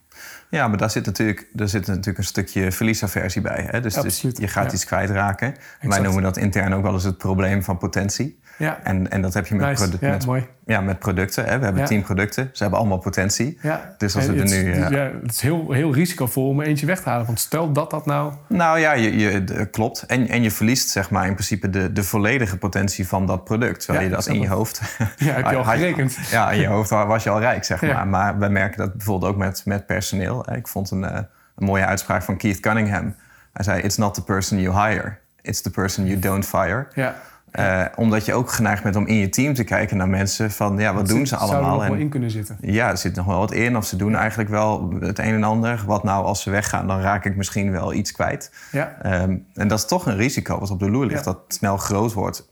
Ja, 0.48 0.68
maar 0.68 0.78
daar 0.78 0.90
zit 0.90 1.06
natuurlijk, 1.06 1.46
daar 1.52 1.68
zit 1.68 1.86
natuurlijk 1.86 2.18
een 2.18 2.24
stukje 2.24 2.72
verliesaversie 2.72 3.42
bij. 3.42 3.66
Hè? 3.70 3.80
Dus, 3.80 3.94
dus 3.94 4.20
je 4.20 4.48
gaat 4.48 4.72
iets 4.72 4.84
kwijtraken. 4.84 5.54
Wij 5.80 6.00
noemen 6.00 6.22
dat 6.22 6.36
intern 6.36 6.72
ook 6.72 6.82
wel 6.82 6.92
eens 6.92 7.04
het 7.04 7.18
probleem 7.18 7.62
van 7.62 7.78
potentie. 7.78 8.38
Ja. 8.60 8.80
En, 8.82 9.10
en 9.10 9.22
dat 9.22 9.34
heb 9.34 9.46
je 9.46 9.54
met, 9.54 9.68
nice. 9.68 9.90
ja, 10.00 10.10
met, 10.10 10.26
mooi. 10.26 10.46
Ja, 10.64 10.80
met 10.80 10.98
producten. 10.98 11.44
Hè. 11.44 11.58
We 11.58 11.64
hebben 11.64 11.84
tien 11.84 12.02
producten. 12.02 12.50
Ze 12.52 12.62
hebben 12.62 12.80
allemaal 12.80 12.98
potentie. 12.98 13.58
Ja. 13.62 13.94
Dus 13.98 14.16
als 14.16 14.26
we 14.26 14.34
er 14.34 14.44
nu... 14.44 14.74
Ja, 14.74 15.10
het 15.22 15.32
is 15.32 15.40
heel, 15.40 15.72
heel 15.72 15.94
risicovol 15.94 16.48
om 16.48 16.60
er 16.60 16.66
eentje 16.66 16.86
weg 16.86 17.00
te 17.00 17.08
halen. 17.08 17.26
Want 17.26 17.40
stel 17.40 17.72
dat 17.72 17.90
dat 17.90 18.06
nou... 18.06 18.32
Nou 18.46 18.78
ja, 18.78 18.92
je, 18.92 19.18
je, 19.18 19.66
klopt. 19.70 20.04
En, 20.06 20.28
en 20.28 20.42
je 20.42 20.50
verliest 20.50 20.88
zeg 20.88 21.10
maar 21.10 21.26
in 21.26 21.32
principe 21.32 21.70
de, 21.70 21.92
de 21.92 22.02
volledige 22.02 22.58
potentie 22.58 23.08
van 23.08 23.26
dat 23.26 23.44
product. 23.44 23.84
Terwijl 23.84 24.04
je 24.04 24.10
dat 24.14 24.26
in 24.26 24.40
je 24.40 24.48
hoofd... 24.48 24.80
Ja, 25.16 25.34
heb 25.34 25.50
je 25.50 25.56
al 25.62 25.64
gerekend. 25.64 26.18
Ja, 26.30 26.50
in 26.50 26.60
je 26.60 26.66
hoofd 26.66 26.90
was 26.90 27.22
je 27.22 27.30
al 27.30 27.40
rijk, 27.40 27.64
zeg 27.64 27.82
maar. 27.82 28.08
Maar 28.08 28.38
we 28.38 28.48
merken 28.48 28.78
dat 28.78 28.92
bijvoorbeeld 28.96 29.32
ook 29.32 29.38
met, 29.38 29.62
met 29.64 29.86
personeel. 29.86 30.52
Ik 30.52 30.68
vond 30.68 30.90
een, 30.90 31.04
eh, 31.04 31.14
een 31.56 31.66
mooie 31.66 31.84
uitspraak 31.84 32.22
van 32.22 32.36
Keith 32.36 32.60
Cunningham. 32.60 33.14
Hij 33.52 33.64
zei, 33.64 33.82
it's 33.82 33.96
not 33.96 34.14
the 34.14 34.24
person 34.24 34.60
you 34.60 34.88
hire. 34.88 35.16
It's 35.42 35.60
the 35.60 35.70
person 35.70 36.06
you 36.06 36.18
don't 36.18 36.46
fire. 36.46 36.86
Ja. 36.94 37.14
Uh, 37.58 37.84
omdat 37.96 38.24
je 38.24 38.34
ook 38.34 38.50
geneigd 38.50 38.82
bent 38.82 38.96
om 38.96 39.06
in 39.06 39.14
je 39.14 39.28
team 39.28 39.54
te 39.54 39.64
kijken 39.64 39.96
naar 39.96 40.08
mensen 40.08 40.50
van 40.50 40.78
ja, 40.78 40.94
wat 40.94 41.08
doen 41.08 41.26
ze 41.26 41.36
allemaal? 41.36 41.60
Zou 41.60 41.72
er 41.72 41.78
nog 41.78 41.88
wel 41.88 41.98
in 41.98 42.08
kunnen 42.08 42.30
zitten? 42.30 42.56
Ja, 42.60 42.90
er 42.90 42.96
zit 42.96 43.14
nog 43.14 43.26
wel 43.26 43.38
wat 43.38 43.52
in. 43.52 43.76
Of 43.76 43.86
ze 43.86 43.96
doen 43.96 44.14
eigenlijk 44.14 44.50
wel 44.50 44.92
het 45.00 45.18
een 45.18 45.34
en 45.34 45.44
ander. 45.44 45.82
Wat 45.86 46.04
nou 46.04 46.24
als 46.24 46.42
ze 46.42 46.50
weggaan, 46.50 46.86
dan 46.86 47.00
raak 47.00 47.24
ik 47.24 47.36
misschien 47.36 47.70
wel 47.70 47.92
iets 47.92 48.12
kwijt. 48.12 48.52
Ja. 48.72 48.96
Um, 49.22 49.46
en 49.54 49.68
dat 49.68 49.78
is 49.78 49.86
toch 49.86 50.06
een 50.06 50.16
risico 50.16 50.58
wat 50.58 50.70
op 50.70 50.78
de 50.78 50.90
loer 50.90 51.06
ligt. 51.06 51.24
Dat 51.24 51.38
snel 51.48 51.76
groot 51.76 52.12
wordt 52.12 52.48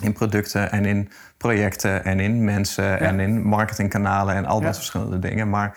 in 0.00 0.12
producten 0.12 0.72
en 0.72 0.84
in 0.84 1.10
projecten 1.36 2.04
en 2.04 2.20
in 2.20 2.44
mensen 2.44 3.00
en 3.00 3.20
in 3.20 3.42
marketingkanalen 3.42 4.34
en 4.34 4.46
al 4.46 4.60
dat 4.60 4.76
verschillende 4.76 5.18
dingen. 5.18 5.50
Maar 5.50 5.76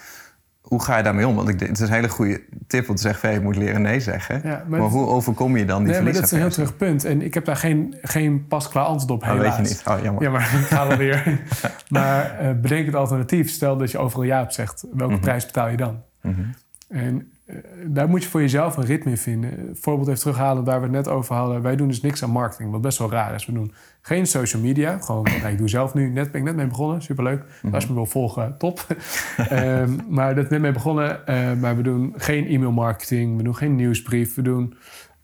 hoe 0.74 0.84
ga 0.84 0.98
je 0.98 1.04
daarmee 1.04 1.28
om? 1.28 1.36
Want 1.36 1.50
ik, 1.50 1.60
het 1.60 1.72
is 1.72 1.80
een 1.80 1.94
hele 1.94 2.10
goede 2.10 2.42
tip 2.68 2.90
om 2.90 2.96
te 2.96 3.02
zeggen... 3.02 3.30
Hey, 3.30 3.38
je 3.38 3.44
moet 3.44 3.56
leren 3.56 3.82
nee 3.82 4.00
zeggen. 4.00 4.42
Ja, 4.44 4.64
maar, 4.68 4.80
hoe 4.80 5.08
overkom 5.08 5.58
je 5.58 5.66
dan 5.66 5.84
die 5.84 5.94
nee, 5.94 6.14
Dat 6.14 6.24
is 6.24 6.32
een 6.32 6.40
heel 6.40 6.50
terug 6.50 6.78
punt. 6.78 7.06
En 7.06 7.22
ik 7.22 7.34
heb 7.34 7.46
daar 7.46 7.56
geen, 7.56 7.96
geen 8.02 8.48
pasklaar 8.48 8.86
antwoord 8.86 9.12
op, 9.12 9.24
helaas. 9.24 9.38
Oh, 9.38 9.58
weet 9.58 9.68
je 9.68 9.74
niet. 9.74 9.84
Oh, 9.88 10.04
jammer. 10.04 10.24
Ja, 10.24 10.30
maar 10.30 10.42
ik 10.42 10.66
ga 10.66 10.88
we 10.88 10.96
weer. 10.96 11.42
maar 11.90 12.38
uh, 12.42 12.52
bedenk 12.62 12.86
het 12.86 12.96
alternatief. 12.96 13.50
Stel 13.50 13.78
dat 13.78 13.92
je 13.92 13.98
overal 13.98 14.24
ja 14.24 14.42
op 14.42 14.52
zegt. 14.52 14.86
Welke 14.94 15.14
mhm. 15.14 15.22
prijs 15.22 15.46
betaal 15.46 15.70
je 15.70 15.78
dan? 15.78 16.02
Mm 16.22 16.36
-hmm. 16.36 16.54
En 16.88 17.33
daar 17.86 18.10
moet 18.10 18.24
je 18.24 18.30
voor 18.30 18.42
jezelf 18.42 18.78
een 18.78 18.86
ritme 18.86 19.12
in 19.12 19.18
vinden. 19.18 19.60
Een 19.60 19.76
voorbeeld 19.76 20.08
even 20.08 20.20
terughalen 20.20 20.63
waar 20.63 20.78
we 20.80 20.84
het 20.86 20.96
net 20.96 21.08
over 21.08 21.36
hadden. 21.36 21.62
Wij 21.62 21.76
doen 21.76 21.88
dus 21.88 22.02
niks 22.02 22.24
aan 22.24 22.30
marketing, 22.30 22.72
wat 22.72 22.82
best 22.82 22.98
wel 22.98 23.12
raar 23.12 23.36
is. 23.36 23.46
We 23.46 23.54
doen 23.54 23.74
geen 24.02 24.28
social 24.28 24.62
media. 24.62 24.98
Gewoon, 24.98 25.28
ik 25.28 25.58
doe 25.58 25.70
zelf 25.70 25.94
nu, 25.94 26.10
net 26.10 26.32
ben 26.32 26.42
ik 26.42 26.48
net 26.48 26.56
mee 26.56 26.68
begonnen. 26.68 27.02
Superleuk. 27.02 27.44
Mm 27.62 27.74
Als 27.74 27.84
je 27.84 27.89
me 27.89 27.96
wil 27.96 28.06
volgen, 28.06 28.58
top. 28.58 28.88
um, 29.52 30.02
maar 30.16 30.36
dat 30.36 30.50
net 30.50 30.62
mee 30.62 30.72
begonnen. 30.72 31.20
Uh, 31.26 31.54
maar 31.54 31.76
we 31.76 31.82
doen 31.82 32.13
geen 32.18 32.48
e-mail 32.48 32.72
marketing. 32.72 33.38
We 33.38 33.44
doen 33.44 33.56
geen 33.56 33.76
nieuwsbrief. 33.76 34.36
We 34.36 34.42
doen 34.42 34.76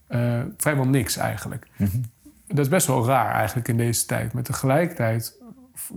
uh, 0.10 0.40
vrijwel 0.58 0.88
niks 0.88 1.18
eigenlijk. 1.18 1.68
Mm 1.76 1.88
-hmm. 1.92 2.02
Dat 2.48 2.60
is 2.60 2.68
best 2.68 2.88
wel 2.88 3.06
raar 3.06 3.34
eigenlijk 3.34 3.68
in 3.68 3.78
deze 3.78 4.06
tijd. 4.06 4.34
Maar 4.34 4.44
tegelijkertijd, 4.44 5.39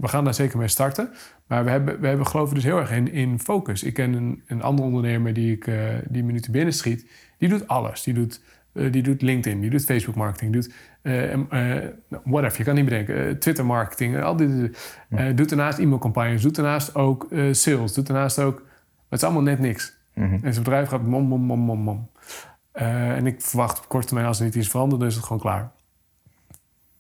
we 0.00 0.08
gaan 0.08 0.24
daar 0.24 0.34
zeker 0.34 0.58
mee 0.58 0.68
starten. 0.68 1.10
Maar 1.46 1.64
we 1.64 1.70
hebben, 1.70 2.00
we 2.00 2.06
hebben 2.06 2.26
geloven 2.26 2.54
dus 2.54 2.64
heel 2.64 2.78
erg 2.78 2.90
in, 2.90 3.12
in 3.12 3.38
focus. 3.40 3.82
Ik 3.82 3.94
ken 3.94 4.12
een, 4.12 4.42
een 4.46 4.62
andere 4.62 4.86
ondernemer 4.86 5.32
die, 5.32 5.52
ik, 5.52 5.66
uh, 5.66 5.94
die 6.08 6.24
me 6.24 6.32
nu 6.32 6.40
te 6.40 6.50
binnen 6.50 6.74
schiet. 6.74 7.10
Die 7.38 7.48
doet 7.48 7.68
alles. 7.68 8.02
Die 8.02 8.14
doet, 8.14 8.42
uh, 8.72 8.92
die 8.92 9.02
doet 9.02 9.22
LinkedIn, 9.22 9.60
die 9.60 9.70
doet 9.70 9.84
Facebook 9.84 10.14
marketing, 10.14 10.52
doet 10.52 10.72
uh, 11.02 11.34
whatever, 12.24 12.58
je 12.58 12.64
kan 12.64 12.74
niet 12.74 12.84
bedenken. 12.84 13.38
Twitter 13.38 13.66
marketing, 13.66 14.22
al 14.22 14.36
dit. 14.36 14.78
doet 15.34 15.48
daarnaast 15.48 15.78
e-mailcampagnes, 15.78 16.42
doet 16.42 16.54
daarnaast 16.54 16.94
ook 16.94 17.28
sales, 17.52 17.92
doet 17.92 18.06
daarnaast 18.06 18.38
ook... 18.38 18.62
Het 19.08 19.20
is 19.20 19.24
allemaal 19.24 19.42
net 19.42 19.58
niks. 19.58 19.96
Mm 20.14 20.24
-hmm. 20.24 20.38
En 20.42 20.52
zijn 20.52 20.64
bedrijf 20.64 20.88
gaat 20.88 21.02
mom, 21.02 21.24
mom, 21.24 21.40
mom, 21.40 21.60
mom, 21.60 21.80
mom. 21.80 22.10
en 22.72 23.26
ik 23.26 23.40
verwacht 23.40 23.78
op 23.78 23.88
korte 23.88 24.06
termijn 24.06 24.28
als 24.28 24.38
er 24.38 24.44
niet 24.44 24.54
iets 24.54 24.68
verandert, 24.68 25.00
dan 25.00 25.08
is 25.08 25.14
het 25.14 25.24
gewoon 25.24 25.42
klaar. 25.42 25.70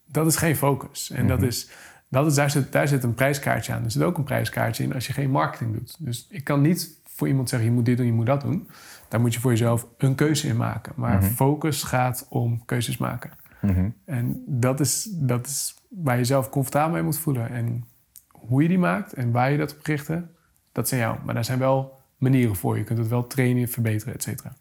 Dat 0.06 0.26
is 0.26 0.36
geen 0.36 0.56
focus. 0.56 1.10
En 1.10 1.22
mm 1.22 1.28
-hmm. 1.28 1.40
dat 1.40 1.48
is 1.48 1.70
dat 2.12 2.26
is, 2.26 2.34
daar, 2.34 2.50
zit, 2.50 2.72
daar 2.72 2.88
zit 2.88 3.02
een 3.02 3.14
prijskaartje 3.14 3.72
aan. 3.72 3.84
Er 3.84 3.90
zit 3.90 4.02
ook 4.02 4.18
een 4.18 4.24
prijskaartje 4.24 4.84
in 4.84 4.94
als 4.94 5.06
je 5.06 5.12
geen 5.12 5.30
marketing 5.30 5.72
doet. 5.74 5.96
Dus 5.98 6.26
ik 6.30 6.44
kan 6.44 6.60
niet 6.60 7.00
voor 7.04 7.28
iemand 7.28 7.48
zeggen, 7.48 7.68
je 7.68 7.74
moet 7.74 7.84
dit 7.84 7.96
doen, 7.96 8.06
je 8.06 8.12
moet 8.12 8.26
dat 8.26 8.40
doen. 8.40 8.68
Daar 9.08 9.20
moet 9.20 9.34
je 9.34 9.40
voor 9.40 9.50
jezelf 9.50 9.86
een 9.98 10.14
keuze 10.14 10.48
in 10.48 10.56
maken. 10.56 10.92
Maar 10.96 11.16
mhm. 11.16 11.30
focus 11.30 11.82
gaat 11.82 12.26
om 12.28 12.64
keuzes 12.64 12.96
maken. 12.96 13.30
Mhm. 13.60 13.88
En 14.04 14.42
dat 14.46 14.80
is, 14.80 15.08
dat 15.12 15.46
is 15.46 15.74
waar 15.88 16.18
je 16.18 16.24
zelf 16.24 16.48
comfortabel 16.48 16.92
mee 16.92 17.02
moet 17.02 17.18
voelen. 17.18 17.50
En 17.50 17.84
hoe 18.28 18.62
je 18.62 18.68
die 18.68 18.78
maakt 18.78 19.12
en 19.12 19.30
waar 19.30 19.50
je 19.50 19.58
dat 19.58 19.72
op 19.72 19.86
richten, 19.86 20.30
dat 20.72 20.88
zijn 20.88 21.00
jou. 21.00 21.16
Maar 21.24 21.34
daar 21.34 21.44
zijn 21.44 21.58
wel 21.58 22.00
manieren 22.16 22.56
voor. 22.56 22.78
Je 22.78 22.84
kunt 22.84 22.98
het 22.98 23.08
wel 23.08 23.26
trainen, 23.26 23.68
verbeteren, 23.68 24.14
et 24.14 24.22
cetera. 24.22 24.56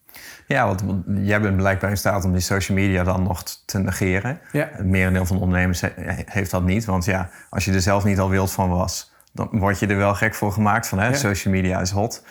Ja, 0.47 0.65
want 0.65 0.83
jij 1.15 1.41
bent 1.41 1.55
blijkbaar 1.55 1.89
in 1.89 1.97
staat 1.97 2.25
om 2.25 2.31
die 2.31 2.41
social 2.41 2.77
media 2.77 3.03
dan 3.03 3.23
nog 3.23 3.43
te 3.65 3.79
negeren. 3.79 4.39
Ja. 4.51 4.69
Het 4.71 4.85
merendeel 4.85 5.25
van 5.25 5.35
de 5.35 5.41
ondernemers 5.41 5.83
heeft 6.25 6.51
dat 6.51 6.63
niet. 6.63 6.85
Want 6.85 7.05
ja, 7.05 7.29
als 7.49 7.65
je 7.65 7.73
er 7.73 7.81
zelf 7.81 8.03
niet 8.03 8.19
al 8.19 8.29
wild 8.29 8.51
van 8.51 8.69
was, 8.69 9.11
dan 9.31 9.49
word 9.51 9.79
je 9.79 9.87
er 9.87 9.97
wel 9.97 10.15
gek 10.15 10.35
voor 10.35 10.51
gemaakt 10.51 10.87
van 10.87 10.99
hè, 10.99 11.15
social 11.15 11.53
media 11.53 11.79
is 11.79 11.91
hot. 11.91 12.23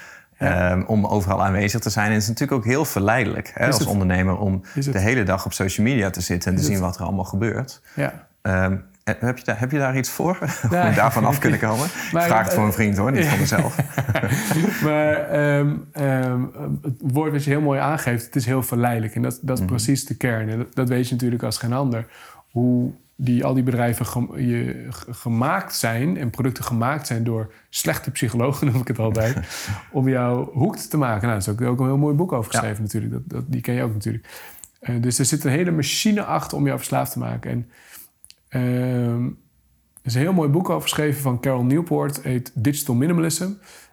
Um, 0.43 0.85
om 0.87 1.07
overal 1.07 1.45
aanwezig 1.45 1.81
te 1.81 1.91
zijn. 1.91 2.07
En 2.07 2.13
het 2.13 2.23
is 2.23 2.29
natuurlijk 2.29 2.59
ook 2.59 2.65
heel 2.65 2.85
verleidelijk 2.85 3.53
hè, 3.55 3.67
als 3.67 3.87
ondernemer 3.87 4.39
om 4.39 4.63
de 4.75 4.99
hele 4.99 5.23
dag 5.23 5.45
op 5.45 5.53
social 5.53 5.87
media 5.87 6.11
te 6.11 6.21
zitten 6.21 6.51
en 6.51 6.57
te 6.59 6.65
zien 6.65 6.81
wat 6.81 6.97
er 6.97 7.03
allemaal 7.03 7.25
gebeurt. 7.25 7.81
Ja. 7.95 8.27
Um, 8.43 8.85
heb 9.19 9.39
je, 9.39 9.45
daar, 9.45 9.59
heb 9.59 9.71
je 9.71 9.79
daar 9.79 9.97
iets 9.97 10.11
voor? 10.11 10.39
Om 10.71 10.71
je 10.71 10.93
daarvan 10.95 11.25
af 11.25 11.39
kunnen 11.39 11.59
komen? 11.59 11.87
Maar, 12.13 12.27
Vraag 12.27 12.45
het 12.45 12.55
voor 12.55 12.65
een 12.65 12.73
vriend 12.73 12.97
hoor, 12.97 13.13
niet 13.13 13.27
voor 13.27 13.39
mezelf. 13.49 13.77
maar 14.83 15.35
um, 15.59 15.89
um, 15.95 16.51
het 16.83 16.95
woord 16.99 17.33
wat 17.33 17.45
je 17.45 17.51
heel 17.51 17.61
mooi 17.61 17.81
aangeeft, 17.81 18.25
het 18.25 18.37
is 18.37 18.47
heel 18.47 18.63
verleidelijk. 18.63 19.15
En 19.15 19.23
dat, 19.23 19.39
dat 19.43 19.57
is 19.57 19.65
mhm. 19.65 19.73
precies 19.73 20.05
de 20.05 20.17
kern. 20.17 20.49
En 20.49 20.59
dat, 20.59 20.75
dat, 20.75 20.89
weet 20.89 21.09
je 21.09 21.15
natuurlijk 21.15 21.43
als 21.43 21.59
geen 21.59 21.73
ander. 21.73 22.07
Hoe 22.51 22.93
die, 23.23 23.45
al 23.45 23.55
die 23.55 23.63
bedrijven 23.63 24.29
je, 24.37 24.87
gemaakt 25.11 25.75
zijn 25.75 26.17
en 26.17 26.31
producten 26.31 26.65
gemaakt 26.65 27.07
zijn 27.07 27.25
door 27.25 27.53
slechte 27.69 28.11
psychologen, 28.11 28.67
noem 28.67 28.81
ik 28.81 28.89
het 28.89 28.99
altijd, 28.99 29.37
om 29.91 30.09
jou 30.09 30.49
hoekt 30.53 30.91
te 30.91 30.97
maken. 30.97 31.29
Nou, 31.29 31.41
daar 31.41 31.55
is 31.55 31.63
ook, 31.63 31.71
ook 31.71 31.81
een 31.81 31.87
heel 31.87 31.99
mooi 31.99 32.15
boek 32.15 32.33
over 32.33 32.51
geschreven 32.51 32.83
natuurlijk. 32.83 33.13
Dat, 33.13 33.23
dat, 33.27 33.45
die 33.47 33.61
ken 33.61 33.75
je 33.75 33.83
ook 33.83 33.93
natuurlijk. 33.93 34.27
Uh, 34.81 35.03
dus 35.03 35.19
er 35.19 35.25
zit 35.25 35.45
een 35.45 35.51
hele 35.51 35.71
machine 35.71 36.25
achter 36.25 36.57
om 36.57 36.67
jou 36.67 36.79
verslaafd 36.79 37.13
te 37.13 37.19
maken. 37.19 37.51
En 37.51 37.71
Um, 38.51 39.39
er 40.03 40.07
is 40.07 40.15
een 40.15 40.21
heel 40.21 40.33
mooi 40.33 40.49
boek 40.49 40.71
over 40.71 40.83
geschreven 40.83 41.23
van 41.23 41.41
Carol 41.41 41.63
Newport, 41.63 42.23
heet 42.23 42.53
Digital 42.55 42.95
Minimalism. 42.95 43.45
Hij 43.45 43.53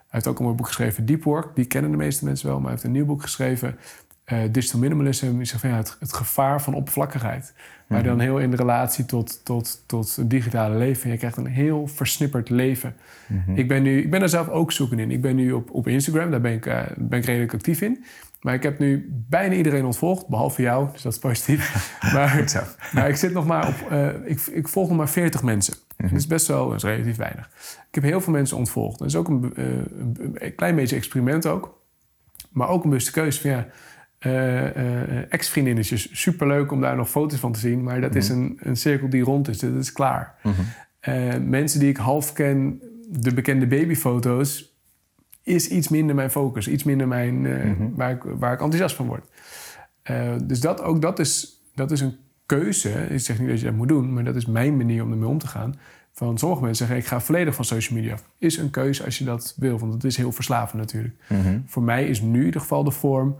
heeft 0.09 0.27
ook 0.27 0.37
een 0.37 0.43
mooi 0.43 0.55
boek 0.55 0.67
geschreven, 0.67 1.05
Deep 1.05 1.23
Work. 1.23 1.55
Die 1.55 1.65
kennen 1.65 1.91
de 1.91 1.97
meeste 1.97 2.25
mensen 2.25 2.47
wel, 2.47 2.55
maar 2.55 2.63
hij 2.63 2.71
heeft 2.71 2.83
een 2.83 2.91
nieuw 2.91 3.05
boek 3.05 3.21
geschreven, 3.21 3.77
uh, 4.25 4.39
Digital 4.51 4.79
Minimalism. 4.79 5.43
Zegt 5.43 5.61
van 5.61 5.69
ja, 5.69 5.75
het, 5.75 5.97
het 5.99 6.13
gevaar 6.13 6.61
van 6.61 6.73
oppervlakkigheid. 6.73 7.53
Maar 7.87 7.99
mhm. 7.99 8.07
dan 8.07 8.19
heel 8.19 8.39
in 8.39 8.53
relatie 8.53 9.05
tot, 9.05 9.45
tot, 9.45 9.83
tot 9.85 10.15
het 10.15 10.29
digitale 10.29 10.77
leven. 10.77 11.11
Je 11.11 11.17
krijgt 11.17 11.37
een 11.37 11.45
heel 11.45 11.87
versnipperd 11.87 12.49
leven. 12.49 12.95
Mhm. 13.27 13.57
ik, 13.57 13.67
ben 13.67 13.83
nu, 13.83 14.01
ik 14.01 14.09
ben 14.09 14.19
daar 14.19 14.29
zelf 14.29 14.49
ook 14.49 14.71
zoeken 14.71 14.99
in. 14.99 15.11
Ik 15.11 15.21
ben 15.21 15.35
nu 15.35 15.51
op, 15.51 15.71
op 15.71 15.87
Instagram, 15.87 16.31
daar 16.31 16.41
ben 16.41 16.53
ik, 16.53 16.65
uh, 16.65 16.81
ben 16.97 17.19
ik 17.19 17.25
redelijk 17.25 17.53
actief 17.53 17.81
in. 17.81 18.03
Maar 18.41 18.54
ik 18.54 18.63
heb 18.63 18.80
nu 18.80 19.10
bijna 19.30 19.56
iedereen 19.56 19.86
ontvolgd, 19.86 20.28
behalve 20.28 20.62
jou, 20.62 20.91
dus 20.91 21.02
dat 21.02 21.13
is 21.13 21.19
positief. 21.19 21.91
maar, 22.13 22.65
maar 22.93 23.10
ik 23.10 23.15
zit 23.15 23.34
nog 23.34 23.45
maar 23.45 23.67
op. 23.67 23.91
Uh, 23.91 24.08
ik, 24.26 24.41
ik, 24.41 24.67
volg 24.67 24.88
nog 24.88 24.97
maar 24.97 25.10
40 25.10 25.43
mensen. 25.43 25.73
Mm 25.97 26.08
Dat 26.10 26.17
is 26.17 26.28
best 26.28 26.47
wel, 26.47 26.67
dat 26.67 26.76
is 26.76 26.84
relatief 26.84 27.15
weinig. 27.15 27.50
Ik 27.88 27.95
heb 27.95 28.04
heel 28.04 28.21
veel 28.21 28.34
mensen 28.34 28.58
ontvolgd. 28.58 29.00
Dat 29.00 29.08
is 29.08 29.15
ook 29.15 29.28
een, 29.28 29.54
uh, 29.56 29.65
een 30.34 30.56
klein 30.56 30.76
beetje 30.76 30.95
experiment 30.95 31.45
ook. 31.45 31.82
Maar 32.52 32.69
ook 32.69 32.84
een 32.84 32.89
bewuste 32.89 33.12
keuze 33.12 33.41
van 33.41 33.50
ja. 33.50 33.67
Uh, 34.19 35.34
ex-vriendinnetjes, 35.34 36.21
superleuk 36.21 36.71
om 36.71 36.82
daar 36.82 36.95
nog 36.95 37.10
foto's 37.10 37.39
van 37.39 37.52
te 37.52 37.60
zien. 37.60 37.84
Maar 37.84 38.02
dat 38.02 38.15
is 38.15 38.30
mhm. 38.30 38.39
een, 38.39 38.58
een 38.60 38.76
cirkel 38.76 39.10
die 39.10 39.23
rond 39.23 39.47
is. 39.47 39.60
Dat 39.60 39.76
is 39.76 39.91
klaar. 39.91 40.36
Mhm. 40.43 41.50
mensen 41.50 41.80
die 41.80 41.89
ik 41.89 41.97
half 41.97 42.34
ken, 42.34 42.82
de 43.10 43.34
bekende 43.34 43.67
babyfoto's 43.67 44.66
is 45.47 45.67
iets 45.69 45.88
minder 45.88 46.15
mijn 46.15 46.31
focus, 46.31 46.67
iets 46.67 46.83
minder 46.83 47.07
mijn, 47.07 47.43
uh, 47.43 47.63
mm-hmm. 47.63 47.95
waar, 47.95 48.12
ik, 48.12 48.23
waar 48.23 48.53
ik 48.53 48.62
enthousiast 48.62 48.95
van 48.95 49.07
word. 49.07 49.25
Uh, 50.12 50.36
dus 50.43 50.60
dat, 50.60 50.81
ook 50.81 51.01
dat 51.01 51.19
is, 51.19 51.62
dat 51.75 51.91
is 51.91 52.01
een 52.01 52.15
keuze. 52.45 52.89
Ik 52.89 53.19
zeg 53.19 53.39
niet 53.39 53.49
dat 53.49 53.60
je 53.60 53.65
dat 53.65 53.75
moet 53.75 53.88
doen, 53.88 54.13
maar 54.13 54.23
dat 54.23 54.36
is 54.36 54.45
mijn 54.45 54.77
manier 54.77 55.03
om 55.03 55.12
ermee 55.12 55.29
om 55.29 55.38
te 55.38 55.47
gaan. 55.47 55.75
Van 56.12 56.38
sommige 56.38 56.62
mensen 56.62 56.86
zeggen, 56.86 57.03
ik 57.03 57.10
ga 57.10 57.21
volledig 57.21 57.55
van 57.55 57.65
social 57.65 57.99
media 57.99 58.17
Is 58.38 58.57
een 58.57 58.69
keuze 58.69 59.05
als 59.05 59.17
je 59.17 59.23
dat 59.23 59.53
wil, 59.57 59.79
want 59.79 59.93
het 59.93 60.03
is 60.03 60.17
heel 60.17 60.31
verslavend 60.31 60.81
natuurlijk. 60.81 61.15
Mm-hmm. 61.29 61.63
Voor 61.65 61.83
mij 61.83 62.07
is 62.07 62.21
nu 62.21 62.39
in 62.39 62.45
ieder 62.45 62.62
geval 62.62 62.83
de 62.83 62.91
vorm... 62.91 63.36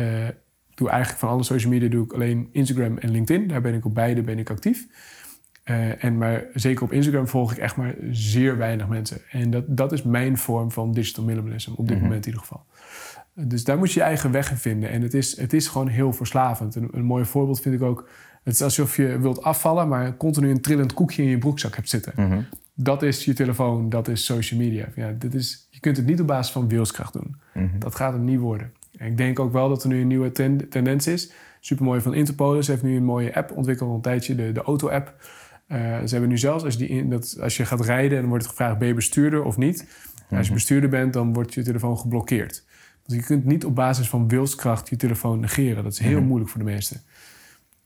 Uh, 0.00 0.28
doe 0.74 0.88
eigenlijk 0.88 1.20
van 1.20 1.28
alle 1.28 1.42
social 1.42 1.72
media 1.72 1.88
doe 1.88 2.04
ik 2.04 2.12
alleen 2.12 2.48
Instagram 2.52 2.98
en 2.98 3.10
LinkedIn. 3.10 3.48
Daar 3.48 3.60
ben 3.60 3.74
ik 3.74 3.84
op 3.84 3.94
beide 3.94 4.22
ben 4.22 4.38
ik 4.38 4.50
actief. 4.50 4.86
Uh, 5.70 6.04
en 6.04 6.18
maar 6.18 6.44
zeker 6.54 6.82
op 6.82 6.92
Instagram 6.92 7.28
volg 7.28 7.52
ik 7.52 7.58
echt 7.58 7.76
maar 7.76 7.94
zeer 8.10 8.56
weinig 8.56 8.88
mensen. 8.88 9.18
En 9.30 9.50
dat, 9.50 9.64
dat 9.66 9.92
is 9.92 10.02
mijn 10.02 10.38
vorm 10.38 10.70
van 10.70 10.92
digital 10.92 11.24
minimalism, 11.24 11.70
op 11.76 11.88
dit 11.88 11.96
mhm. 11.96 12.04
moment 12.04 12.26
in 12.26 12.32
ieder 12.32 12.46
geval. 12.46 12.64
Dus 13.34 13.64
daar 13.64 13.78
moet 13.78 13.92
je 13.92 14.00
je 14.00 14.06
eigen 14.06 14.30
weg 14.30 14.50
in 14.50 14.56
vinden. 14.56 14.90
En 14.90 15.02
het 15.02 15.14
is, 15.14 15.36
het 15.36 15.52
is 15.52 15.68
gewoon 15.68 15.88
heel 15.88 16.12
verslavend. 16.12 16.74
Een, 16.74 16.88
een 16.92 17.04
mooi 17.04 17.24
voorbeeld 17.24 17.60
vind 17.60 17.74
ik 17.74 17.82
ook... 17.82 18.08
Het 18.42 18.54
is 18.54 18.62
alsof 18.62 18.96
je 18.96 19.18
wilt 19.18 19.42
afvallen, 19.42 19.88
maar 19.88 20.16
continu 20.16 20.50
een 20.50 20.60
trillend 20.60 20.94
koekje 20.94 21.22
in 21.22 21.28
je 21.28 21.38
broekzak 21.38 21.76
hebt 21.76 21.88
zitten. 21.88 22.12
Mhm. 22.16 22.40
Dat 22.74 23.02
is 23.02 23.24
je 23.24 23.32
telefoon, 23.32 23.88
dat 23.88 24.08
is 24.08 24.24
social 24.24 24.60
media. 24.60 24.88
Ja, 24.94 25.14
dit 25.18 25.34
is, 25.34 25.68
je 25.70 25.80
kunt 25.80 25.96
het 25.96 26.06
niet 26.06 26.20
op 26.20 26.26
basis 26.26 26.52
van 26.52 26.68
wilskracht 26.68 27.12
doen. 27.12 27.36
Mhm. 27.54 27.78
Dat 27.78 27.94
gaat 27.94 28.12
het 28.12 28.22
niet 28.22 28.38
worden. 28.38 28.72
En 28.96 29.06
ik 29.06 29.16
denk 29.16 29.38
ook 29.38 29.52
wel 29.52 29.68
dat 29.68 29.82
er 29.82 29.88
nu 29.88 30.00
een 30.00 30.06
nieuwe 30.06 30.32
ten- 30.32 30.68
tendens 30.68 31.06
is. 31.06 31.32
Supermooi 31.60 32.00
van 32.00 32.14
Interpolis 32.14 32.66
heeft 32.66 32.82
nu 32.82 32.96
een 32.96 33.04
mooie 33.04 33.34
app 33.34 33.56
ontwikkeld, 33.56 33.88
al 33.88 33.94
een 33.94 34.02
tijdje, 34.02 34.34
de, 34.34 34.52
de 34.52 34.62
auto-app. 34.62 35.14
Eh, 35.68 35.78
ze 35.78 36.10
hebben 36.10 36.28
nu 36.28 36.38
zelfs, 36.38 36.64
als, 36.64 36.78
die 36.78 36.88
in, 36.88 37.10
dat, 37.10 37.38
als 37.40 37.56
je 37.56 37.64
gaat 37.64 37.84
rijden, 37.84 38.20
dan 38.20 38.28
wordt 38.28 38.44
het 38.44 38.52
gevraagd, 38.52 38.78
ben 38.78 38.88
je 38.88 38.94
bestuurder 38.94 39.42
of 39.42 39.56
niet? 39.56 39.86
Als 40.30 40.46
je 40.46 40.52
bestuurder 40.52 40.90
bent, 40.90 41.12
dan 41.12 41.32
wordt 41.32 41.54
je 41.54 41.62
telefoon 41.62 41.98
geblokkeerd. 41.98 42.64
Want 43.06 43.20
je 43.20 43.26
kunt 43.26 43.44
niet 43.44 43.64
op 43.64 43.74
basis 43.74 44.08
van 44.08 44.28
wilskracht 44.28 44.88
je 44.88 44.96
telefoon 44.96 45.40
negeren. 45.40 45.82
Dat 45.82 45.92
is 45.92 45.98
heel 45.98 46.22
moeilijk 46.22 46.50
voor 46.50 46.60
de 46.60 46.66
meesten. 46.66 47.00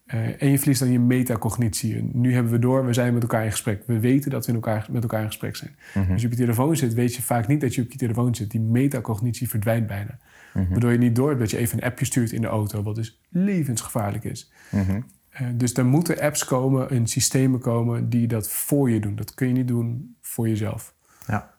Eh, 0.04 0.42
en 0.42 0.50
je 0.50 0.58
verliest 0.58 0.80
dan 0.80 0.92
je 0.92 0.98
metacognitie. 0.98 1.96
En 1.96 2.10
nu 2.12 2.34
hebben 2.34 2.52
we 2.52 2.58
door, 2.58 2.86
we 2.86 2.92
zijn 2.92 3.12
met 3.14 3.22
elkaar 3.22 3.44
in 3.44 3.50
gesprek. 3.50 3.82
We 3.86 4.00
weten 4.00 4.30
dat 4.30 4.46
we 4.46 4.48
in 4.48 4.54
elkaar, 4.54 4.86
met 4.90 5.02
elkaar 5.02 5.20
in 5.20 5.26
gesprek 5.26 5.56
zijn. 5.56 5.76
Als 6.10 6.20
je 6.20 6.26
op 6.26 6.32
je 6.32 6.38
telefoon 6.38 6.76
zit, 6.76 6.94
weet 6.94 7.14
je 7.14 7.22
vaak 7.22 7.46
niet 7.46 7.60
dat 7.60 7.74
je 7.74 7.82
op 7.82 7.90
je 7.90 7.98
telefoon 7.98 8.34
zit. 8.34 8.50
Die 8.50 8.60
metacognitie 8.60 9.48
verdwijnt 9.48 9.86
bijna. 9.86 10.18
Waardoor 10.52 10.92
je 10.92 10.98
niet 10.98 11.16
door 11.16 11.28
hebt 11.28 11.40
dat 11.40 11.50
je 11.50 11.56
even 11.56 11.78
een 11.78 11.84
appje 11.84 12.04
stuurt 12.04 12.32
in 12.32 12.40
de 12.40 12.46
auto, 12.46 12.82
wat 12.82 12.94
dus 12.94 13.20
levensgevaarlijk 13.28 14.24
is. 14.24 14.52
Mhm. 14.70 15.00
Eh, 15.32 15.46
dus 15.54 15.74
er 15.74 15.84
moeten 15.84 16.20
apps 16.20 16.44
komen 16.44 16.90
en 16.90 17.06
systemen 17.06 17.60
komen 17.60 18.08
die 18.08 18.26
dat 18.26 18.48
voor 18.48 18.90
je 18.90 19.00
doen. 19.00 19.16
Dat 19.16 19.34
kun 19.34 19.46
je 19.46 19.52
niet 19.52 19.68
doen 19.68 20.16
voor 20.20 20.48
jezelf. 20.48 20.94
Ja. 21.26 21.54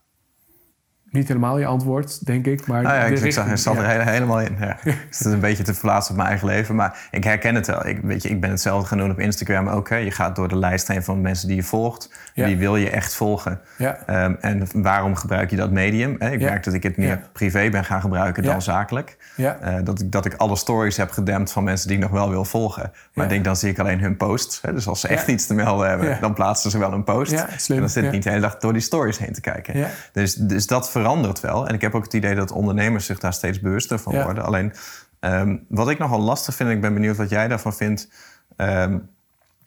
Niet 1.14 1.28
helemaal 1.28 1.58
je 1.60 1.66
antwoord, 1.66 2.26
denk 2.26 2.46
ik. 2.46 2.68
Maar 2.68 2.82
Nou 2.82 2.96
ja, 2.96 3.02
ik, 3.04 3.20
richting- 3.20 3.52
ik 3.52 3.58
zat 3.58 3.76
er 3.78 3.88
hele- 3.88 4.10
helemaal 4.10 4.40
in. 4.40 4.56
Ja. 4.60 4.78
Dus 4.84 5.18
het 5.18 5.28
is 5.28 5.34
een 5.34 5.40
beetje 5.40 5.64
te 5.64 5.74
verplaatsen 5.74 6.12
op 6.12 6.18
mijn 6.18 6.30
eigen 6.30 6.48
leven. 6.48 6.76
Maar 6.76 7.08
ik 7.12 7.24
herken 7.24 7.56
het 7.56 7.68
wel. 7.68 7.88
Ik, 7.88 8.00
weet 8.04 8.24
je, 8.24 8.30
ik 8.30 8.42
ben 8.42 8.50
hetzelfde 8.50 8.88
gaan 8.88 8.98
doen 8.98 9.12
op 9.12 9.20
Instagram 9.20 9.68
ook. 9.68 9.90
Hè. 9.90 9.96
Je 9.96 10.12
gaat 10.12 10.36
door 10.36 10.48
de 10.48 10.58
lijst 10.58 10.88
heen 10.88 11.04
van 11.04 11.22
mensen 11.22 11.48
die 11.48 11.56
je 11.56 11.64
volgt. 11.64 12.10
Ja. 12.34 12.46
Die 12.46 12.58
wil 12.58 12.76
je 12.76 12.90
echt 12.90 13.16
volgen. 13.16 13.60
Ehm, 14.06 14.34
en 14.40 14.68
waarom 14.74 15.16
gebruik 15.16 15.50
je 15.50 15.56
dat 15.56 15.72
medium? 15.72 16.16
Hè? 16.20 16.32
Ik 16.32 16.40
merk 16.42 16.64
dat 16.64 16.74
ik 16.74 16.84
het 16.84 16.98
meer 16.98 17.20
privé 17.32 17.70
ben 17.70 17.86
gaan 17.86 18.02
gebruiken 18.02 18.44
dan 18.44 18.62
zakelijk. 18.62 19.18
Eh, 19.62 19.76
dat, 19.84 20.00
ik, 20.02 20.12
dat 20.12 20.26
ik 20.26 20.34
alle 20.34 20.56
stories 20.56 20.98
heb 20.98 21.12
gedempt 21.12 21.52
van 21.52 21.64
mensen 21.64 21.88
die 21.88 21.98
ik 21.98 22.04
nog 22.04 22.12
wel 22.12 22.30
wil 22.30 22.46
volgen. 22.46 22.92
Maar 23.14 23.24
ik 23.26 23.32
denk, 23.32 23.44
dan 23.44 23.56
zie 23.56 23.70
ik 23.70 23.80
alleen 23.80 24.00
hun 24.00 24.18
posts. 24.18 24.62
Hè? 24.62 24.74
Dus 24.74 24.88
als 24.88 25.00
ze 25.00 25.08
echt 25.08 25.28
iets 25.28 25.46
te 25.48 25.54
melden 25.54 25.90
hebben, 25.90 26.18
dan 26.22 26.34
plaatsen 26.34 26.72
ze 26.72 26.78
wel 26.78 26.94
een 26.94 27.04
post. 27.04 27.32
En 27.32 27.80
dan 27.80 27.90
zit 27.90 28.04
ik 28.04 28.12
niet 28.12 28.24
de 28.24 28.30
hele 28.30 28.42
dag 28.42 28.58
door 28.58 28.74
die 28.74 28.82
stories 28.82 29.18
heen 29.18 29.34
te 29.34 29.42
kijken. 29.42 29.88
Dus, 30.12 30.34
dus 30.36 30.68
dat 30.68 30.90
verandert 31.04 31.40
wel. 31.40 31.68
En 31.68 31.74
ik 31.74 31.82
heb 31.82 31.96
ook 31.96 32.04
het 32.04 32.14
idee 32.14 32.36
dat 32.36 32.52
ondernemers 32.52 33.06
zich 33.06 33.20
daar 33.20 33.34
steeds 33.34 33.60
bewuster 33.60 34.00
van 34.00 34.14
Ja. 34.14 34.24
worden. 34.24 34.44
Alleen, 34.44 34.74
ehm, 35.20 35.58
wat 35.70 35.90
ik 35.90 35.98
nogal 35.98 36.20
lastig 36.20 36.56
vind, 36.56 36.70
en 36.70 36.76
ik 36.76 36.82
ben 36.82 36.94
benieuwd 36.94 37.18
wat 37.18 37.30
jij 37.30 37.48
daarvan 37.48 37.74
vindt... 37.74 38.10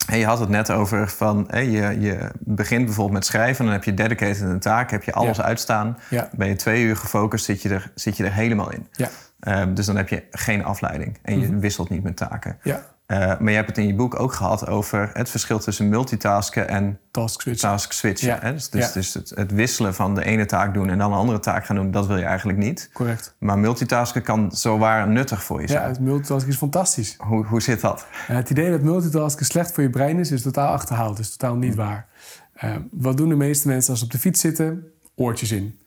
Hey, 0.07 0.18
je 0.18 0.27
had 0.27 0.38
het 0.38 0.49
net 0.49 0.70
over 0.70 1.09
van 1.09 1.44
hey, 1.51 1.68
je, 1.70 2.01
je 2.01 2.31
begint 2.38 2.85
bijvoorbeeld 2.85 3.14
met 3.16 3.27
schrijven, 3.27 3.64
dan 3.64 3.72
heb 3.75 3.85
je 3.85 3.94
dedicated 3.94 4.40
een 4.40 4.61
taak, 4.61 4.90
heb 4.90 5.03
je 5.03 5.12
alles 5.12 5.37
Ja. 5.37 5.42
uitstaan. 5.42 5.99
Ja. 6.11 6.29
Ben 6.37 6.49
je 6.49 6.57
twee 6.57 6.83
uur 6.83 6.96
gefocust, 6.96 7.44
zit 7.44 7.62
je 7.62 7.68
er, 7.68 7.90
zit 7.94 8.16
je 8.16 8.25
er 8.25 8.33
helemaal 8.33 8.72
in. 8.72 8.87
Ja. 8.92 9.09
Ehm, 9.40 9.75
dus 9.75 9.87
dan 9.87 9.96
heb 9.96 10.09
je 10.09 10.22
geen 10.31 10.64
afleiding 10.64 11.18
en 11.22 11.38
Mhm. 11.38 11.51
je 11.51 11.59
wisselt 11.59 11.88
niet 11.90 12.03
met 12.03 12.16
taken. 12.16 12.59
ja, 12.62 12.83
Eh, 13.06 13.18
maar 13.18 13.50
je 13.50 13.54
hebt 13.56 13.68
het 13.68 13.78
in 13.78 13.86
je 13.86 13.94
boek 13.94 14.20
ook 14.20 14.32
gehad 14.32 14.66
over 14.66 15.10
het 15.12 15.28
verschil 15.30 15.58
tussen 15.58 15.88
multitasken 15.88 16.68
en 16.68 16.98
task 17.10 17.40
switch. 17.40 17.60
task 17.60 17.92
switchen. 17.92 18.28
Ja. 18.28 18.38
Hè? 18.40 18.52
Dus, 18.52 18.70
dus, 18.70 18.86
Ja. 18.86 18.92
dus 18.92 19.14
het, 19.14 19.32
het 19.34 19.52
wisselen 19.52 19.94
van 19.94 20.14
de 20.14 20.24
ene 20.24 20.44
taak 20.46 20.74
doen 20.74 20.88
en 20.90 20.98
dan 20.98 21.12
een 21.12 21.18
andere 21.18 21.38
taak 21.38 21.64
gaan 21.64 21.76
doen, 21.76 21.90
dat 21.90 22.06
wil 22.06 22.16
je 22.16 22.24
eigenlijk 22.24 22.58
niet. 22.58 22.90
Correct. 22.92 23.34
Maar 23.38 23.58
multitasken 23.58 24.22
kan 24.22 24.52
zowaar 24.52 25.08
nuttig 25.08 25.42
voor 25.42 25.60
je 25.60 25.66
Ja, 25.68 25.72
zijn. 25.72 25.88
het 25.88 26.00
multitasken 26.00 26.50
is 26.50 26.56
fantastisch. 26.56 27.14
Hoe, 27.18 27.44
hoe 27.46 27.62
zit 27.62 27.80
dat? 27.80 28.06
Eh, 28.28 28.36
het 28.36 28.50
idee 28.50 28.70
dat 28.70 28.82
multitasken 28.82 29.46
slecht 29.46 29.72
voor 29.72 29.82
je 29.82 29.90
brein 29.90 30.18
is, 30.18 30.30
is 30.30 30.42
totaal 30.42 30.72
achterhaald. 30.72 31.18
is 31.18 31.36
totaal 31.36 31.56
niet 31.56 31.74
waar. 31.74 32.06
Eh, 32.52 32.74
wat 32.90 33.16
doen 33.16 33.28
de 33.28 33.34
meeste 33.36 33.68
mensen 33.68 33.90
als 33.90 33.98
ze 33.98 34.04
op 34.04 34.10
de 34.12 34.18
fiets 34.18 34.40
zitten? 34.40 34.84
Oortjes 35.14 35.52
in. 35.52 35.78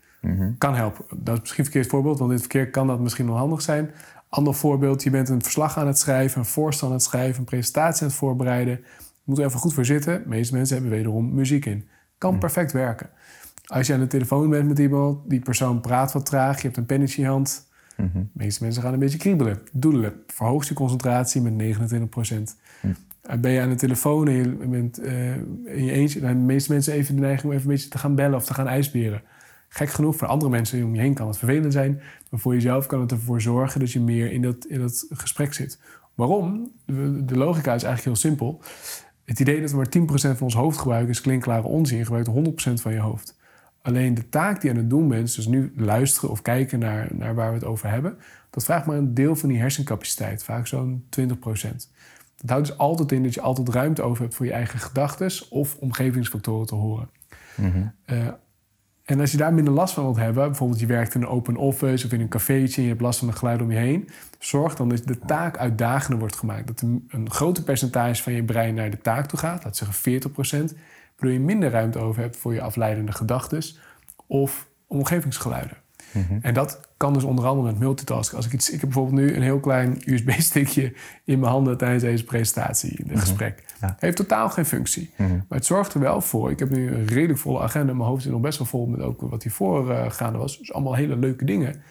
Kan 0.57 0.75
helpen. 0.75 1.05
Dat 1.15 1.33
is 1.33 1.39
misschien 1.39 1.63
een 1.65 1.71
verkeerd 1.71 1.87
voorbeeld, 1.91 2.17
want 2.19 2.29
in 2.31 2.37
het 2.37 2.45
verkeer 2.47 2.69
kan 2.71 2.87
dat 2.87 2.99
misschien 2.99 3.25
wel 3.27 3.37
handig 3.37 3.61
zijn. 3.61 3.91
Ander 4.29 4.53
voorbeeld, 4.53 5.03
je 5.03 5.09
bent 5.09 5.29
een 5.29 5.41
verslag 5.41 5.77
aan 5.77 5.87
het 5.87 5.97
schrijven, 5.97 6.39
een 6.39 6.45
voorstel 6.45 6.87
aan 6.87 6.93
het 6.93 7.03
schrijven, 7.03 7.39
een 7.39 7.45
presentatie 7.45 8.01
aan 8.01 8.07
het 8.07 8.17
voorbereiden. 8.17 8.73
Je 8.73 9.23
moet 9.23 9.37
er 9.37 9.45
even 9.45 9.59
goed 9.59 9.73
voor 9.73 9.85
zitten. 9.85 10.23
De 10.23 10.29
meeste 10.29 10.53
mensen 10.53 10.75
hebben 10.75 10.93
wederom 10.93 11.33
muziek 11.33 11.65
in. 11.65 11.87
Kan 12.17 12.39
perfect 12.39 12.71
werken. 12.71 13.09
Als 13.65 13.87
je 13.87 13.93
aan 13.93 13.99
de 13.99 14.07
telefoon 14.07 14.49
bent 14.49 14.67
met 14.67 14.79
iemand, 14.79 15.29
die 15.29 15.39
persoon 15.39 15.81
praat 15.81 16.11
wat 16.11 16.25
traag, 16.25 16.57
je 16.57 16.63
hebt 16.63 16.77
een 16.77 16.85
pennetje 16.85 17.17
in 17.17 17.23
je 17.23 17.29
hand. 17.29 17.67
De 17.95 18.25
meeste 18.31 18.63
mensen 18.63 18.81
gaan 18.81 18.93
een 18.93 18.99
beetje 18.99 19.17
kriebelen, 19.17 19.61
doedelen. 19.71 20.13
Verhoogt 20.27 20.67
je 20.67 20.73
concentratie 20.73 21.41
met 21.41 21.77
29% 21.77 22.55
Ben 23.39 23.51
je 23.51 23.61
aan 23.61 23.69
de 23.69 23.75
telefoon 23.75 24.27
en 24.27 24.33
je 24.33 24.67
bent 24.67 24.97
eh, 24.97 25.35
in 25.65 25.83
je 25.85 25.91
eentje, 25.91 26.19
dan 26.19 26.27
hebben 26.27 26.47
de 26.47 26.53
meeste 26.53 26.71
mensen 26.71 26.93
even 26.93 27.15
de 27.15 27.21
neiging 27.21 27.43
om 27.43 27.51
even 27.51 27.69
een 27.69 27.75
beetje 27.75 27.89
te 27.89 27.97
gaan 27.97 28.15
bellen 28.15 28.35
of 28.35 28.45
te 28.45 28.53
gaan 28.53 28.67
ijsberen. 28.67 29.21
Gek 29.69 29.89
genoeg, 29.89 30.15
voor 30.15 30.27
andere 30.27 30.51
mensen 30.51 30.83
om 30.83 30.95
je 30.95 31.01
heen 31.01 31.13
kan 31.13 31.27
het 31.27 31.37
vervelend 31.37 31.73
zijn. 31.73 32.01
Maar 32.29 32.39
voor 32.39 32.53
jezelf 32.53 32.85
kan 32.85 33.01
het 33.01 33.11
ervoor 33.11 33.41
zorgen 33.41 33.79
dat 33.79 33.91
je 33.91 33.99
meer 33.99 34.31
in 34.31 34.41
dat, 34.41 34.65
in 34.65 34.79
dat 34.79 35.05
gesprek 35.09 35.53
zit. 35.53 35.79
Waarom? 36.15 36.71
De, 36.85 37.37
logica 37.37 37.73
is 37.73 37.83
eigenlijk 37.83 38.03
heel 38.03 38.15
simpel. 38.15 38.61
Het 39.25 39.39
idee 39.39 39.61
dat 39.61 39.71
we 39.71 39.77
maar 39.77 39.89
10% 40.33 40.37
van 40.37 40.39
ons 40.39 40.53
hoofd 40.53 40.77
gebruiken 40.77 41.09
is 41.09 41.21
klinkklare 41.21 41.67
onzin. 41.67 41.97
Je 41.97 42.05
gebruikt 42.05 42.29
100% 42.69 42.73
van 42.73 42.93
je 42.93 42.99
hoofd. 42.99 43.37
Alleen 43.81 44.13
de 44.13 44.29
taak 44.29 44.61
die 44.61 44.69
je 44.69 44.75
aan 44.75 44.81
het 44.81 44.89
doen 44.89 45.07
bent, 45.07 45.35
dus 45.35 45.47
nu 45.47 45.73
luisteren 45.75 46.29
of 46.29 46.41
kijken 46.41 46.79
naar, 46.79 47.07
naar 47.11 47.35
waar 47.35 47.49
we 47.49 47.55
het 47.55 47.65
over 47.65 47.89
hebben, 47.89 48.17
dat 48.49 48.63
vraagt 48.63 48.85
maar 48.85 48.97
een 48.97 49.13
deel 49.13 49.35
van 49.35 49.49
die 49.49 49.57
hersencapaciteit, 49.57 50.43
vaak 50.43 50.67
zo'n 50.67 51.05
20%. 51.19 51.27
Dat 52.35 52.49
houdt 52.49 52.67
dus 52.67 52.77
altijd 52.77 53.11
in 53.11 53.23
dat 53.23 53.33
je 53.33 53.41
altijd 53.41 53.69
ruimte 53.69 54.01
over 54.01 54.21
hebt 54.21 54.35
voor 54.35 54.45
je 54.45 54.51
eigen 54.51 54.79
gedachten 54.79 55.31
of 55.49 55.75
omgevingsfactoren 55.75 56.67
te 56.67 56.75
horen. 56.75 57.09
Eh, 58.05 58.27
en 59.09 59.19
als 59.19 59.31
je 59.31 59.37
daar 59.37 59.53
minder 59.53 59.73
last 59.73 59.93
van 59.93 60.03
wilt 60.03 60.17
hebben, 60.17 60.47
bijvoorbeeld 60.47 60.79
je 60.79 60.85
werkt 60.85 61.15
in 61.15 61.21
een 61.21 61.27
open 61.27 61.55
office 61.55 62.05
of 62.05 62.11
in 62.11 62.21
een 62.21 62.27
cafeetje 62.27 62.75
en 62.75 62.83
je 62.83 62.89
hebt 62.89 63.01
last 63.01 63.19
van 63.19 63.27
het 63.27 63.37
geluid 63.37 63.61
om 63.61 63.71
je 63.71 63.77
heen, 63.77 64.09
zorg 64.39 64.75
dan 64.75 64.89
dat 64.89 65.01
de 65.05 65.19
taak 65.19 65.57
uitdagender 65.57 66.19
wordt 66.19 66.35
gemaakt. 66.35 66.67
Dat 66.67 66.81
een, 66.81 67.31
groter 67.31 67.63
percentage 67.63 68.23
van 68.23 68.33
je 68.33 68.43
brein 68.43 68.73
naar 68.73 68.89
de 68.89 69.01
taak 69.01 69.25
toe 69.25 69.39
gaat, 69.39 69.63
laat 69.63 69.77
zeggen 69.77 70.21
40%, 70.21 70.31
waardoor 71.15 71.31
je 71.31 71.39
minder 71.39 71.69
ruimte 71.69 71.99
over 71.99 72.21
hebt 72.21 72.37
voor 72.37 72.53
je 72.53 72.61
afleidende 72.61 73.11
gedachten 73.11 73.63
of 74.27 74.67
omgevingsgeluiden. 74.87 75.77
En 76.41 76.53
dat 76.53 76.88
kan 76.99 77.13
dus 77.13 77.23
onder 77.23 77.45
andere 77.45 77.67
met 77.67 77.79
multitasken. 77.79 78.37
Als 78.37 78.45
ik, 78.45 78.53
iets, 78.53 78.69
ik 78.69 78.81
heb 78.81 78.89
bijvoorbeeld 78.89 79.21
nu 79.21 79.35
een 79.35 79.41
heel 79.41 79.59
klein 79.59 79.97
USB-stickje 80.05 80.93
in 81.23 81.39
mijn 81.39 81.51
handen 81.51 81.77
tijdens 81.77 82.03
deze 82.03 82.23
presentatie, 82.23 82.97
in 82.97 83.09
het 83.09 83.19
gesprek. 83.19 83.63
Ja. 83.81 83.95
Heeft 83.99 84.15
totaal 84.15 84.49
geen 84.49 84.65
functie. 84.65 85.09
Maar 85.17 85.43
het 85.57 85.65
zorgt 85.65 85.93
er 85.93 85.99
wel 85.99 86.21
voor. 86.21 86.51
Ik 86.51 86.59
heb 86.59 86.69
nu 86.69 86.91
een 86.91 87.07
redelijk 87.07 87.39
volle 87.39 87.59
agenda. 87.59 87.93
Mijn 87.93 88.09
hoofd 88.09 88.23
zit 88.23 88.31
nog 88.31 88.41
best 88.41 88.57
wel 88.57 88.67
vol 88.67 88.85
met 88.85 89.01
ook 89.01 89.21
wat 89.21 89.43
hiervoor 89.43 89.89
uh, 89.89 90.09
gaande 90.09 90.37
was. 90.37 90.57
Dus 90.57 90.73
allemaal 90.73 90.95
hele 90.95 91.15
leuke 91.15 91.45
dingen. 91.45 91.81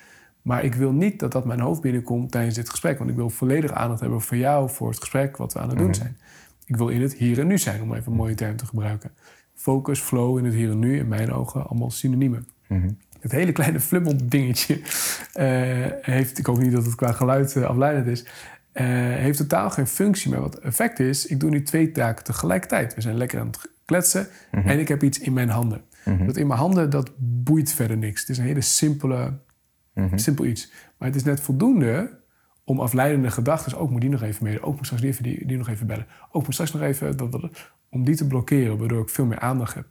Maar 0.42 0.64
ik 0.64 0.74
wil 0.74 0.92
niet 0.92 1.20
dat 1.20 1.32
dat 1.32 1.44
mijn 1.44 1.60
hoofd 1.60 1.80
binnenkomt 1.80 2.30
tijdens 2.30 2.54
dit 2.54 2.70
gesprek. 2.70 2.98
Want 2.98 3.10
ik 3.10 3.16
wil 3.16 3.30
volledig 3.30 3.72
aandacht 3.72 4.00
hebben 4.00 4.20
voor 4.20 4.36
jou, 4.36 4.70
voor 4.70 4.88
het 4.88 4.98
gesprek 4.98 5.36
wat 5.36 5.52
we 5.52 5.58
aan 5.58 5.68
het 5.68 5.78
doen 5.78 5.94
zijn. 5.94 6.16
Ik 6.64 6.76
wil 6.76 6.88
in 6.88 7.02
het 7.02 7.14
hier 7.14 7.38
en 7.38 7.46
nu 7.46 7.58
zijn, 7.58 7.82
om 7.82 7.94
even 7.94 8.10
een 8.10 8.18
mooie 8.18 8.34
term 8.34 8.56
te 8.56 8.66
gebruiken. 8.66 9.10
Focus, 9.54 10.00
flow 10.00 10.38
in 10.38 10.44
het 10.44 10.54
hier 10.54 10.70
en 10.70 10.78
nu, 10.78 10.98
in 10.98 11.08
mijn 11.08 11.32
ogen, 11.32 11.66
allemaal 11.68 11.90
synoniemen. 11.90 12.46
Het 13.20 13.32
hele 13.32 13.52
kleine 13.52 13.80
flummeldingetje 13.80 14.76
uh, 14.76 14.84
heeft, 16.00 16.38
ik 16.38 16.46
hoop 16.46 16.58
niet 16.58 16.72
dat 16.72 16.84
het 16.84 16.94
qua 16.94 17.12
geluid 17.12 17.54
uh, 17.54 17.64
afleidend 17.64 18.06
is, 18.06 18.22
uh, 18.22 18.30
heeft 19.14 19.38
totaal 19.38 19.70
geen 19.70 19.86
functie. 19.86 20.30
Maar 20.30 20.40
wat 20.40 20.58
effect 20.58 20.98
is, 20.98 21.26
ik 21.26 21.40
doe 21.40 21.50
nu 21.50 21.62
twee 21.62 21.92
taken 21.92 22.24
tegelijkertijd. 22.24 22.94
We 22.94 23.00
zijn 23.00 23.16
lekker 23.16 23.40
aan 23.40 23.46
het 23.46 23.70
kletsen 23.84 24.26
mm 24.50 24.60
-hmm. 24.60 24.70
en 24.70 24.78
ik 24.78 24.88
heb 24.88 25.02
iets 25.02 25.18
in 25.18 25.32
mijn 25.32 25.48
handen. 25.48 25.82
Mm 26.04 26.16
-hmm. 26.16 26.26
Dat 26.26 26.36
in 26.36 26.46
mijn 26.46 26.58
handen, 26.58 26.90
dat 26.90 27.10
boeit 27.18 27.72
verder 27.72 27.96
niks. 27.96 28.20
Het 28.20 28.28
is 28.28 28.38
een 28.38 28.44
hele 28.44 28.60
simpele, 28.60 29.38
mm 29.94 30.08
-hmm. 30.08 30.18
simpel 30.18 30.44
iets. 30.44 30.72
Maar 30.98 31.08
het 31.08 31.16
is 31.16 31.24
net 31.24 31.40
voldoende 31.40 32.18
om 32.64 32.80
afleidende 32.80 33.30
gedachten... 33.30 33.78
ook 33.78 33.90
moet 33.90 34.00
die 34.00 34.10
nog 34.10 34.22
even 34.22 34.44
mee, 34.44 34.62
ook 34.62 34.76
moet 34.76 34.86
straks 34.86 35.18
die, 35.18 35.46
die 35.46 35.56
nog 35.56 35.68
even 35.68 35.86
bellen. 35.86 36.06
Ook 36.32 36.42
moet 36.44 36.52
straks 36.52 36.72
nog 36.72 36.82
even... 36.82 37.16
Dat, 37.16 37.32
dat, 37.32 37.72
om 37.90 38.04
die 38.04 38.16
te 38.16 38.26
blokkeren, 38.26 38.78
waardoor 38.78 39.02
ik 39.02 39.08
veel 39.08 39.26
meer 39.26 39.38
aandacht 39.38 39.74
heb. 39.74 39.86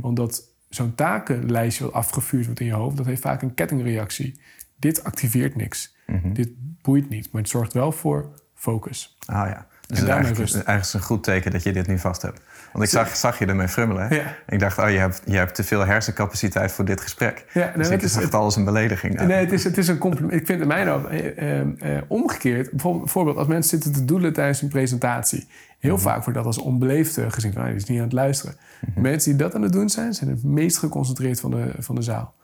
Want 0.00 0.16
dat 0.16 0.51
zo'n 0.74 0.94
takenlijstje 0.94 1.84
wat 1.84 1.92
afgevuurd 1.92 2.44
wordt 2.44 2.60
in 2.60 2.66
je 2.66 2.72
hoofd... 2.72 2.96
dat 2.96 3.06
heeft 3.06 3.22
vaak 3.22 3.42
een 3.42 3.54
kettingreactie. 3.54 4.40
Dit 4.76 5.04
activeert 5.04 5.56
niks. 5.56 5.94
Dit 6.22 6.50
boeit 6.82 7.08
niet, 7.08 7.32
maar 7.32 7.42
het 7.42 7.50
zorgt 7.50 7.72
wel 7.72 7.92
voor 7.92 8.30
focus. 8.54 9.16
Ah 9.26 9.48
ja. 9.48 9.66
Dus 9.86 9.98
het 9.98 10.08
is 10.08 10.14
eigenlijk, 10.14 10.66
eigenlijk 10.66 10.92
een 10.92 11.00
goed 11.00 11.24
teken 11.24 11.50
dat 11.50 11.62
je 11.62 11.72
dit 11.72 11.86
nu 11.86 11.98
vast 11.98 12.22
hebt. 12.22 12.40
Want 12.72 12.84
ik 12.84 12.90
zag, 12.90 13.16
zag 13.16 13.38
je 13.38 13.46
ermee 13.46 13.68
frummelen. 13.68 14.14
Ja. 14.14 14.36
Ik 14.48 14.58
dacht, 14.58 14.78
oh, 14.78 14.90
je 14.90 14.98
hebt, 14.98 15.22
je 15.24 15.36
hebt 15.36 15.54
te 15.54 15.64
veel 15.64 15.86
hersencapaciteit 15.86 16.72
voor 16.72 16.84
dit 16.84 17.00
gesprek. 17.00 17.44
Ja, 17.52 17.72
dus 17.76 17.88
ik 17.88 18.02
is 18.02 18.12
zag 18.12 18.22
het 18.22 18.34
al 18.34 18.42
als 18.42 18.56
een 18.56 18.64
belediging. 18.64 19.20
Nee, 19.20 19.44
het 19.44 19.52
is, 19.52 19.64
het 19.64 19.78
is 19.78 19.88
een 19.88 19.98
compliment. 19.98 20.40
Ik 20.40 20.46
vind 20.46 20.58
het 20.58 20.68
mij 20.68 20.84
nou 20.84 21.08
eh, 21.08 21.60
eh, 21.60 22.02
omgekeerd. 22.06 22.70
Bijvoorbeeld 22.70 23.36
als 23.36 23.46
mensen 23.46 23.70
zitten 23.70 23.92
te 23.92 24.04
doelen 24.04 24.32
tijdens 24.32 24.62
een 24.62 24.68
presentatie. 24.68 25.46
Heel 25.78 25.98
vaak 25.98 26.24
wordt 26.24 26.34
dat 26.34 26.46
als 26.46 26.58
onbeleefd 26.58 27.18
gezien. 27.28 27.52
Van, 27.52 27.60
nou, 27.60 27.72
die 27.72 27.82
is 27.82 27.88
niet 27.88 27.98
aan 27.98 28.04
het 28.04 28.12
luisteren. 28.12 28.56
Mensen 28.94 29.30
die 29.30 29.40
dat 29.40 29.54
aan 29.54 29.62
het 29.62 29.72
doen 29.72 29.88
zijn, 29.88 30.14
zijn 30.14 30.30
het 30.30 30.44
meest 30.44 30.78
geconcentreerd 30.78 31.40
van 31.40 31.50
de, 31.50 31.70
van 31.78 31.94
de 31.94 32.02
zaal. 32.02 32.34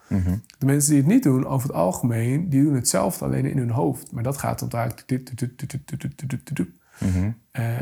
De 0.58 0.66
mensen 0.66 0.90
die 0.90 1.00
het 1.00 1.08
niet 1.08 1.22
doen, 1.22 1.46
over 1.46 1.68
het 1.68 1.76
algemeen, 1.76 2.48
die 2.48 2.62
doen 2.62 2.74
hetzelfde 2.74 3.24
alleen 3.24 3.44
in 3.44 3.58
hun 3.58 3.70
hoofd. 3.70 4.12
Maar 4.12 4.22
dat 4.22 4.38
gaat 4.38 4.60
tot 6.98 7.08
eigenlijk... 7.08 7.34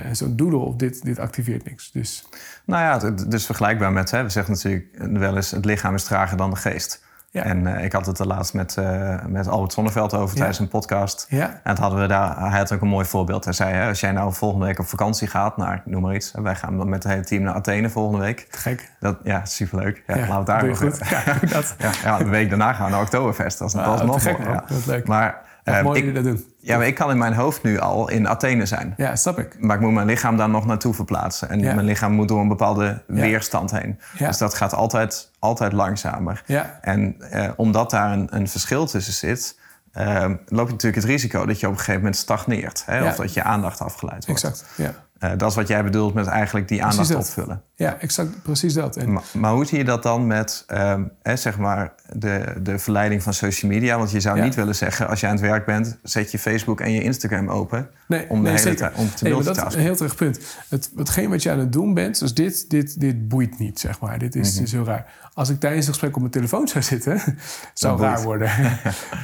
En 0.05 0.17
zo'n 0.17 0.37
doodle 0.37 0.59
of 0.59 0.75
dit, 0.77 1.05
dit 1.05 1.19
activeert 1.19 1.65
niks. 1.65 1.91
Dus, 1.93 2.27
Nou 2.65 2.83
ja, 2.83 3.11
het 3.15 3.33
is 3.33 3.47
vergelijkbaar 3.47 3.93
met... 3.93 4.11
Hè, 4.11 4.23
we 4.23 4.29
zeggen 4.29 4.53
natuurlijk 4.55 4.87
wel 4.99 5.37
eens... 5.37 5.51
het 5.51 5.65
lichaam 5.65 5.95
is 5.95 6.05
trager 6.05 6.37
dan 6.37 6.51
de 6.51 6.57
geest. 6.57 7.05
Ja. 7.31 7.43
En 7.43 7.67
uh, 7.67 7.85
ik 7.85 7.93
had 7.93 8.07
het 8.07 8.19
er 8.19 8.27
laatst 8.27 8.55
met, 8.55 8.77
uh, 8.79 9.25
met 9.27 9.49
Albert 9.49 9.73
Zonneveld 9.73 10.15
over 10.15 10.29
Ja. 10.29 10.35
tijdens 10.37 10.59
een 10.59 10.69
podcast. 10.69 11.27
Ja. 11.29 11.49
En 11.49 11.61
het 11.63 11.79
hadden 11.79 12.01
we 12.01 12.07
daar, 12.07 12.39
hij 12.51 12.59
had 12.59 12.73
ook 12.73 12.81
een 12.81 12.89
mooi 12.89 13.07
voorbeeld. 13.07 13.45
Hij 13.45 13.53
zei, 13.53 13.73
hè, 13.75 13.89
als 13.89 14.01
jij 14.01 14.13
nou 14.13 14.33
volgende 14.33 14.67
week 14.67 14.79
op 14.79 14.87
vakantie 14.87 15.29
gaat 15.29 15.57
naar, 15.57 15.83
noem 15.85 16.03
maar 16.03 16.15
iets. 16.15 16.33
Wij 16.37 16.55
gaan 16.55 16.77
dan 16.77 16.89
met 16.89 17.03
het 17.03 17.13
hele 17.13 17.25
team 17.25 17.43
naar 17.43 17.55
Athene 17.55 17.91
volgende 17.91 18.25
week. 18.25 18.47
gek. 18.51 18.91
Dat, 19.01 19.19
ja, 19.23 19.45
superleuk. 19.45 20.03
Ja, 20.07 20.15
laten 20.17 20.29
we 20.31 20.35
het 20.37 20.47
daar 20.47 20.63
over 20.71 20.77
goed. 20.93 21.09
Ja, 21.09 21.23
dat. 21.49 21.75
Ja, 21.79 21.91
ja, 22.03 22.19
de 22.19 22.25
week 22.25 22.49
daarna 22.49 22.73
gaan 22.73 22.85
we 22.85 22.91
naar 22.93 23.01
Oktoberfest. 23.03 23.59
Dat 23.59 23.69
is, 23.69 23.75
Ah, 23.75 23.99
dat 23.99 24.07
nog 24.07 24.23
gek, 24.23 24.33
mooi, 24.33 24.45
man. 24.45 24.55
ja. 24.55 24.61
Dat 24.69 24.79
is 24.79 24.85
leuk. 24.85 25.07
Maar, 25.07 25.41
Echt 25.67 25.77
eh, 25.79 25.85
mooi 25.85 26.03
ik, 26.03 26.15
dat 26.15 26.25
doen. 26.25 26.45
ja, 26.59 26.77
maar 26.77 26.87
ik 26.87 26.95
kan 26.95 27.11
in 27.11 27.19
mijn 27.19 27.33
hoofd 27.35 27.63
nu 27.63 27.79
al 27.79 28.09
in 28.09 28.29
Athene 28.29 28.67
zijn. 28.67 28.95
Ja, 28.97 29.17
snap 29.17 29.39
ik. 29.39 29.57
Maar 29.61 29.77
ik 29.77 29.83
moet 29.83 29.93
mijn 29.93 30.07
lichaam 30.07 30.37
daar 30.37 30.49
nog 30.49 30.67
naartoe 30.67 30.95
verplaatsen. 30.95 31.49
En 31.49 31.61
Ja. 31.61 31.75
mijn 31.75 31.87
lichaam 31.87 32.13
moet 32.13 32.29
door 32.29 32.41
een 32.41 32.49
bepaalde 32.49 33.03
weerstand 33.07 33.71
heen. 33.71 34.01
Ja. 34.19 34.27
Dus 34.29 34.39
dat 34.39 34.55
gaat 34.55 34.75
altijd, 34.75 35.31
altijd 35.39 35.73
langzamer. 35.73 36.43
Ja. 36.47 36.79
En 36.81 37.17
eh, 37.31 37.49
omdat 37.57 37.91
daar 37.91 38.13
een, 38.13 38.27
een 38.31 38.49
verschil 38.49 38.87
tussen 38.87 39.13
zit... 39.13 39.59
eh, 39.93 40.25
loop 40.47 40.67
je 40.67 40.73
natuurlijk 40.73 41.03
het 41.03 41.05
risico 41.11 41.47
dat 41.47 41.61
je 41.61 41.67
op 41.67 41.73
een 41.73 41.79
gegeven 41.79 42.01
moment 42.01 42.17
stagneert. 42.17 42.83
Hè? 42.87 43.07
Of 43.07 43.17
dat 43.17 43.35
je 43.35 43.43
aandacht 43.43 43.81
afgeleid 43.81 44.27
wordt. 44.27 44.45
Exact. 44.45 44.65
Ja, 44.77 44.93
Eh, 45.19 45.31
dat 45.37 45.51
is 45.51 45.57
wat 45.57 45.69
jij 45.69 45.85
bedoelt 45.85 46.15
met 46.15 46.27
eigenlijk 46.27 46.69
die 46.69 46.85
aandacht 46.85 47.15
opvullen. 47.15 47.63
ja 47.75 47.99
exact. 48.01 48.43
Precies 48.43 48.75
dat. 48.75 48.97
En, 48.97 49.13
Maar, 49.13 49.23
maar 49.33 49.53
hoe 49.53 49.65
zie 49.65 49.79
je 49.79 49.85
dat 49.85 50.03
dan 50.03 50.27
met 50.27 50.65
ehm, 50.67 51.03
zeg 51.23 51.59
maar 51.59 51.93
de, 52.13 52.55
de 52.63 52.79
verleiding 52.79 53.23
van 53.23 53.35
social 53.35 53.71
media? 53.71 53.99
Want 53.99 54.11
je 54.11 54.21
zou 54.21 54.37
Ja. 54.39 54.45
niet 54.45 54.55
willen 54.55 54.75
zeggen, 54.75 55.09
als 55.09 55.21
je 55.21 55.27
aan 55.27 55.33
het 55.33 55.41
werk 55.41 55.67
bent... 55.67 55.99
zet 56.03 56.31
je 56.31 56.39
Facebook 56.39 56.81
en 56.81 56.91
je 56.93 57.03
Instagram 57.03 57.49
open 57.49 57.89
Nee, 58.09 58.27
om 58.29 58.43
de 58.45 58.51
nee, 58.51 58.59
hele 58.61 58.75
tijd 58.75 58.95
om 58.95 59.11
te 59.15 59.25
Nee, 59.25 59.35
maar 59.35 59.45
dat 59.45 59.67
is 59.67 59.75
een 59.75 59.81
heel 59.81 59.97
terecht 59.97 60.17
punt. 60.17 60.41
Het, 60.69 60.91
hetgeen 60.97 61.31
wat 61.31 61.43
je 61.43 61.51
aan 61.51 61.59
het 61.59 61.73
doen 61.73 61.95
bent, 61.95 62.19
dus 62.19 62.35
dit, 62.35 62.71
dit, 62.71 63.01
dit 63.01 63.29
boeit 63.29 63.59
niet, 63.59 63.81
zeg 63.81 64.01
maar. 64.01 64.19
Dit 64.19 64.35
is, 64.35 64.55
Mhm. 64.55 64.63
is 64.63 64.73
heel 64.73 64.85
raar. 64.85 65.13
Als 65.35 65.49
ik 65.49 65.61
tijdens 65.61 65.87
het 65.87 65.95
gesprek 65.95 66.15
op 66.15 66.21
mijn 66.21 66.33
telefoon 66.33 66.69
zou 66.69 66.85
zitten, 66.85 67.21
zou 67.75 67.97
boeit. 67.97 68.09
raar 68.11 68.23
worden. 68.23 68.51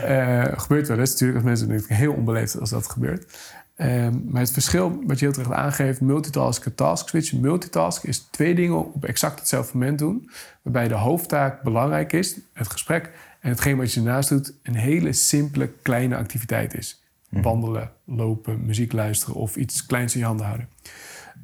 Eh 0.06 0.44
gebeurt 0.56 0.88
wel 0.88 0.98
eens 0.98 1.10
natuurlijk, 1.10 1.38
als 1.38 1.48
mensen 1.48 1.68
denken 1.68 1.94
heel 1.96 2.12
onbeleefd 2.12 2.60
als 2.60 2.70
dat 2.70 2.88
gebeurt. 2.90 3.24
Ehm, 3.76 4.14
maar 4.24 4.40
het 4.40 4.50
verschil 4.50 5.02
wat 5.06 5.18
je 5.18 5.24
heel 5.24 5.34
terecht 5.34 5.52
aangeeft, 5.52 6.00
multitasken, 6.00 6.74
task 6.74 7.08
switchen. 7.08 7.40
Multitasken 7.40 8.08
is 8.08 8.18
twee 8.18 8.54
dingen 8.54 8.92
op 8.94 9.04
exact 9.04 9.38
hetzelfde 9.38 9.78
moment 9.78 9.98
doen. 9.98 10.30
Waarbij 10.62 10.88
de 10.88 10.94
hoofdtaak 10.94 11.62
belangrijk 11.62 12.12
is, 12.12 12.38
het 12.52 12.68
gesprek. 12.70 13.10
En 13.40 13.48
hetgeen 13.48 13.76
wat 13.76 13.92
je 13.92 14.02
daarnaast 14.02 14.28
doet, 14.28 14.54
een 14.62 14.74
hele 14.74 15.12
simpele 15.12 15.70
kleine 15.82 16.16
activiteit 16.16 16.74
is. 16.74 17.02
Wandelen, 17.28 17.90
lopen, 18.04 18.66
muziek 18.66 18.92
luisteren 18.92 19.34
of 19.34 19.56
iets 19.56 19.86
kleins 19.86 20.14
in 20.14 20.20
je 20.20 20.26
handen 20.26 20.46
houden. 20.46 20.68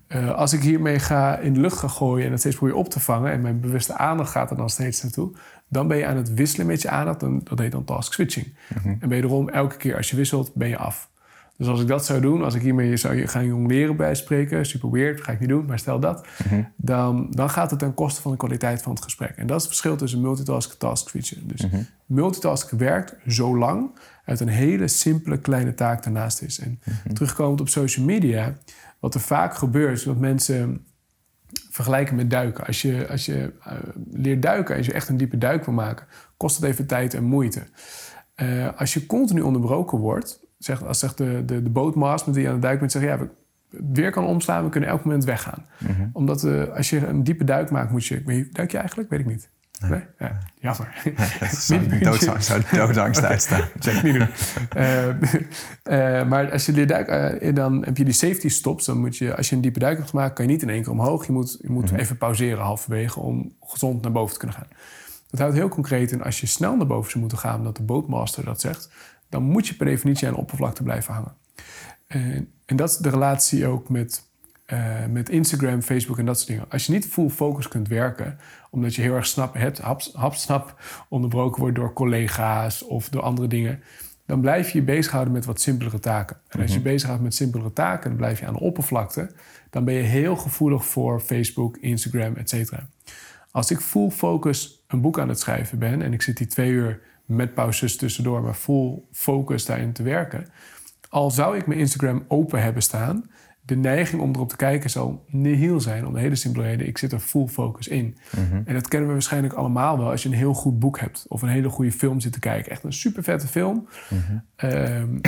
Eh, 0.06 0.34
als 0.34 0.52
ik 0.52 0.62
hiermee 0.62 0.98
ga 0.98 1.38
in 1.38 1.54
de 1.54 1.60
lucht 1.60 1.78
ga 1.78 1.88
gooien 1.88 2.24
en 2.24 2.30
dat 2.30 2.40
steeds 2.40 2.56
probeer 2.56 2.74
op 2.74 2.88
te 2.88 3.00
vangen... 3.00 3.32
en 3.32 3.40
mijn 3.40 3.60
bewuste 3.60 3.96
aandacht 3.96 4.30
gaat 4.30 4.50
er 4.50 4.56
dan 4.56 4.70
steeds 4.70 5.02
naartoe... 5.02 5.32
dan 5.68 5.88
ben 5.88 5.96
je 5.96 6.06
aan 6.06 6.16
het 6.16 6.34
wisselen 6.34 6.66
met 6.66 6.82
je 6.82 6.88
aandacht. 6.88 7.22
En 7.22 7.40
dat 7.44 7.58
heet 7.58 7.72
dan 7.72 7.84
task 7.84 8.12
switching. 8.12 8.54
En 9.00 9.08
wederom, 9.08 9.48
elke 9.48 9.76
keer 9.76 9.96
als 9.96 10.10
je 10.10 10.16
wisselt, 10.16 10.54
ben 10.54 10.68
je 10.68 10.76
af. 10.76 11.10
Dus 11.58 11.66
als 11.66 11.80
ik 11.80 11.86
dat 11.86 12.06
zou 12.06 12.20
doen, 12.20 12.42
als 12.42 12.54
ik 12.54 12.62
hiermee 12.62 12.96
zou 12.96 13.26
gaan 13.26 13.46
jongleren 13.46 13.96
bij 13.96 14.14
spreken... 14.14 14.66
super 14.66 14.90
weird, 14.90 15.20
ga 15.20 15.32
ik 15.32 15.40
niet 15.40 15.48
doen, 15.48 15.64
maar 15.64 15.78
stel 15.78 16.00
dat... 16.00 16.26
dan, 16.76 17.28
dan 17.30 17.50
gaat 17.50 17.70
het 17.70 17.78
ten 17.78 17.94
koste 17.94 18.22
van 18.22 18.30
de 18.30 18.36
kwaliteit 18.36 18.82
van 18.82 18.92
het 18.92 19.02
gesprek. 19.02 19.36
En 19.36 19.46
dat 19.46 19.56
is 19.56 19.62
het 19.62 19.72
verschil 19.72 19.96
tussen 19.96 20.20
multitasken 20.20 20.72
en 20.72 20.78
task. 20.78 21.12
Dus 21.42 21.66
multitasken 22.06 22.78
werkt 22.78 23.16
zolang 23.26 23.90
uit 24.24 24.40
een 24.40 24.48
hele 24.48 24.88
simpele 24.88 25.38
kleine 25.38 25.74
taak 25.74 26.02
daarnaast 26.02 26.42
is. 26.42 26.60
En 26.60 26.80
terugkomend 27.12 27.60
op 27.60 27.68
social 27.68 28.04
media... 28.04 28.54
wat 28.98 29.14
er 29.14 29.20
vaak 29.20 29.54
gebeurt, 29.54 29.98
is 29.98 30.04
dat 30.04 30.18
mensen 30.18 30.86
vergelijken 31.70 32.16
met 32.16 32.30
duiken. 32.30 32.66
Als 32.66 32.82
je, 32.82 33.08
als 33.08 33.26
je 33.26 33.52
eh, 33.64 33.72
leert 34.10 34.42
duiken, 34.42 34.76
als 34.76 34.86
je 34.86 34.92
echt 34.92 35.08
een 35.08 35.16
diepe 35.16 35.38
duik 35.38 35.64
wil 35.64 35.74
maken, 35.74 36.06
kost 36.36 36.56
het 36.56 36.64
even 36.64 36.86
tijd 36.86 37.14
en 37.14 37.24
moeite. 37.24 37.62
Eh, 38.34 38.68
als 38.76 38.94
je 38.94 39.06
continu 39.06 39.40
onderbroken 39.40 39.98
wordt, 39.98 40.46
zegt, 40.58 40.86
als 40.86 40.98
zegt 40.98 41.18
de, 41.18 41.42
de, 41.46 41.62
de 41.62 41.70
bootmaster 41.70 42.26
met 42.26 42.36
die 42.36 42.46
aan 42.46 42.52
het 42.52 42.62
duiken 42.62 42.80
bent, 42.80 42.92
zegt 42.92 43.04
ja, 43.04 43.18
we, 43.18 43.28
het 43.76 43.96
weer 43.98 44.10
kan 44.10 44.24
omslaan, 44.24 44.64
we 44.64 44.70
kunnen 44.70 44.88
elk 44.88 45.04
moment 45.04 45.24
weggaan. 45.24 45.66
Omdat 46.12 46.44
eh, 46.44 46.68
als 46.68 46.90
je 46.90 47.06
een 47.06 47.24
diepe 47.24 47.44
duik 47.44 47.70
maakt, 47.70 47.90
moet 47.90 48.06
je. 48.06 48.48
Duik 48.52 48.70
je 48.70 48.78
eigenlijk? 48.78 49.10
Weet 49.10 49.20
ik 49.20 49.26
niet. 49.26 49.50
Nee? 49.78 50.00
Ja, 50.18 50.38
jammer. 50.60 51.02
Dat 52.02 52.20
zou 52.42 52.98
uitstaan. 53.22 53.62
Check, 53.78 54.02
niet 54.02 54.14
doen. 54.14 54.28
Eh, 54.70 55.08
eh, 56.18 56.28
maar 56.28 56.52
als 56.52 56.66
je 56.66 56.72
leert 56.72 56.88
duiken, 56.88 57.54
dan 57.54 57.84
heb 57.84 57.96
je 57.96 58.04
die 58.04 58.12
safety 58.12 58.48
stops. 58.48 58.84
Dan 58.84 58.98
moet 58.98 59.16
je, 59.16 59.36
als 59.36 59.48
je 59.48 59.56
een 59.56 59.62
diepe 59.62 59.78
duik 59.78 59.96
hebt 59.96 60.10
gemaakt, 60.10 60.34
kan 60.34 60.44
je 60.44 60.50
niet 60.50 60.62
in 60.62 60.70
één 60.70 60.82
keer 60.82 60.92
omhoog. 60.92 61.26
Je 61.26 61.32
moet, 61.32 61.58
je 61.60 61.70
moet 61.70 61.92
even 61.92 62.16
pauzeren 62.16 62.64
halverwege 62.64 63.20
om 63.20 63.52
gezond 63.60 64.02
naar 64.02 64.12
boven 64.12 64.32
te 64.32 64.38
kunnen 64.38 64.56
gaan. 64.56 64.68
Dat 65.30 65.40
houdt 65.40 65.54
heel 65.54 65.68
concreet 65.68 66.10
in 66.12 66.22
als 66.22 66.40
je 66.40 66.46
snel 66.46 66.76
naar 66.76 66.86
boven 66.86 67.08
zou 67.10 67.20
moeten 67.20 67.38
gaan, 67.38 67.58
omdat 67.58 67.76
de 67.76 67.82
bootmaster 67.82 68.44
dat 68.44 68.60
zegt, 68.60 68.90
dan 69.28 69.42
moet 69.42 69.66
je 69.66 69.74
per 69.74 69.86
definitie 69.86 70.26
aan 70.26 70.34
de 70.34 70.40
oppervlakte 70.40 70.82
blijven 70.82 71.14
hangen. 71.14 71.34
En, 72.06 72.52
en 72.64 72.76
dat 72.76 72.90
is 72.90 72.96
de 72.96 73.10
relatie 73.10 73.66
ook 73.66 73.88
met, 73.88 74.22
eh, 74.64 75.06
met 75.10 75.28
Instagram, 75.28 75.82
Facebook 75.82 76.18
en 76.18 76.26
dat 76.26 76.36
soort 76.36 76.48
dingen. 76.48 76.70
Als 76.70 76.86
je 76.86 76.92
niet 76.92 77.06
full 77.06 77.28
focus 77.28 77.68
kunt 77.68 77.88
werken, 77.88 78.38
omdat 78.70 78.94
je 78.94 79.02
heel 79.02 79.14
erg 79.14 79.26
snap, 79.26 79.54
het 79.54 79.78
haps, 79.78 80.12
hapsnap 80.14 80.82
onderbroken 81.08 81.60
wordt 81.60 81.76
door 81.76 81.92
collega's 81.92 82.84
of 82.84 83.08
door 83.08 83.22
andere 83.22 83.48
dingen, 83.48 83.82
dan 84.26 84.40
blijf 84.40 84.70
je 84.70 84.78
je 84.78 84.84
bezighouden 84.84 85.32
met 85.32 85.44
wat 85.44 85.60
simpelere 85.60 86.00
taken. 86.00 86.36
En 86.48 86.60
als 86.60 86.70
je 86.70 86.76
je 86.76 86.82
bezighoudt 86.82 87.22
met 87.22 87.34
simpelere 87.34 87.72
taken, 87.72 88.08
dan 88.08 88.18
blijf 88.18 88.40
je 88.40 88.46
aan 88.46 88.52
de 88.52 88.60
oppervlakte. 88.60 89.30
Dan 89.70 89.84
ben 89.84 89.94
je 89.94 90.02
heel 90.02 90.36
gevoelig 90.36 90.86
voor 90.86 91.20
Facebook, 91.20 91.76
Instagram, 91.76 92.34
et 92.34 92.48
cetera. 92.48 92.88
Als 93.50 93.70
ik 93.70 93.80
full 93.80 94.10
focus 94.10 94.84
een 94.86 95.00
boek 95.00 95.18
aan 95.18 95.28
het 95.28 95.40
schrijven 95.40 95.78
ben 95.78 96.02
en 96.02 96.12
ik 96.12 96.22
zit 96.22 96.36
die 96.36 96.46
twee 96.46 96.70
uur 96.70 97.00
met 97.28 97.54
pauzes 97.54 97.96
tussendoor, 97.96 98.42
maar 98.42 98.54
full 98.54 99.02
focus 99.12 99.64
daarin 99.64 99.92
te 99.92 100.02
werken, 100.02 100.46
al 101.08 101.30
zou 101.30 101.56
ik 101.56 101.66
mijn 101.66 101.80
Instagram 101.80 102.24
open 102.28 102.62
hebben 102.62 102.82
staan, 102.82 103.30
de 103.68 103.76
neiging 103.76 104.22
om 104.22 104.34
erop 104.34 104.48
te 104.48 104.56
kijken 104.56 104.90
zal 104.90 105.24
nihil 105.26 105.80
zijn. 105.80 106.06
Om 106.06 106.12
de 106.12 106.20
hele 106.20 106.34
simpele 106.34 106.64
reden, 106.64 106.86
ik 106.86 106.98
zit 106.98 107.12
er 107.12 107.20
full 107.20 107.46
focus 107.46 107.88
in. 107.88 108.18
En 108.64 108.74
dat 108.74 108.88
kennen 108.88 109.08
we 109.08 109.14
waarschijnlijk 109.14 109.54
allemaal 109.54 109.98
wel 109.98 110.10
als 110.10 110.22
je 110.22 110.28
een 110.28 110.34
heel 110.34 110.54
goed 110.54 110.78
boek 110.78 111.00
hebt 111.00 111.24
of 111.28 111.42
een 111.42 111.48
hele 111.48 111.68
goede 111.68 111.92
film 111.92 112.20
zit 112.20 112.32
te 112.32 112.38
kijken. 112.38 112.72
Echt 112.72 112.84
een 112.84 112.92
super 112.92 113.22
vette 113.22 113.46
film. 113.46 113.88
Ehm, 114.56 115.18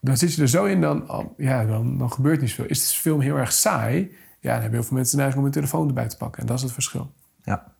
dan 0.00 0.16
zit 0.16 0.34
je 0.34 0.42
er 0.42 0.48
zo 0.48 0.64
in, 0.64 0.80
dan, 0.80 1.30
ja, 1.36 1.64
dan, 1.64 1.98
dan 1.98 2.12
gebeurt 2.12 2.40
niet 2.40 2.50
zoveel. 2.50 2.70
Is 2.70 2.92
de 2.92 3.00
film 3.00 3.20
heel 3.20 3.36
erg 3.36 3.52
saai? 3.52 4.16
Ja, 4.40 4.52
dan 4.52 4.60
hebben 4.60 4.78
heel 4.78 4.88
veel 4.88 4.96
mensen 4.96 5.16
de 5.16 5.22
neiging 5.22 5.44
om 5.44 5.52
hun 5.52 5.60
telefoon 5.60 5.88
erbij 5.88 6.08
te 6.08 6.16
pakken. 6.16 6.40
En 6.40 6.46
dat 6.46 6.56
is 6.56 6.62
het 6.62 6.72
verschil. 6.72 7.12
Ja, 7.42 7.72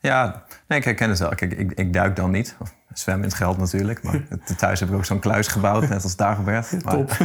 ja 0.00 0.44
nee, 0.68 0.78
ik 0.78 0.84
herken 0.84 1.08
het 1.08 1.18
wel. 1.18 1.34
Kijk, 1.34 1.52
ik, 1.52 1.72
ik 1.72 1.92
duik 1.92 2.16
dan 2.16 2.30
niet. 2.30 2.56
Zwemmen 2.98 3.24
in 3.24 3.30
het 3.30 3.38
geld 3.38 3.58
natuurlijk. 3.58 4.02
Maar 4.02 4.20
thuis 4.56 4.80
heb 4.80 4.88
ik 4.88 4.94
ook 4.94 5.04
zo'n 5.04 5.18
kluis 5.18 5.46
gebouwd, 5.46 5.88
net 5.88 6.02
als 6.02 6.16
Dagobert. 6.16 6.72
Maar, 6.84 6.94
Top. 6.94 7.16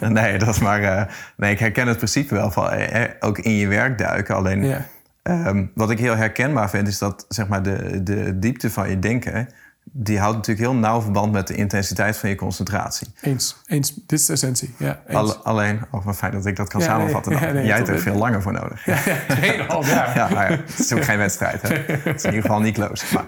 nee, 0.08 0.38
dat 0.38 0.48
is 0.48 0.58
maar, 0.58 0.82
eh, 0.82 1.04
nee, 1.36 1.52
ik 1.52 1.58
herken 1.58 1.86
het 1.86 1.96
principe 1.96 2.34
wel 2.34 2.50
van 2.50 2.70
eh, 2.70 3.02
eh, 3.02 3.10
ook 3.20 3.38
in 3.38 3.52
je 3.52 3.66
werk 3.68 3.98
duiken. 3.98 4.34
Alleen 4.34 4.74
ehm, 5.22 5.66
wat 5.74 5.90
ik 5.90 5.98
heel 5.98 6.16
herkenbaar 6.16 6.70
vind, 6.70 6.88
is 6.88 6.98
dat 6.98 7.24
zeg 7.28 7.48
maar, 7.48 7.62
de, 7.62 8.02
de 8.02 8.38
diepte 8.38 8.70
van 8.70 8.90
je 8.90 8.98
denken. 8.98 9.48
Die 9.94 10.18
houdt 10.18 10.36
natuurlijk 10.36 10.66
heel 10.66 10.78
nauw 10.78 11.00
verband 11.00 11.32
met 11.32 11.46
de 11.46 11.54
intensiteit 11.54 12.16
van 12.16 12.28
je 12.28 12.34
concentratie. 12.34 13.08
Eens. 13.20 13.56
Eens. 13.66 13.94
Dit 13.94 14.18
is 14.18 14.26
de 14.26 14.32
essentie. 14.32 14.74
Ja. 14.78 15.00
Alle- 15.12 15.34
alleen, 15.36 15.80
oh, 15.90 16.04
wat 16.04 16.16
fijn 16.16 16.32
dat 16.32 16.46
ik 16.46 16.56
dat 16.56 16.68
kan 16.68 16.80
Ja, 16.80 16.86
samenvatten. 16.86 17.32
Dan. 17.32 17.40
Ja, 17.46 17.52
nee, 17.52 17.66
Jij 17.66 17.76
hebt 17.76 17.88
er 17.88 17.98
veel 17.98 18.14
langer 18.14 18.42
voor 18.42 18.52
nodig. 18.52 18.84
Ja, 18.86 18.98
tweeënhalf 19.28 19.90
jaar. 19.94 20.16
Ja, 20.16 20.28
nou 20.28 20.52
ja, 20.52 20.58
het 20.58 20.78
is 20.78 20.92
ook 20.92 21.04
geen 21.04 21.18
wedstrijd. 21.18 21.62
Hè? 21.62 21.74
Het 21.74 22.14
is 22.14 22.22
in 22.24 22.28
ieder 22.30 22.42
geval 22.42 22.60
niet 22.60 22.74
close. 22.74 23.04
Maar, 23.12 23.24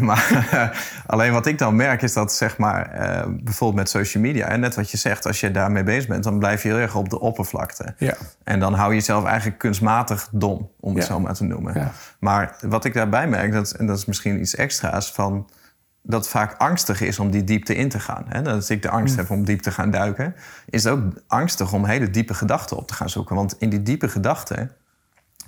maar 0.00 0.82
alleen 1.06 1.32
wat 1.32 1.46
ik 1.46 1.58
dan 1.58 1.76
merk 1.76 2.02
is 2.02 2.12
dat 2.12 2.32
zeg 2.34 2.56
maar, 2.58 2.90
eh, 2.90 3.26
bijvoorbeeld 3.40 3.78
met 3.78 3.90
social 3.90 4.22
media... 4.22 4.46
en 4.46 4.60
net 4.60 4.74
wat 4.74 4.90
je 4.90 4.96
zegt, 4.96 5.26
als 5.26 5.40
je 5.40 5.50
daarmee 5.50 5.82
bezig 5.82 6.08
bent... 6.08 6.24
dan 6.24 6.38
blijf 6.38 6.62
je 6.62 6.68
heel 6.68 6.78
erg 6.78 6.94
op 6.96 7.08
de 7.10 7.20
oppervlakte. 7.20 7.94
Ja. 7.98 8.14
En 8.44 8.60
dan 8.60 8.74
hou 8.74 8.88
je 8.90 8.94
jezelf 8.98 9.24
eigenlijk 9.24 9.58
kunstmatig 9.58 10.28
dom, 10.32 10.70
om 10.80 10.94
het 10.94 11.02
Ja. 11.06 11.08
zo 11.12 11.20
maar 11.20 11.34
te 11.34 11.44
noemen. 11.44 11.74
Ja. 11.74 11.92
Maar 12.18 12.56
wat 12.60 12.84
ik 12.84 12.94
daarbij 12.94 13.28
merk, 13.28 13.52
dat, 13.52 13.70
en 13.70 13.86
dat 13.86 13.98
is 13.98 14.04
misschien 14.04 14.40
iets 14.40 14.54
extra's... 14.54 15.12
van 15.12 15.48
dat 16.02 16.28
vaak 16.28 16.54
angstig 16.58 17.00
is 17.00 17.18
om 17.18 17.30
die 17.30 17.44
diepte 17.44 17.74
in 17.74 17.88
te 17.88 18.00
gaan. 18.00 18.24
Hè? 18.28 18.42
Dat 18.42 18.54
als 18.54 18.70
ik 18.70 18.82
de 18.82 18.90
angst 18.90 19.16
heb 19.16 19.30
om 19.30 19.44
diep 19.44 19.60
te 19.60 19.70
gaan 19.70 19.90
duiken... 19.90 20.34
is 20.66 20.84
het 20.84 20.92
ook 20.92 21.02
angstig 21.26 21.72
om 21.72 21.84
hele 21.84 22.10
diepe 22.10 22.34
gedachten 22.34 22.76
op 22.76 22.88
te 22.88 22.94
gaan 22.94 23.10
zoeken. 23.10 23.36
Want 23.36 23.56
in 23.58 23.70
die 23.70 23.82
diepe 23.82 24.08
gedachten 24.08 24.70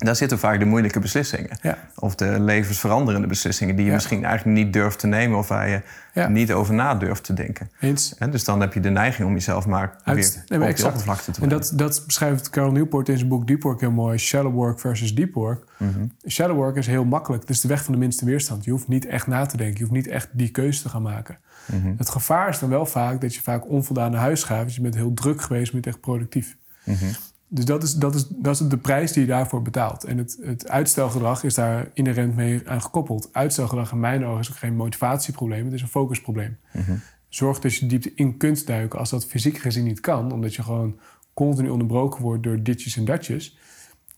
daar 0.05 0.15
zitten 0.15 0.39
vaak 0.39 0.59
de 0.59 0.65
moeilijke 0.65 0.99
beslissingen. 0.99 1.57
Ja. 1.61 1.77
Of 1.95 2.15
de 2.15 2.39
levensveranderende 2.39 3.27
beslissingen 3.27 3.75
die 3.75 3.83
je 3.83 3.89
Ja. 3.89 3.95
misschien 3.97 4.25
eigenlijk 4.25 4.57
niet 4.57 4.73
durft 4.73 4.99
te 4.99 5.07
nemen 5.07 5.37
of 5.37 5.47
waar 5.47 5.69
je 5.69 5.81
Ja. 6.13 6.27
niet 6.27 6.51
over 6.53 6.73
na 6.73 6.95
durft 6.95 7.23
te 7.23 7.33
denken. 7.33 7.69
Eens. 7.79 8.15
Dus 8.29 8.43
dan 8.43 8.61
heb 8.61 8.73
je 8.73 8.79
de 8.79 8.89
neiging 8.89 9.27
om 9.27 9.33
jezelf 9.33 9.65
maar 9.65 9.95
Uit- 10.03 10.17
weer 10.17 10.43
nee, 10.47 10.59
maar 10.59 10.69
op 10.69 10.75
de 10.77 10.85
oppervlakte 10.85 11.31
te 11.31 11.41
En 11.41 11.47
brengen. 11.47 11.57
dat, 11.67 11.71
dat 11.75 12.03
beschrijft 12.05 12.49
Carol 12.49 12.71
Newport 12.71 13.09
in 13.09 13.17
zijn 13.17 13.29
boek 13.29 13.47
Deep 13.47 13.63
Work 13.63 13.79
heel 13.79 13.91
mooi. 13.91 14.17
Shallow 14.17 14.53
work 14.53 14.79
versus 14.79 15.15
deep 15.15 15.33
work. 15.33 15.65
Mhm. 15.77 16.05
Shallow 16.27 16.55
work 16.55 16.75
is 16.75 16.87
heel 16.87 17.05
makkelijk. 17.05 17.41
Het 17.41 17.51
is 17.51 17.61
de 17.61 17.67
weg 17.67 17.83
van 17.83 17.93
de 17.93 17.99
minste 17.99 18.25
weerstand. 18.25 18.63
Je 18.65 18.71
hoeft 18.71 18.87
niet 18.87 19.05
echt 19.05 19.27
na 19.27 19.45
te 19.45 19.57
denken. 19.57 19.75
Je 19.77 19.81
hoeft 19.83 19.95
niet 19.95 20.07
echt 20.07 20.27
die 20.31 20.49
keuze 20.49 20.81
te 20.81 20.89
gaan 20.89 21.01
maken. 21.01 21.37
Mhm. 21.65 21.93
Het 21.97 22.09
gevaar 22.09 22.49
is 22.49 22.59
dan 22.59 22.69
wel 22.69 22.85
vaak 22.85 23.21
dat 23.21 23.35
je 23.35 23.41
vaak 23.41 23.69
onvoldaan 23.69 24.11
naar 24.11 24.21
huis 24.21 24.43
gaat. 24.43 24.57
Want 24.59 24.75
je 24.75 24.81
bent 24.81 24.95
heel 24.95 25.13
druk 25.13 25.41
geweest, 25.41 25.65
maar 25.73 25.75
je 25.75 25.81
bent 25.81 25.95
echt 25.95 25.99
productief. 25.99 26.57
Mhm. 26.83 27.05
Dus 27.53 27.65
dat 27.65 27.83
is, 27.83 27.93
dat, 27.93 28.15
is, 28.15 28.27
dat 28.27 28.59
is 28.59 28.67
de 28.67 28.77
prijs 28.77 29.11
die 29.11 29.21
je 29.21 29.27
daarvoor 29.27 29.61
betaalt. 29.61 30.03
En 30.03 30.17
het, 30.17 30.37
het 30.41 30.69
uitstelgedrag 30.69 31.43
is 31.43 31.53
daar 31.53 31.89
inherent 31.93 32.35
mee 32.35 32.61
aan 32.65 32.81
gekoppeld. 32.81 33.29
Uitstelgedrag 33.31 33.91
in 33.91 33.99
mijn 33.99 34.25
ogen 34.25 34.39
is 34.39 34.49
ook 34.49 34.57
geen 34.57 34.75
motivatieprobleem. 34.75 35.65
Het 35.65 35.73
is 35.73 35.81
een 35.81 35.87
focusprobleem. 35.87 36.57
Mhm. 36.71 36.95
Zorg 37.29 37.59
dat 37.59 37.73
je 37.75 37.85
diepte 37.85 38.11
in 38.15 38.37
kunt 38.37 38.67
duiken 38.67 38.99
als 38.99 39.09
dat 39.09 39.25
fysiek 39.25 39.57
gezien 39.57 39.83
niet 39.83 39.99
kan. 39.99 40.31
Omdat 40.31 40.55
je 40.55 40.63
gewoon 40.63 40.99
continu 41.33 41.69
onderbroken 41.69 42.21
wordt 42.21 42.43
door 42.43 42.63
ditjes 42.63 42.97
en 42.97 43.05
datjes. 43.05 43.57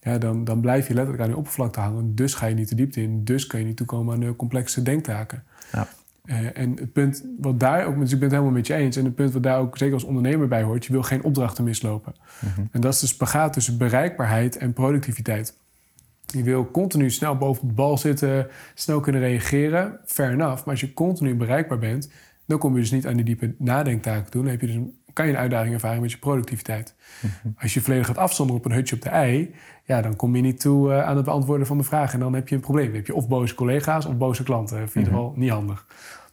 Ja, 0.01 0.17
dan, 0.17 0.43
dan 0.43 0.61
blijf 0.61 0.87
je 0.87 0.93
letterlijk 0.93 1.23
aan 1.23 1.29
die 1.29 1.37
oppervlakte 1.37 1.79
hangen. 1.79 2.15
Dus 2.15 2.33
ga 2.33 2.45
je 2.45 2.55
niet 2.55 2.69
de 2.69 2.75
diepte 2.75 3.01
in. 3.01 3.23
Dus 3.23 3.47
kan 3.47 3.59
je 3.59 3.65
niet 3.65 3.77
toekomen 3.77 4.13
aan 4.13 4.19
de 4.19 4.35
complexe 4.35 4.81
denktaken. 4.81 5.43
Ja. 5.71 5.87
Eh, 6.25 6.57
en 6.57 6.75
het 6.75 6.93
punt 6.93 7.25
wat 7.39 7.59
daar 7.59 7.85
ook, 7.85 7.99
dus 7.99 8.11
ik 8.11 8.19
ben 8.19 8.27
het 8.27 8.31
helemaal 8.31 8.57
met 8.57 8.67
je 8.67 8.73
eens. 8.73 8.95
En 8.95 9.05
het 9.05 9.15
punt 9.15 9.33
wat 9.33 9.43
daar 9.43 9.59
ook 9.59 9.77
zeker 9.77 9.93
als 9.93 10.03
ondernemer 10.03 10.47
bij 10.47 10.63
hoort, 10.63 10.85
je 10.85 10.91
wil 10.91 11.03
geen 11.03 11.23
opdrachten 11.23 11.63
mislopen. 11.63 12.15
En 12.71 12.81
dat 12.81 12.93
is 12.93 12.99
de 12.99 13.07
spagaat 13.07 13.53
tussen 13.53 13.77
bereikbaarheid 13.77 14.57
en 14.57 14.73
productiviteit. 14.73 15.57
Je 16.25 16.43
wil 16.43 16.71
continu 16.71 17.09
snel 17.09 17.37
boven 17.37 17.67
de 17.67 17.73
bal 17.73 17.97
zitten, 17.97 18.47
snel 18.73 18.99
kunnen 18.99 19.21
reageren, 19.21 19.99
fair 20.05 20.31
enough. 20.31 20.57
Maar 20.57 20.73
als 20.73 20.79
je 20.79 20.93
continu 20.93 21.35
bereikbaar 21.35 21.79
bent, 21.79 22.09
dan 22.45 22.59
kom 22.59 22.73
je 22.73 22.79
dus 22.79 22.91
niet 22.91 23.07
aan 23.07 23.15
die 23.15 23.25
diepe 23.25 23.55
nadenktaken 23.57 24.31
toe. 24.31 24.41
Dan 24.41 24.51
heb 24.51 24.61
je 24.61 24.67
dus 24.67 24.75
een, 24.75 24.97
kan 25.15 25.25
je 25.25 25.31
een 25.31 25.39
uitdaging 25.39 25.73
ervaren 25.73 26.01
met 26.01 26.11
je 26.11 26.17
productiviteit. 26.17 26.95
Als 27.57 27.73
je 27.73 27.81
volledig 27.81 28.07
gaat 28.07 28.17
afzonderen 28.17 28.61
op 28.61 28.67
een 28.67 28.75
hutje 28.75 28.95
op 28.95 29.01
de 29.01 29.09
ei, 29.09 29.55
ja, 29.83 30.01
dan 30.01 30.15
kom 30.15 30.35
je 30.35 30.41
niet 30.41 30.59
toe 30.59 30.93
eh, 30.93 31.03
aan 31.03 31.15
het 31.15 31.25
beantwoorden 31.25 31.67
van 31.67 31.77
de 31.77 31.83
vraag. 31.83 32.13
En 32.13 32.19
dan 32.19 32.33
heb 32.33 32.47
je 32.47 32.55
een 32.55 32.61
probleem. 32.61 32.85
Dan 32.85 32.95
heb 32.95 33.07
je 33.07 33.15
of 33.15 33.27
boze 33.27 33.55
collega's 33.55 34.05
of 34.05 34.17
boze 34.17 34.43
klanten. 34.43 34.77
In 34.77 34.87
ieder 34.87 35.03
geval 35.03 35.33
niet 35.35 35.49
handig. 35.49 35.85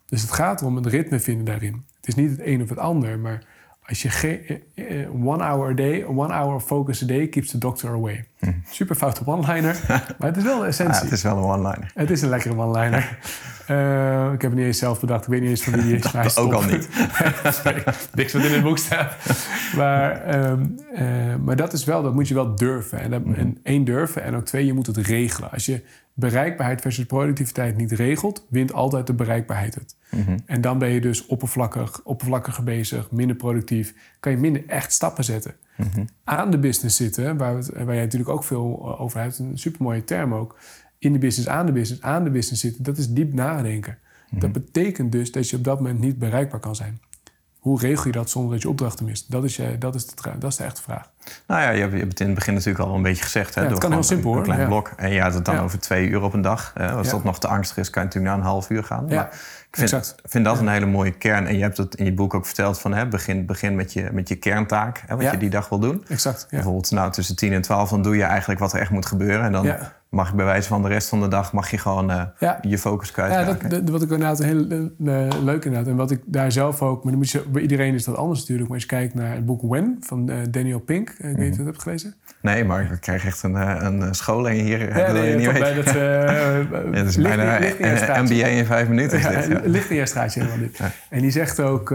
Dus 0.06 0.22
het 0.22 0.32
gaat 0.32 0.60
erom 0.60 0.76
een 0.76 0.88
ritme 0.88 1.20
vinden 1.20 1.44
daarin. 1.44 1.84
Het 1.96 2.08
is 2.08 2.14
niet 2.14 2.30
het 2.30 2.40
een 2.40 2.62
of 2.62 2.68
het 2.68 2.78
ander, 2.78 3.18
maar 3.18 3.44
als 3.86 4.02
je 4.02 4.38
eh, 4.74 5.00
eh, 5.00 5.14
one 5.26 5.42
hour 5.44 5.70
a 5.70 5.74
day, 5.74 6.04
one 6.04 6.32
hour 6.34 6.54
of 6.54 6.64
focus 6.66 7.02
a 7.02 7.06
day 7.06 7.26
keeps 7.28 7.50
the 7.50 7.58
doctor 7.58 7.90
away. 7.90 8.24
Super 8.70 8.96
foute 8.96 9.20
one-liner, 9.24 9.80
maar 10.18 10.28
het 10.28 10.36
is 10.36 10.42
wel 10.42 10.56
de 10.56 10.60
Ja, 10.62 10.66
essentie. 10.68 11.02
het 11.02 11.12
is 11.12 11.22
wel 11.22 11.36
een 11.36 11.42
one-liner. 11.42 11.90
Het 11.94 12.10
is 12.10 12.22
een 12.22 12.28
lekkere 12.28 12.56
one-liner. 12.56 13.08
Eh, 13.66 14.24
ik 14.32 14.40
heb 14.42 14.50
het 14.50 14.54
niet 14.58 14.66
eens 14.66 14.78
zelf 14.78 15.00
bedacht. 15.00 15.22
Ik 15.24 15.28
weet 15.30 15.40
niet 15.40 15.50
eens 15.50 15.62
van 15.62 15.72
wie 15.72 15.82
die 15.82 15.94
is. 15.96 16.02
maar 16.04 16.12
hij 16.12 16.24
is 16.24 16.36
ook 16.36 16.52
al 16.52 16.62
niet. 16.62 16.88
Nee, 17.64 17.74
Niks 18.14 18.32
wat 18.32 18.42
in 18.44 18.52
het 18.52 18.62
boek 18.62 18.78
staat. 18.78 19.16
Maar, 19.76 20.22
ehm, 20.22 20.64
eh, 20.94 21.04
maar 21.44 21.56
dat 21.56 21.72
is 21.72 21.84
wel, 21.84 22.02
dat 22.02 22.14
moet 22.14 22.28
je 22.28 22.34
wel 22.34 22.54
durven. 22.56 23.00
En, 23.00 23.10
dat, 23.10 23.22
en 23.34 23.58
één, 23.62 23.84
durven. 23.84 24.22
En 24.22 24.34
ook 24.34 24.44
twee, 24.44 24.66
je 24.66 24.72
moet 24.72 24.86
het 24.86 24.96
regelen. 24.96 25.50
Als 25.50 25.66
je 25.66 25.82
bereikbaarheid 26.14 26.80
versus 26.80 27.04
productiviteit 27.06 27.76
niet 27.76 27.92
regelt, 27.92 28.46
wint 28.48 28.72
altijd 28.72 29.06
de 29.06 29.14
bereikbaarheid 29.14 29.74
het. 29.74 29.96
En 30.46 30.60
dan 30.60 30.78
ben 30.78 30.88
je 30.88 31.00
dus 31.00 31.26
oppervlakkig, 31.26 32.00
oppervlakkiger 32.04 32.64
bezig, 32.64 33.10
minder 33.10 33.36
productief. 33.36 33.94
Kan 34.20 34.32
je 34.32 34.38
minder 34.38 34.66
echt 34.66 34.92
stappen 34.92 35.24
zetten. 35.24 35.54
Aan 36.24 36.50
de 36.50 36.58
business 36.58 36.96
zitten, 36.96 37.36
waar, 37.36 37.56
het- 37.56 37.68
waar 37.72 37.94
jij 37.94 38.04
natuurlijk 38.04 38.30
ook 38.30 38.44
veel 38.44 38.98
over 38.98 39.20
hebt, 39.20 39.38
een 39.38 39.58
supermooie 39.58 40.04
term 40.04 40.34
ook. 40.34 40.58
In 40.98 41.12
de 41.12 41.18
business, 41.18 41.48
aan 41.48 41.66
de 41.66 41.72
business, 41.72 42.02
aan 42.02 42.24
de 42.24 42.30
business 42.30 42.60
zitten, 42.62 42.82
dat 42.84 42.98
is 42.98 43.08
diep 43.08 43.32
nadenken. 43.34 43.98
Dat 44.30 44.52
betekent 44.52 45.12
dus 45.12 45.32
dat 45.32 45.50
je 45.50 45.56
op 45.56 45.64
dat 45.64 45.78
moment 45.80 45.98
niet 46.00 46.18
bereikbaar 46.18 46.60
kan 46.60 46.76
zijn. 46.76 47.00
Hoe 47.62 47.80
regel 47.80 48.06
je 48.06 48.12
dat 48.12 48.30
zonder 48.30 48.52
dat 48.52 48.62
je 48.62 48.68
opdrachten 48.68 49.04
mist? 49.04 49.30
Dat 49.30 49.44
is, 49.44 49.56
je, 49.56 49.78
dat 49.78 49.94
is, 49.94 50.06
de, 50.06 50.14
dat 50.38 50.50
is 50.50 50.56
de 50.56 50.64
echte 50.64 50.82
vraag. 50.82 51.10
Nou 51.46 51.60
ja, 51.60 51.70
je 51.70 51.80
hebt, 51.80 51.92
je 51.92 51.98
hebt 51.98 52.10
het 52.10 52.20
in 52.20 52.26
het 52.26 52.34
begin 52.34 52.54
natuurlijk 52.54 52.84
al 52.84 52.94
een 52.94 53.02
beetje 53.02 53.22
gezegd. 53.22 53.54
Hè, 53.54 53.60
Ja, 53.60 53.66
het 53.66 53.70
door 53.70 53.80
kan 53.84 53.92
heel 53.92 54.02
simpel, 54.02 54.26
een, 54.30 54.36
hoor. 54.36 54.38
een 54.38 54.44
klein 54.52 54.60
Ja. 54.60 54.66
blok. 54.66 54.92
En 54.96 55.10
je 55.10 55.20
had 55.20 55.34
het 55.34 55.44
dan 55.44 55.54
Ja. 55.54 55.60
over 55.60 55.78
twee 55.78 56.08
uur 56.08 56.22
op 56.22 56.32
een 56.32 56.40
dag. 56.42 56.70
Hè. 56.74 56.90
Als 56.92 57.06
Ja. 57.06 57.12
dat 57.12 57.24
nog 57.24 57.38
te 57.38 57.48
angstig 57.48 57.76
is, 57.76 57.90
kan 57.90 58.02
je 58.02 58.08
natuurlijk 58.08 58.34
naar 58.34 58.44
een 58.44 58.50
half 58.50 58.70
uur 58.70 58.84
gaan. 58.84 59.04
Ja, 59.08 59.14
Maar 59.14 59.28
ik 59.70 59.88
vind, 59.88 60.14
vind 60.24 60.44
dat 60.44 60.58
een 60.58 60.68
hele 60.68 60.86
mooie 60.86 61.10
kern. 61.12 61.46
En 61.46 61.56
je 61.56 61.62
hebt 61.62 61.76
het 61.76 61.94
in 61.94 62.04
je 62.04 62.12
boek 62.12 62.34
ook 62.34 62.46
verteld 62.46 62.80
van... 62.80 62.94
Hè, 62.94 63.08
begin, 63.08 63.46
begin 63.46 63.74
met, 63.76 63.92
je, 63.92 64.08
met 64.12 64.28
je 64.28 64.36
kerntaak, 64.36 65.02
hè, 65.06 65.14
wat 65.14 65.24
Ja. 65.24 65.32
je 65.32 65.38
die 65.38 65.50
dag 65.50 65.68
wil 65.68 65.78
doen. 65.78 66.04
Exact. 66.08 66.40
Ja. 66.40 66.46
Bijvoorbeeld 66.50 66.90
nou, 66.90 67.12
tussen 67.12 67.36
10 67.36 67.52
en 67.52 67.62
12, 67.62 67.90
dan 67.90 68.02
doe 68.02 68.16
je 68.16 68.22
eigenlijk 68.24 68.60
wat 68.60 68.72
er 68.72 68.80
echt 68.80 68.90
moet 68.90 69.06
gebeuren. 69.06 69.44
En 69.44 69.52
dan 69.52 69.64
Ja. 69.64 69.92
Mag 70.12 70.30
je 70.30 70.36
bij 70.36 70.44
wijze 70.44 70.68
van 70.68 70.82
de 70.82 70.88
rest 70.88 71.08
van 71.08 71.20
de 71.20 71.28
dag... 71.28 71.52
mag 71.52 71.70
je 71.70 71.78
gewoon 71.78 72.10
eh, 72.10 72.22
Ja. 72.38 72.58
je 72.62 72.78
focus 72.78 73.08
Ja, 73.08 73.14
kwijtraken. 73.14 73.68
dat, 73.68 73.80
dat- 73.80 73.88
wat 73.90 74.02
ik 74.02 74.10
inderdaad 74.10 74.38
heel 74.38 74.66
eh, 74.68 75.26
eh, 75.26 75.42
leuk 75.44 75.64
inderdaad. 75.64 75.88
En 75.90 75.96
wat 75.96 76.10
ik 76.10 76.20
daar 76.26 76.52
zelf 76.52 76.82
ook... 76.82 77.02
Maar 77.02 77.12
dan 77.12 77.20
moet 77.20 77.30
je, 77.30 77.42
bij 77.52 77.62
iedereen 77.62 77.94
is 77.94 78.04
dat 78.04 78.16
anders 78.16 78.40
natuurlijk. 78.40 78.68
Maar 78.68 78.76
als 78.78 78.86
je 78.88 78.94
kijkt 78.96 79.14
naar 79.14 79.34
het 79.34 79.46
boek 79.46 79.62
When 79.62 79.96
van 80.00 80.28
eh, 80.30 80.36
Daniel 80.50 80.78
Pink. 80.78 81.08
Ik 81.10 81.16
weet 81.18 81.36
niet 81.36 81.50
of 81.50 81.56
je 81.56 81.56
het 81.56 81.64
hebt 81.64 81.82
gelezen. 81.82 82.14
Nee, 82.42 82.64
maar 82.64 82.82
ik 82.92 83.00
krijg 83.00 83.24
echt 83.26 83.42
een, 83.42 83.54
een 83.86 84.14
scholing 84.14 84.60
hier. 84.60 84.80
Ja, 84.98 85.12
dat 85.12 85.24
je 85.24 85.34
niet 85.34 85.52
weten. 85.52 85.74
dat... 85.84 85.94
Ja, 86.92 86.98
het 86.98 87.08
is 87.08 87.16
bijna 87.16 87.56
in 87.56 87.66
je 87.78 87.90
een 87.90 87.96
straatje. 87.96 88.34
MBA 88.34 88.46
in 88.46 88.64
vijf 88.66 88.88
minuten. 88.88 89.18
Is 89.18 89.24
Ja, 89.24 89.30
dit, 89.30 89.46
ja. 89.46 89.62
een 89.62 89.70
lichtingerstraatje 89.70 90.40
helemaal 90.40 90.60
dit. 90.68 90.80
En 91.10 91.20
die 91.20 91.30
zegt 91.30 91.60
ook... 91.60 91.94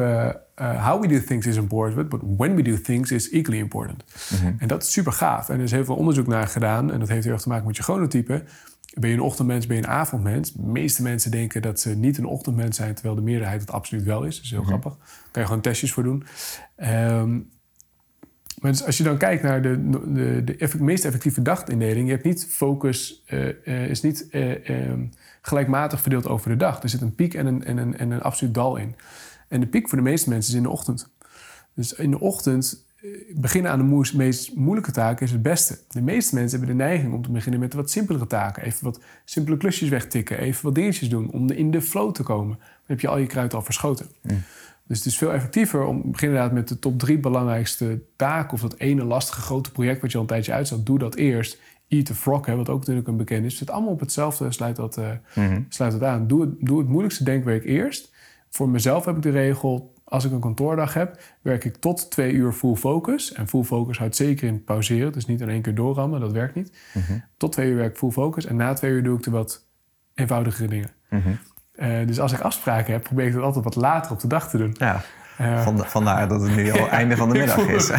eh, 0.57 0.85
how 0.87 1.01
we 1.01 1.07
do 1.07 1.19
things 1.23 1.45
is 1.45 1.55
important, 1.55 2.09
but 2.09 2.21
when 2.37 2.55
we 2.55 2.61
do 2.61 2.81
things 2.81 3.11
is 3.11 3.29
equally 3.29 3.59
important. 3.59 4.03
Mhm. 4.31 4.53
En 4.57 4.67
dat 4.67 4.83
is 4.83 4.91
super 4.91 5.11
gaaf. 5.11 5.49
En 5.49 5.57
er 5.57 5.63
is 5.63 5.71
heel 5.71 5.85
veel 5.85 5.95
onderzoek 5.95 6.27
naar 6.27 6.47
gedaan. 6.47 6.91
En 6.91 6.99
dat 6.99 7.07
heeft 7.09 7.23
heel 7.23 7.33
erg 7.33 7.41
te 7.41 7.47
maken 7.49 7.67
met 7.67 7.75
je 7.77 7.83
chronotype. 7.83 8.43
Ben 8.93 9.09
je 9.09 9.15
een 9.15 9.21
ochtendmens, 9.21 9.67
ben 9.67 9.75
je 9.77 9.83
een 9.83 9.89
avondmens? 9.89 10.53
De 10.53 10.61
meeste 10.61 11.01
mensen 11.01 11.31
denken 11.31 11.61
dat 11.61 11.79
ze 11.79 11.95
niet 11.95 12.17
een 12.17 12.25
ochtendmens 12.25 12.77
zijn... 12.77 12.93
terwijl 12.93 13.15
de 13.15 13.21
meerderheid 13.21 13.61
het 13.61 13.71
absoluut 13.71 14.03
wel 14.03 14.23
is. 14.23 14.35
Dat 14.35 14.43
is 14.43 14.49
heel 14.51 14.59
Mhm. 14.59 14.67
grappig. 14.67 14.93
Daar 14.97 15.31
kan 15.31 15.41
je 15.41 15.47
gewoon 15.47 15.61
testjes 15.61 15.93
voor 15.93 16.03
doen. 16.03 16.23
Ehm, 16.75 17.39
maar 18.61 18.71
dus 18.71 18.85
als 18.85 18.97
je 18.97 19.03
dan 19.03 19.17
kijkt 19.17 19.43
naar 19.43 19.61
de, 19.61 19.89
de, 20.13 20.41
de 20.43 20.55
effect- 20.57 20.83
meest 20.83 21.05
effectieve 21.05 21.41
dagindeling... 21.41 22.05
je 22.07 22.11
hebt 22.13 22.25
niet 22.25 22.47
focus, 22.49 23.23
eh, 23.25 23.47
eh, 23.67 23.89
is 23.89 24.01
niet 24.01 24.27
eh, 24.29 24.69
ehm, 24.69 25.05
gelijkmatig 25.41 26.01
verdeeld 26.01 26.27
over 26.27 26.49
de 26.49 26.55
dag. 26.57 26.83
Er 26.83 26.89
zit 26.89 27.01
een 27.01 27.15
piek 27.15 27.33
en 27.33 27.45
een, 27.45 27.63
en, 27.63 27.77
een, 27.77 27.97
en 27.97 28.11
een 28.11 28.21
absoluut 28.21 28.53
dal 28.53 28.75
in. 28.77 28.95
En 29.47 29.59
de 29.59 29.67
piek 29.67 29.89
voor 29.89 29.97
de 29.97 30.03
meeste 30.03 30.29
mensen 30.29 30.51
is 30.51 30.57
in 30.57 30.63
de 30.63 30.69
ochtend. 30.69 31.09
Dus 31.73 31.93
in 31.93 32.11
de 32.11 32.19
ochtend 32.19 32.85
eh, 32.97 33.09
beginnen 33.35 33.71
aan 33.71 33.89
de 33.89 34.11
meest 34.15 34.55
moeilijke 34.55 34.91
taken 34.91 35.25
is 35.25 35.31
het 35.31 35.41
beste. 35.41 35.79
De 35.89 36.01
meeste 36.01 36.35
mensen 36.35 36.59
hebben 36.59 36.77
de 36.77 36.83
neiging 36.83 37.13
om 37.13 37.21
te 37.21 37.31
beginnen 37.31 37.59
met 37.59 37.73
wat 37.73 37.91
simpelere 37.91 38.27
taken. 38.27 38.63
Even 38.63 38.83
wat 38.83 38.99
simpele 39.25 39.57
klusjes 39.57 39.89
wegtikken, 39.89 40.39
even 40.39 40.65
wat 40.65 40.75
dingetjes 40.75 41.09
doen 41.09 41.31
om 41.31 41.49
in 41.49 41.71
de 41.71 41.81
flow 41.81 42.11
te 42.11 42.23
komen. 42.23 42.55
Dan 42.57 42.85
heb 42.85 42.99
je 42.99 43.07
al 43.07 43.17
je 43.17 43.27
kruid 43.27 43.53
al 43.53 43.61
verschoten. 43.61 44.07
Dus 44.87 44.97
het 44.97 45.05
is 45.05 45.17
veel 45.17 45.33
effectiever 45.33 45.85
om 45.85 46.11
begin 46.11 46.27
inderdaad 46.27 46.53
met 46.53 46.67
de 46.67 46.79
top 46.79 46.99
drie 46.99 47.17
belangrijkste 47.17 48.01
taken... 48.15 48.53
of 48.53 48.61
dat 48.61 48.77
ene 48.77 49.03
lastige 49.03 49.41
grote 49.41 49.71
project 49.71 50.01
wat 50.01 50.11
je 50.11 50.17
al 50.17 50.23
een 50.23 50.29
tijdje 50.29 50.53
uitzet. 50.53 50.85
Doe 50.85 50.99
dat 50.99 51.15
eerst. 51.15 51.59
Eat 51.87 52.05
the 52.05 52.15
frog, 52.15 52.45
hè, 52.45 52.55
wat 52.55 52.69
ook 52.69 52.79
natuurlijk 52.79 53.07
een 53.07 53.17
bekend 53.17 53.45
is. 53.45 53.49
Het 53.49 53.59
zit 53.59 53.69
allemaal 53.69 53.91
op 53.91 53.99
hetzelfde, 53.99 54.51
sluit 54.51 54.75
dat, 54.75 54.97
eh, 54.97 55.11
sluit 55.69 55.91
dat 55.91 56.03
aan. 56.03 56.27
Doe 56.27 56.41
het, 56.41 56.49
doe 56.59 56.79
het 56.79 56.87
moeilijkste 56.87 57.23
denkwerk 57.23 57.65
eerst. 57.65 58.11
Voor 58.57 58.69
mezelf 58.69 59.05
heb 59.05 59.15
ik 59.15 59.21
de 59.21 59.29
regel... 59.29 59.93
als 60.03 60.25
ik 60.25 60.31
een 60.31 60.39
kantoordag 60.39 60.93
heb, 60.93 61.21
werk 61.41 61.63
ik 61.63 61.75
tot 61.75 62.11
twee 62.11 62.33
uur 62.33 62.51
full 62.53 62.75
focus. 62.75 63.33
En 63.33 63.47
full 63.47 63.63
focus 63.63 63.97
houdt 63.97 64.15
zeker 64.15 64.47
in 64.47 64.63
pauzeren. 64.63 65.11
Dus 65.11 65.25
niet 65.25 65.41
in 65.41 65.49
één 65.49 65.61
keer 65.61 65.75
doorrammen, 65.75 66.19
dat 66.19 66.31
werkt 66.31 66.55
niet. 66.55 66.77
Tot 67.37 67.51
twee 67.51 67.69
uur 67.69 67.75
werk 67.75 67.91
ik 67.91 67.97
full 67.97 68.11
focus. 68.11 68.45
En 68.45 68.55
na 68.55 68.73
twee 68.73 68.91
uur 68.91 69.03
doe 69.03 69.17
ik 69.17 69.23
de 69.23 69.31
wat 69.31 69.65
eenvoudigere 70.13 70.67
dingen. 70.67 70.89
Eh, 71.71 72.07
dus 72.07 72.19
als 72.19 72.31
ik 72.31 72.39
afspraken 72.39 72.93
heb, 72.93 73.03
probeer 73.03 73.25
ik 73.25 73.33
dat 73.33 73.43
altijd 73.43 73.63
wat 73.63 73.75
later 73.75 74.11
op 74.11 74.19
de 74.19 74.27
dag 74.27 74.49
te 74.49 74.57
doen. 74.57 74.75
Ja, 74.77 75.03
Vanda- 75.37 75.85
vandaar 75.85 76.27
dat 76.27 76.41
het 76.41 76.55
nu 76.55 76.71
al 76.71 76.89
einde 76.99 77.17
van 77.17 77.29
de 77.29 77.35
ik 77.39 77.45
middag 77.45 77.67
is. 77.67 77.91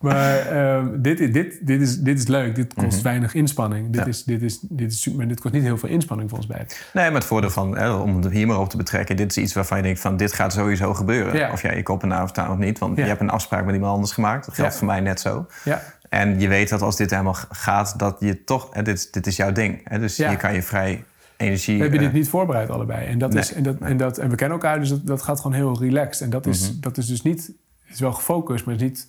maar 0.00 0.36
ehm, 0.38 0.86
dit, 0.96 1.20
is- 1.20 1.32
dit, 1.32 1.58
dit, 1.66 1.80
is, 1.80 1.98
dit 1.98 2.18
is 2.18 2.26
leuk. 2.26 2.54
Dit 2.54 2.74
kost 2.74 3.02
weinig 3.02 3.34
inspanning. 3.34 3.84
Dit, 3.86 3.94
Mhm. 3.94 4.04
Ja. 4.04 4.08
is, 4.10 4.24
dit, 4.24 4.42
is, 4.42 4.58
dit, 4.62 4.92
is, 4.92 5.00
super- 5.00 5.18
maar 5.18 5.28
dit 5.28 5.40
kost 5.40 5.54
niet 5.54 5.62
heel 5.62 5.78
veel 5.78 5.88
inspanning 5.88 6.30
ons 6.32 6.46
beiden. 6.46 6.68
Nee, 6.92 7.04
maar 7.06 7.14
het 7.14 7.24
voordeel 7.24 7.50
van, 7.50 7.76
hè, 7.76 7.90
om 7.90 8.22
het 8.22 8.32
hier 8.32 8.46
maar 8.46 8.58
op 8.60 8.68
te 8.70 8.76
betrekken... 8.76 9.16
dit 9.16 9.30
is 9.36 9.42
iets 9.42 9.52
waarvan 9.54 9.76
je 9.76 9.82
denkt 9.82 10.00
van 10.00 10.16
dit 10.16 10.32
gaat 10.32 10.52
sowieso 10.52 10.94
gebeuren. 10.94 11.36
Ja. 11.36 11.52
Of 11.52 11.62
jij 11.62 11.76
je 11.76 11.82
kop 11.82 12.02
en 12.02 12.22
of 12.22 12.30
of 12.50 12.56
niet. 12.58 12.78
Want 12.78 12.96
je 12.96 13.02
hebt 13.02 13.20
een 13.20 13.30
afspraak 13.30 13.64
met 13.64 13.74
iemand 13.74 13.94
anders 13.94 14.12
gemaakt. 14.12 14.46
Dat 14.46 14.54
geldt 14.54 14.76
voor 14.76 14.86
mij 14.86 15.00
net 15.00 15.20
zo. 15.20 15.46
Ja, 15.64 15.82
En 16.08 16.40
je 16.40 16.48
weet 16.48 16.68
dat 16.68 16.82
als 16.82 16.96
dit 16.96 17.10
helemaal 17.10 17.36
gaat, 17.50 17.98
dat 17.98 18.16
je 18.20 18.44
toch... 18.44 18.68
Hè, 18.72 18.82
dit, 18.82 19.12
dit 19.12 19.26
is 19.26 19.36
jouw 19.36 19.52
ding. 19.52 19.80
Hè, 19.84 19.98
dus 19.98 20.16
je 20.16 20.36
kan 20.36 20.54
je 20.54 20.62
vrij 20.62 21.04
energie... 21.36 21.76
we 21.76 21.82
hebben 21.82 21.98
eh, 22.00 22.04
dit 22.04 22.14
niet 22.14 22.28
voorbereid 22.28 22.70
allebei. 22.70 23.06
En, 23.06 23.18
dat 23.18 23.32
Nee, 23.32 23.42
is, 23.42 23.52
en, 23.52 23.62
dat, 23.62 23.76
en, 23.78 23.96
dat, 23.96 24.18
en 24.18 24.30
we 24.30 24.36
kennen 24.36 24.58
elkaar, 24.58 24.78
dus 24.80 24.88
dat, 24.88 25.06
dat 25.06 25.22
gaat 25.22 25.40
gewoon 25.40 25.56
heel 25.56 25.78
relaxed. 25.80 26.20
En 26.24 26.30
dat 26.30 26.46
is, 26.46 26.80
dat 26.80 26.96
is 26.96 27.06
dus 27.06 27.22
niet... 27.22 27.52
Het 27.84 27.94
is 27.94 28.00
wel 28.00 28.12
gefocust, 28.12 28.64
maar 28.64 28.74
het 28.74 28.82
is 28.82 28.88
niet 28.88 29.08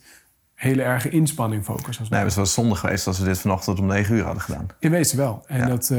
hele 0.56 0.82
erge 0.82 1.08
inspanning 1.08 1.64
focus. 1.64 1.98
Als 1.98 2.08
Nee, 2.08 2.22
het 2.24 2.34
was 2.34 2.52
zonde 2.52 2.74
geweest 2.74 3.06
als 3.06 3.18
we 3.18 3.24
dit 3.24 3.38
vanochtend 3.38 3.78
om 3.78 3.86
9 3.86 4.14
uur 4.14 4.22
hadden 4.22 4.42
gedaan. 4.42 4.66
In 4.78 4.90
wezen 4.90 5.16
wel. 5.18 5.42
En 5.46 5.58
Ja. 5.58 5.66
dat, 5.66 5.90
eh, 5.90 5.98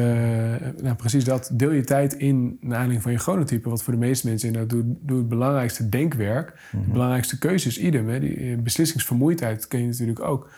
nou 0.81 0.95
precies 0.97 1.23
dat. 1.23 1.49
Deel 1.53 1.71
je 1.71 1.83
tijd 1.83 2.13
in 2.13 2.57
naar 2.61 2.71
aanleiding 2.71 3.01
van 3.01 3.11
je 3.11 3.17
chronotype. 3.17 3.69
Wat 3.69 3.83
voor 3.83 3.93
de 3.93 3.99
meeste 3.99 4.27
mensen 4.27 4.47
inderdaad 4.47 4.69
doe, 4.71 4.95
doe 5.01 5.17
het 5.17 5.29
belangrijkste 5.29 5.89
denkwerk. 5.89 6.53
Mhm. 6.71 6.83
De 6.83 6.91
belangrijkste 6.91 7.37
keuzes, 7.39 7.79
idem. 7.79 8.09
Hè. 8.09 8.19
Die 8.19 8.37
eh, 8.37 8.57
beslissingsvermoeidheid 8.57 9.67
ken 9.67 9.79
je 9.79 9.87
natuurlijk 9.87 10.19
ook. 10.19 10.49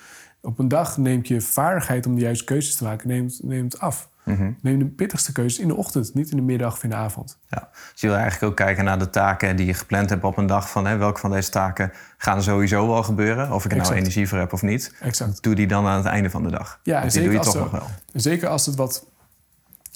Op 0.42 0.60
een 0.60 0.68
dag 0.68 0.98
neemt 0.98 1.28
je 1.28 1.42
vaardigheid 1.42 2.06
om 2.06 2.16
de 2.16 2.22
juiste 2.22 2.44
keuzes 2.46 2.76
te 2.76 2.84
maken 2.84 3.08
neemt, 3.08 3.40
neemt 3.44 3.80
af. 3.80 4.10
Mhm. 4.30 4.52
Neem 4.62 4.80
de 4.80 4.86
pittigste 4.86 5.32
keuzes 5.32 5.60
in 5.60 5.68
de 5.68 5.76
ochtend, 5.76 6.14
niet 6.14 6.30
in 6.32 6.38
de 6.38 6.44
middag 6.44 6.74
of 6.74 6.84
in 6.84 6.90
de 6.90 6.96
avond. 6.96 7.38
Ja. 7.48 7.70
Dus 7.92 8.02
je 8.02 8.08
wil 8.08 8.16
eigenlijk 8.16 8.52
ook 8.52 8.56
kijken 8.58 8.84
naar 8.84 9.00
de 9.00 9.10
taken 9.10 9.56
die 9.56 9.66
je 9.66 9.74
gepland 9.74 10.10
hebt 10.10 10.24
op 10.24 10.38
een 10.38 10.46
dag. 10.48 10.70
Van, 10.70 10.86
hè, 10.86 10.98
welke 10.98 11.20
van 11.20 11.32
deze 11.32 11.50
taken 11.50 11.92
gaan 12.18 12.44
sowieso 12.44 12.88
wel 12.88 13.04
gebeuren? 13.04 13.52
Of 13.52 13.66
ik 13.66 13.72
er 13.72 13.78
nou 13.78 13.94
energie 13.94 14.28
voor 14.28 14.38
heb 14.38 14.54
of 14.54 14.62
niet. 14.62 14.96
Exact. 15.00 15.44
Doe 15.44 15.56
die 15.56 15.68
dan 15.68 15.86
aan 15.88 15.98
het 15.98 16.06
einde 16.06 16.30
van 16.30 16.44
de 16.44 16.50
dag. 16.50 16.80
Ja, 16.84 17.02
en 17.02 17.12
zeker 17.12 17.30
doe 17.30 17.40
je 17.40 17.46
als, 17.46 17.54
toch 17.54 17.66
er- 17.66 17.72
nog 17.72 17.80
wel. 17.80 17.90
zeker 18.14 18.48
als 18.48 18.66
het 18.66 18.76
wat, 18.76 19.06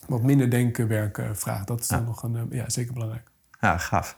wat 0.07 0.21
minder 0.23 0.49
denkenwerk 0.49 1.17
eh, 1.17 1.25
vraagt. 1.33 1.67
Dat 1.67 1.79
is 1.79 1.87
dan 1.87 2.03
nog 2.03 2.23
een, 2.23 2.35
eh, 2.35 2.41
ja, 2.57 2.69
zeker 2.69 2.93
belangrijk. 2.93 3.27
Ja, 3.59 3.77
gaaf. 3.77 4.17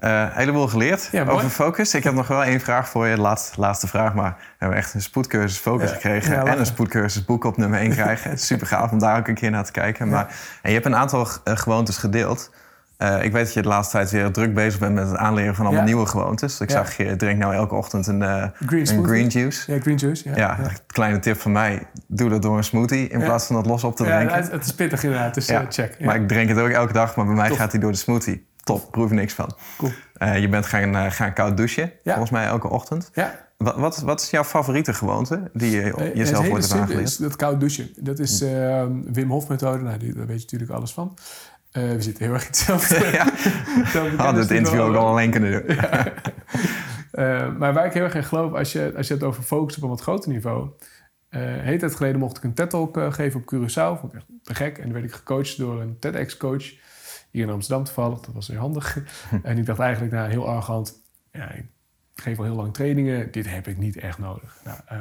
Een 0.00 0.30
heleboel 0.32 0.68
geleerd 0.68 1.08
Ja, 1.12 1.24
over 1.24 1.48
focus. 1.50 1.94
Ik 1.94 2.04
heb 2.04 2.14
nog 2.14 2.26
wel 2.26 2.44
één 2.44 2.60
vraag 2.60 2.88
voor 2.88 3.06
je, 3.06 3.14
de 3.14 3.20
laatste, 3.20 3.60
laatste 3.60 3.86
vraag. 3.86 4.14
Maar 4.14 4.34
we 4.38 4.44
hebben 4.58 4.78
echt 4.78 4.94
een 4.94 5.02
spoedcursus 5.02 5.58
focus 5.58 5.88
Ja, 5.88 5.94
gekregen. 5.94 6.34
ja, 6.34 6.44
en 6.44 6.58
een 6.58 6.66
spoedcursus 6.66 7.24
boek 7.24 7.44
op 7.44 7.56
nummer 7.56 7.78
1 7.80 7.90
krijgen. 7.90 8.38
Super 8.48 8.66
gaaf 8.66 8.90
om 8.90 8.98
daar 8.98 9.18
ook 9.18 9.28
een 9.28 9.34
keer 9.34 9.50
naar 9.50 9.64
te 9.64 9.72
kijken. 9.72 10.08
Maar, 10.08 10.26
en 10.62 10.68
je 10.68 10.74
hebt 10.74 10.86
een 10.86 10.96
aantal 10.96 11.28
eh, 11.44 11.56
gewoontes 11.56 11.96
gedeeld. 11.96 12.50
Eh, 12.96 13.22
ik 13.24 13.32
weet 13.32 13.44
dat 13.44 13.54
je 13.54 13.62
de 13.62 13.68
laatste 13.68 13.96
tijd 13.96 14.10
weer 14.10 14.30
druk 14.30 14.54
bezig 14.54 14.80
bent 14.80 14.94
met 14.94 15.08
het 15.08 15.16
aanleren 15.16 15.54
van 15.54 15.66
allemaal 15.66 15.84
nieuwe 15.84 16.06
gewoontes. 16.06 16.60
Ik 16.60 16.70
zag 16.70 16.96
je 16.96 17.16
drinkt 17.16 17.38
nou 17.40 17.54
elke 17.54 17.74
ochtend 17.74 18.06
een, 18.06 18.52
Green 18.66 18.88
een 18.96 19.04
green 19.04 19.28
juice. 19.28 19.72
Ja, 19.74 19.80
green 19.80 19.96
juice. 19.96 20.28
Ja, 20.28 20.36
Ja, 20.36 20.58
kleine 20.86 21.18
tip 21.18 21.40
van 21.40 21.52
mij. 21.52 21.82
Doe 22.06 22.28
dat 22.28 22.42
door 22.42 22.56
een 22.56 22.64
smoothie 22.64 23.08
in 23.08 23.22
plaats 23.22 23.46
van 23.46 23.56
dat 23.56 23.66
los 23.66 23.84
op 23.84 23.96
te 23.96 24.04
drinken. 24.04 24.36
het, 24.36 24.50
het 24.50 24.64
is 24.64 24.74
pittig 24.74 25.02
inderdaad, 25.02 25.34
dus 25.34 25.50
check. 25.68 26.00
Maar 26.00 26.14
ik 26.14 26.28
drink 26.28 26.48
het 26.48 26.58
ook 26.58 26.68
elke 26.68 26.92
dag, 26.92 27.16
maar 27.16 27.26
bij 27.26 27.34
mij 27.34 27.48
Tof. 27.48 27.58
gaat 27.58 27.70
hij 27.72 27.80
door 27.80 27.92
de 27.92 27.98
smoothie. 27.98 28.48
Top, 28.72 28.90
proef 28.90 29.08
er 29.10 29.14
niks 29.16 29.32
van. 29.34 29.56
Cool. 29.78 29.92
Eh, 30.14 30.38
je 30.40 30.48
bent 30.48 30.66
gaan, 30.66 30.96
eh, 30.96 31.10
gaan 31.10 31.32
koud 31.32 31.56
douchen, 31.56 31.92
volgens 32.04 32.30
mij 32.30 32.44
elke 32.46 32.68
ochtend. 32.68 33.10
Ja, 33.14 33.48
Wat, 33.56 33.76
wat, 33.76 34.00
wat 34.00 34.20
is 34.20 34.30
jouw 34.30 34.44
favoriete 34.44 34.94
gewoonte 34.94 35.50
die 35.52 35.70
je 35.70 35.82
Eh, 35.82 35.94
het 36.04 36.16
jezelf 36.16 36.48
wordt 36.48 36.64
simpele 36.64 36.82
aangeleerd? 36.82 37.08
is 37.08 37.16
dat 37.16 37.36
koud 37.36 37.60
douchen. 37.60 37.88
Dat 37.96 38.18
is 38.18 38.40
eh, 38.42 38.86
Wim 39.12 39.30
Hof 39.30 39.48
methode. 39.48 39.82
Nou, 39.82 39.98
die, 39.98 40.14
daar 40.14 40.26
weet 40.26 40.36
je 40.36 40.42
natuurlijk 40.42 40.70
alles 40.70 40.92
van. 40.92 41.18
We 41.72 41.96
zitten 42.02 42.24
heel 42.24 42.32
erg 42.32 42.42
in 42.42 42.48
hetzelfde. 42.48 42.94
Ja. 43.12 43.24
We 43.92 44.12
hadden 44.16 44.42
het 44.42 44.50
interview 44.50 44.80
ook 44.80 44.94
al 44.94 45.06
alleen 45.06 45.30
kunnen 45.30 45.52
doen. 45.66 45.76
Maar 47.58 47.72
waar 47.72 47.86
ik 47.86 47.92
heel 47.92 48.02
erg 48.04 48.14
in 48.14 48.24
geloof, 48.24 48.52
als 48.52 48.72
je, 48.72 48.92
als 48.96 49.08
je 49.08 49.14
het 49.14 49.22
over 49.22 49.42
focus 49.42 49.76
op 49.76 49.82
een 49.82 49.88
wat 49.88 50.00
groter 50.00 50.30
niveau. 50.30 50.68
eh 51.28 51.40
heet 51.42 51.80
tijd 51.80 51.94
geleden 51.94 52.20
mocht 52.20 52.36
ik 52.36 52.44
een 52.44 52.54
TED-talk 52.54 52.98
geven 53.10 53.40
op 53.40 53.54
Curaçao. 53.54 54.00
Vond 54.00 54.12
ik 54.12 54.18
echt 54.18 54.26
te 54.42 54.54
gek. 54.54 54.76
En 54.78 54.82
dan 54.84 54.92
werd 54.92 55.04
ik 55.04 55.12
gecoacht 55.12 55.58
door 55.58 55.80
een 55.80 55.96
TEDx-coach. 55.98 56.72
Hier 57.30 57.42
in 57.42 57.50
Amsterdam 57.50 57.84
toevallig. 57.84 58.20
Dat 58.20 58.34
was 58.34 58.48
weer 58.48 58.58
handig. 58.58 58.98
en 59.42 59.58
ik 59.58 59.66
dacht 59.66 59.78
eigenlijk, 59.78 60.12
nou, 60.12 60.30
heel 60.30 60.48
arrogant. 60.48 61.02
Ja, 61.32 61.50
ik 61.50 61.66
geef 62.14 62.38
al 62.38 62.44
heel 62.44 62.54
lang 62.54 62.74
trainingen. 62.74 63.32
Dit 63.32 63.50
heb 63.50 63.66
ik 63.66 63.78
niet 63.78 63.96
echt 63.96 64.18
nodig. 64.18 64.60
Nou, 64.64 64.78
eh, 64.86 64.98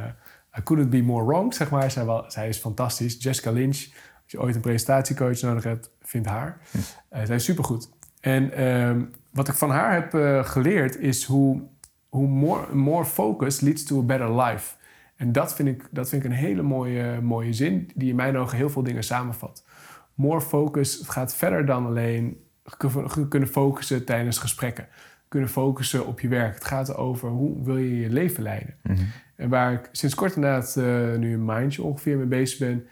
I 0.57 0.63
couldn't 0.63 0.89
be 0.89 1.01
more 1.01 1.25
wrong, 1.25 1.53
zeg 1.53 1.69
maar. 1.69 1.91
Zij, 1.91 2.05
wel, 2.05 2.31
zij 2.31 2.47
is 2.47 2.57
fantastisch. 2.57 3.23
Jessica 3.23 3.51
Lynch. 3.51 3.87
Als 4.23 4.31
je 4.31 4.41
ooit 4.41 4.55
een 4.55 4.61
presentatiecoach 4.61 5.41
nodig 5.41 5.63
hebt, 5.63 5.91
vind 6.01 6.25
haar. 6.25 6.61
Eh, 7.09 7.23
zij 7.23 7.35
is 7.35 7.43
supergoed. 7.43 7.89
En 8.19 8.51
ehm, 8.51 9.05
wat 9.31 9.47
ik 9.47 9.53
van 9.53 9.69
haar 9.69 9.93
heb 9.93 10.13
eh, 10.13 10.45
geleerd 10.45 10.97
is 10.97 11.23
hoe, 11.23 11.61
hoe 12.09 12.27
more, 12.27 12.75
more 12.75 13.05
focus 13.05 13.59
leads 13.59 13.83
to 13.83 13.99
a 13.99 14.03
better 14.03 14.41
life. 14.41 14.75
En 15.15 15.31
dat 15.31 15.55
vind 15.55 15.69
ik, 15.69 15.87
dat 15.91 16.09
vind 16.09 16.23
ik 16.23 16.29
een 16.29 16.35
hele 16.35 16.61
mooie, 16.61 17.21
mooie 17.21 17.53
zin 17.53 17.91
die 17.95 18.09
in 18.09 18.15
mijn 18.15 18.37
ogen 18.37 18.57
heel 18.57 18.69
veel 18.69 18.83
dingen 18.83 19.03
samenvat. 19.03 19.63
More 20.19 20.41
focus 20.41 20.97
het 20.97 21.09
gaat 21.09 21.35
verder 21.35 21.65
dan 21.65 21.85
alleen 21.85 22.37
kunnen 23.29 23.49
focussen 23.49 24.05
tijdens 24.05 24.37
gesprekken. 24.37 24.87
Kunnen 25.27 25.49
focussen 25.49 26.07
op 26.07 26.19
je 26.19 26.27
werk. 26.27 26.53
Het 26.53 26.65
gaat 26.65 26.89
erover 26.89 27.29
hoe 27.29 27.63
wil 27.63 27.77
je 27.77 27.99
je 27.99 28.09
leven 28.09 28.43
leiden. 28.43 28.75
En 29.35 29.49
waar 29.49 29.73
ik 29.73 29.89
sinds 29.91 30.15
kort 30.15 30.35
inderdaad 30.35 30.75
eh, 30.75 31.15
nu 31.17 31.33
een 31.33 31.45
maandje 31.45 31.83
ongeveer 31.83 32.17
mee 32.17 32.25
bezig 32.25 32.59
ben, 32.59 32.87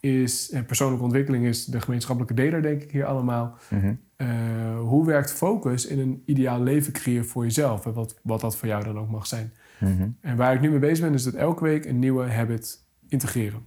is 0.00 0.50
en 0.50 0.66
persoonlijke 0.66 1.04
ontwikkeling 1.04 1.46
is 1.46 1.64
de 1.64 1.80
gemeenschappelijke 1.80 2.34
deler, 2.34 2.62
denk 2.62 2.82
ik 2.82 2.90
hier 2.90 3.04
allemaal. 3.04 3.58
Mhm. 3.70 3.94
Eh, 4.16 4.26
hoe 4.78 5.06
werkt 5.06 5.32
focus 5.32 5.86
in 5.86 5.98
een 5.98 6.22
ideaal 6.24 6.62
leven 6.62 6.92
creëren 6.92 7.26
voor 7.26 7.42
jezelf? 7.42 7.86
En 7.86 7.92
wat, 7.92 8.18
wat 8.22 8.40
dat 8.40 8.56
voor 8.56 8.68
jou 8.68 8.84
dan 8.84 8.98
ook 8.98 9.10
mag 9.10 9.26
zijn. 9.26 9.52
Mhm. 9.78 10.08
En 10.20 10.36
waar 10.36 10.54
ik 10.54 10.60
nu 10.60 10.70
mee 10.70 10.78
bezig 10.78 11.04
ben, 11.04 11.14
is 11.14 11.24
dat 11.24 11.34
elke 11.34 11.64
week 11.64 11.84
een 11.84 11.98
nieuwe 11.98 12.30
habit 12.30 12.84
integreren. 13.08 13.66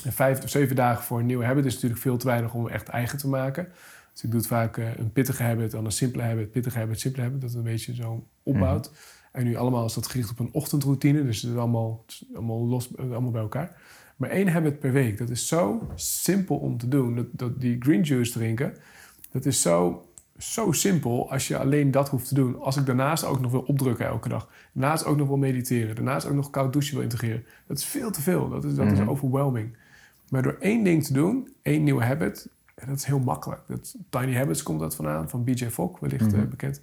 Mhm. 0.00 0.08
En 0.08 0.14
vijf 0.14 0.42
of 0.42 0.50
zeven 0.50 0.76
dagen 0.76 1.04
voor 1.04 1.18
een 1.18 1.26
nieuwe 1.26 1.44
habit 1.44 1.64
is 1.64 1.74
natuurlijk 1.74 2.00
veel 2.00 2.16
te 2.16 2.26
weinig 2.26 2.54
om 2.54 2.68
echt 2.68 2.88
eigen 2.88 3.18
te 3.18 3.28
maken. 3.28 3.68
Dus 4.12 4.22
ik 4.22 4.30
doe 4.30 4.40
het 4.40 4.48
vaak 4.48 4.76
eh, 4.76 4.96
een 4.96 5.12
pittige 5.12 5.42
habit, 5.42 5.70
dan 5.70 5.84
een 5.84 5.92
simpele 5.92 6.22
habit, 6.22 6.50
pittige 6.50 6.78
habit, 6.78 7.00
simpele 7.00 7.22
habit. 7.22 7.40
Dat 7.40 7.50
het 7.50 7.58
een 7.58 7.64
beetje 7.64 7.94
zo 7.94 8.26
opbouwt. 8.42 8.92
En 9.32 9.44
nu 9.44 9.56
allemaal 9.56 9.84
is 9.84 9.94
dat 9.94 10.06
gericht 10.06 10.30
op 10.30 10.38
een 10.38 10.48
ochtendroutine. 10.52 11.24
Dus 11.24 11.42
het 11.42 11.50
is 11.50 11.56
allemaal, 11.56 12.02
het 12.06 12.12
is 12.12 12.24
allemaal 12.34 12.66
los, 12.66 12.94
eh, 12.94 13.10
allemaal 13.10 13.30
bij 13.30 13.40
elkaar. 13.40 13.80
Maar 14.16 14.30
één 14.30 14.48
habit 14.48 14.78
per 14.78 14.92
week, 14.92 15.18
dat 15.18 15.30
is 15.30 15.48
zo 15.48 15.90
simpel 15.94 16.56
om 16.56 16.78
te 16.78 16.88
doen. 16.88 17.14
Dat, 17.16 17.26
dat 17.30 17.60
die 17.60 17.76
green 17.78 18.02
juice 18.02 18.32
drinken, 18.32 18.76
dat 19.30 19.46
is 19.46 19.62
zo, 19.62 20.06
zo 20.38 20.72
simpel 20.72 21.30
als 21.30 21.48
je 21.48 21.58
alleen 21.58 21.90
dat 21.90 22.08
hoeft 22.08 22.28
te 22.28 22.34
doen. 22.34 22.60
Als 22.60 22.76
ik 22.76 22.86
daarnaast 22.86 23.24
ook 23.24 23.40
nog 23.40 23.50
wil 23.50 23.60
opdrukken 23.60 24.06
elke 24.06 24.28
dag. 24.28 24.48
Daarnaast 24.72 25.04
ook 25.04 25.16
nog 25.16 25.28
wil 25.28 25.36
mediteren. 25.36 25.94
Daarnaast 25.94 26.26
ook 26.26 26.34
nog 26.34 26.50
koud 26.50 26.72
douchen 26.72 26.94
wil 26.94 27.02
integreren. 27.02 27.44
Dat 27.66 27.78
is 27.78 27.84
veel 27.84 28.10
te 28.10 28.22
veel. 28.22 28.48
Dat 28.48 28.64
is, 28.64 28.74
dat 28.74 28.92
is 28.92 29.00
overwhelming. 29.06 29.76
Maar 30.30 30.42
door 30.42 30.56
één 30.60 30.84
ding 30.84 31.04
te 31.04 31.12
doen, 31.12 31.54
één 31.62 31.82
nieuwe 31.82 32.04
habit, 32.04 32.48
en 32.74 32.86
dat 32.88 32.96
is 32.96 33.04
heel 33.04 33.18
makkelijk. 33.18 33.60
Dat, 33.66 33.94
Tiny 34.08 34.36
Habits 34.36 34.62
komt 34.62 34.80
dat 34.80 34.94
vandaan, 34.94 35.28
van 35.28 35.44
BJ 35.44 35.68
Fogg, 35.70 35.98
wellicht 35.98 36.32
eh, 36.32 36.40
bekend. 36.42 36.80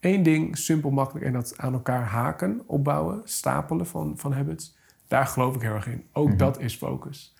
Eén 0.00 0.22
ding, 0.22 0.58
simpel, 0.58 0.90
makkelijk, 0.90 1.26
en 1.26 1.32
dat 1.32 1.54
aan 1.56 1.72
elkaar 1.72 2.04
haken, 2.04 2.62
opbouwen, 2.66 3.20
stapelen 3.24 3.86
van, 3.86 4.14
van 4.16 4.32
habits. 4.32 4.76
Daar 5.08 5.26
geloof 5.26 5.54
ik 5.54 5.62
heel 5.62 5.74
erg 5.74 5.86
in. 5.86 6.04
Ook 6.12 6.38
dat 6.38 6.60
is 6.60 6.76
focus. 6.76 7.34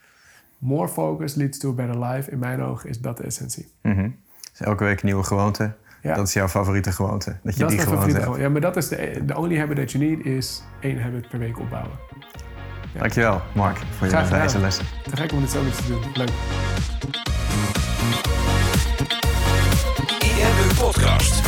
More 0.58 0.88
focus 0.88 1.34
leads 1.34 1.58
to 1.58 1.70
a 1.70 1.72
better 1.72 2.04
life. 2.04 2.30
In 2.30 2.38
mijn 2.38 2.62
ogen 2.62 2.88
is 2.88 3.00
dat 3.00 3.16
de 3.16 3.22
essentie. 3.22 3.68
Mhm. 3.82 4.10
Dus 4.50 4.60
elke 4.60 4.84
week 4.84 5.00
een 5.00 5.06
nieuwe 5.06 5.24
gewoonte. 5.24 5.72
Ja. 6.02 6.14
Dat 6.14 6.26
is 6.26 6.32
jouw 6.32 6.48
favoriete 6.48 6.92
gewoonte. 6.92 7.36
Dat 7.42 7.54
je 7.54 7.60
dat 7.60 7.68
die 7.68 7.78
is 7.78 7.84
mijn 7.84 7.98
gewoonte 7.98 8.14
favoriete 8.14 8.20
hebt. 8.20 8.24
gewoonte. 8.24 8.42
Ja, 8.42 8.48
maar 8.48 8.60
dat 8.60 8.76
is 8.76 8.88
de, 8.88 9.24
de 9.24 9.36
only 9.36 9.58
habit 9.58 9.76
that 9.76 9.92
you 9.92 10.04
need 10.04 10.24
is 10.24 10.62
één 10.80 11.02
habit 11.02 11.28
per 11.28 11.38
week 11.38 11.58
opbouwen. 11.58 11.98
Dankjewel, 12.92 13.42
Mark, 13.52 13.78
voor 13.98 14.06
je 14.06 14.28
wijze 14.28 14.58
lessen. 14.58 14.84
Te 15.10 15.16
gek 15.16 15.32
om 15.32 15.40
dit 15.40 15.50
zo 15.50 15.62
te 15.62 15.86
doen. 15.88 16.00
Leuk. 16.14 16.30
IMU 20.20 20.74
Podcast. 20.78 21.42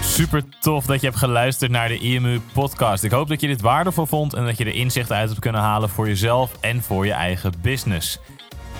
Super 0.00 0.42
tof 0.60 0.86
dat 0.86 1.00
je 1.00 1.06
hebt 1.06 1.18
geluisterd 1.18 1.70
naar 1.70 1.88
de 1.88 1.98
IMU 1.98 2.40
podcast. 2.52 3.04
Ik 3.04 3.10
hoop 3.10 3.28
dat 3.28 3.40
je 3.40 3.46
dit 3.46 3.60
waardevol 3.60 4.06
vond 4.06 4.34
en 4.34 4.44
dat 4.44 4.58
je 4.58 4.64
er 4.64 4.74
inzichten 4.74 5.16
uit 5.16 5.28
hebt 5.28 5.40
kunnen 5.40 5.60
halen 5.60 5.88
voor 5.88 6.06
jezelf 6.06 6.52
en 6.60 6.82
voor 6.82 7.06
je 7.06 7.12
eigen 7.12 7.52
business. 7.62 8.18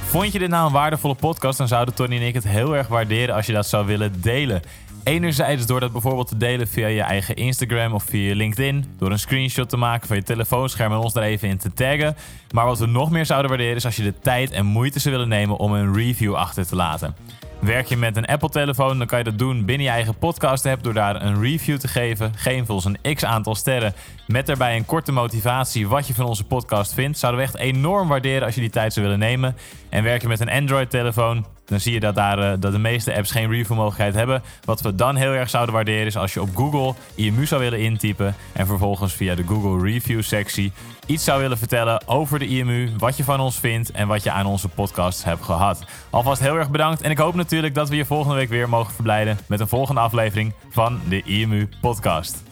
Vond 0.07 0.33
je 0.33 0.39
dit 0.39 0.49
nou 0.49 0.67
een 0.67 0.73
waardevolle 0.73 1.15
podcast, 1.15 1.59
dan 1.59 1.69
zouden 1.69 1.95
Tony 1.95 2.17
en 2.17 2.27
ik 2.27 2.35
het 2.35 2.49
heel 2.49 2.77
erg 2.77 2.87
waarderen 2.89 3.35
als 3.35 3.47
je 3.47 3.53
dat 3.53 3.67
zou 3.67 3.87
willen 3.87 4.21
delen. 4.21 4.63
Enerzijds 5.07 5.67
door 5.67 5.81
dat 5.81 5.93
bijvoorbeeld 5.93 6.29
te 6.29 6.37
delen 6.37 6.69
via 6.69 6.87
je 6.87 7.01
eigen 7.01 7.35
Instagram 7.35 7.93
of 7.93 8.05
via 8.05 8.35
LinkedIn. 8.35 8.85
Door 8.99 9.11
een 9.11 9.19
screenshot 9.19 9.69
te 9.69 9.77
maken 9.77 10.07
van 10.07 10.17
je 10.17 10.23
telefoonscherm 10.23 10.93
en 10.93 10.99
ons 10.99 11.13
daar 11.13 11.23
even 11.23 11.49
in 11.49 11.59
te 11.59 11.73
taggen. 11.73 12.17
Maar 12.51 12.67
wat 12.67 12.79
we 12.79 12.87
nog 12.87 13.11
meer 13.11 13.27
zouden 13.27 13.49
waarderen 13.49 13.77
is 13.77 13.85
als 13.85 13.97
je 13.97 14.03
de 14.03 14.19
tijd 14.19 14.51
en 14.51 14.67
moeite 14.67 14.99
zou 14.99 15.15
willen 15.15 15.29
nemen 15.29 15.57
om 15.57 15.73
een 15.73 15.95
review 15.95 16.35
achter 16.35 16.67
te 16.67 16.77
laten. 16.77 17.15
Werk 17.61 17.87
je 17.87 17.97
met 17.97 18.17
een 18.17 18.27
Apple-telefoon, 18.27 18.99
dan 18.99 19.07
kan 19.07 19.19
je 19.19 19.25
dat 19.25 19.39
doen 19.39 19.65
binnen 19.65 19.87
je 19.87 19.93
eigen 19.93 20.19
podcast-app 20.19 20.83
door 20.83 20.95
daar 20.95 21.23
een 21.23 21.41
review 21.43 21.79
te 21.79 21.89
geven. 21.89 22.33
Geef 22.37 22.71
ons 22.71 22.85
een 22.85 23.15
x 23.15 23.25
aantal 23.25 23.55
sterren 23.55 23.95
met 24.27 24.47
daarbij 24.47 24.77
een 24.77 24.87
korte 24.87 25.13
motivatie 25.13 25.89
wat 25.89 26.07
je 26.07 26.15
van 26.15 26.27
onze 26.27 26.45
podcast 26.45 26.95
vindt. 26.95 27.19
Zouden 27.19 27.41
we 27.41 27.47
echt 27.47 27.57
enorm 27.57 28.09
waarderen 28.09 28.43
als 28.43 28.55
je 28.55 28.61
die 28.61 28.71
tijd 28.71 28.93
zou 28.93 29.07
willen 29.07 29.21
nemen. 29.21 29.57
En 29.89 30.03
werk 30.03 30.23
je 30.23 30.29
met 30.29 30.41
een 30.41 30.51
Android-telefoon, 30.51 31.47
dan 31.67 31.81
zie 31.81 31.93
je 31.93 32.01
dat, 32.01 32.15
daar, 32.15 32.39
eh, 32.39 32.61
dat 32.61 32.73
de 32.73 32.79
meeste 32.79 33.17
apps 33.17 33.31
geen 33.31 33.51
review-mogelijkheid 33.51 34.15
hebben. 34.15 34.43
Wat 34.65 34.81
we 34.81 34.95
dan 34.95 35.17
heel 35.17 35.33
erg 35.33 35.51
zouden 35.51 35.75
waarderen 35.75 36.07
is 36.07 36.17
als 36.17 36.35
je 36.35 36.41
op 36.41 36.57
Google 36.57 36.95
IMU 37.15 37.47
zou 37.47 37.61
willen 37.61 37.81
intypen 37.81 38.35
en 38.53 38.67
vervolgens 38.67 39.13
via 39.13 39.35
de 39.35 39.45
Google 39.47 39.91
Review-sectie 39.91 40.73
iets 41.07 41.25
zou 41.25 41.41
willen 41.41 41.59
vertellen 41.59 42.09
over 42.09 42.39
de 42.39 42.47
IMU, 42.47 42.91
wat 42.99 43.17
je 43.17 43.25
van 43.25 43.41
ons 43.41 43.59
vindt 43.59 43.91
en 43.91 44.09
wat 44.09 44.23
je 44.23 44.31
aan 44.31 44.47
onze 44.47 44.69
podcast 44.69 45.25
hebt 45.25 45.43
gehad. 45.43 45.85
Alvast 46.11 46.41
heel 46.41 46.57
erg 46.57 46.71
bedankt 46.71 47.03
en 47.03 47.11
ik 47.11 47.19
hoop 47.19 47.35
natuurlijk 47.35 47.75
dat 47.75 47.89
we 47.89 47.97
je 47.97 48.05
volgende 48.05 48.37
week 48.37 48.49
weer 48.49 48.69
mogen 48.69 48.95
verblijden 48.95 49.39
met 49.47 49.61
een 49.61 49.69
volgende 49.69 50.01
aflevering 50.01 50.53
van 50.71 51.01
de 51.09 51.23
IMU 51.23 51.69
Podcast. 51.81 52.46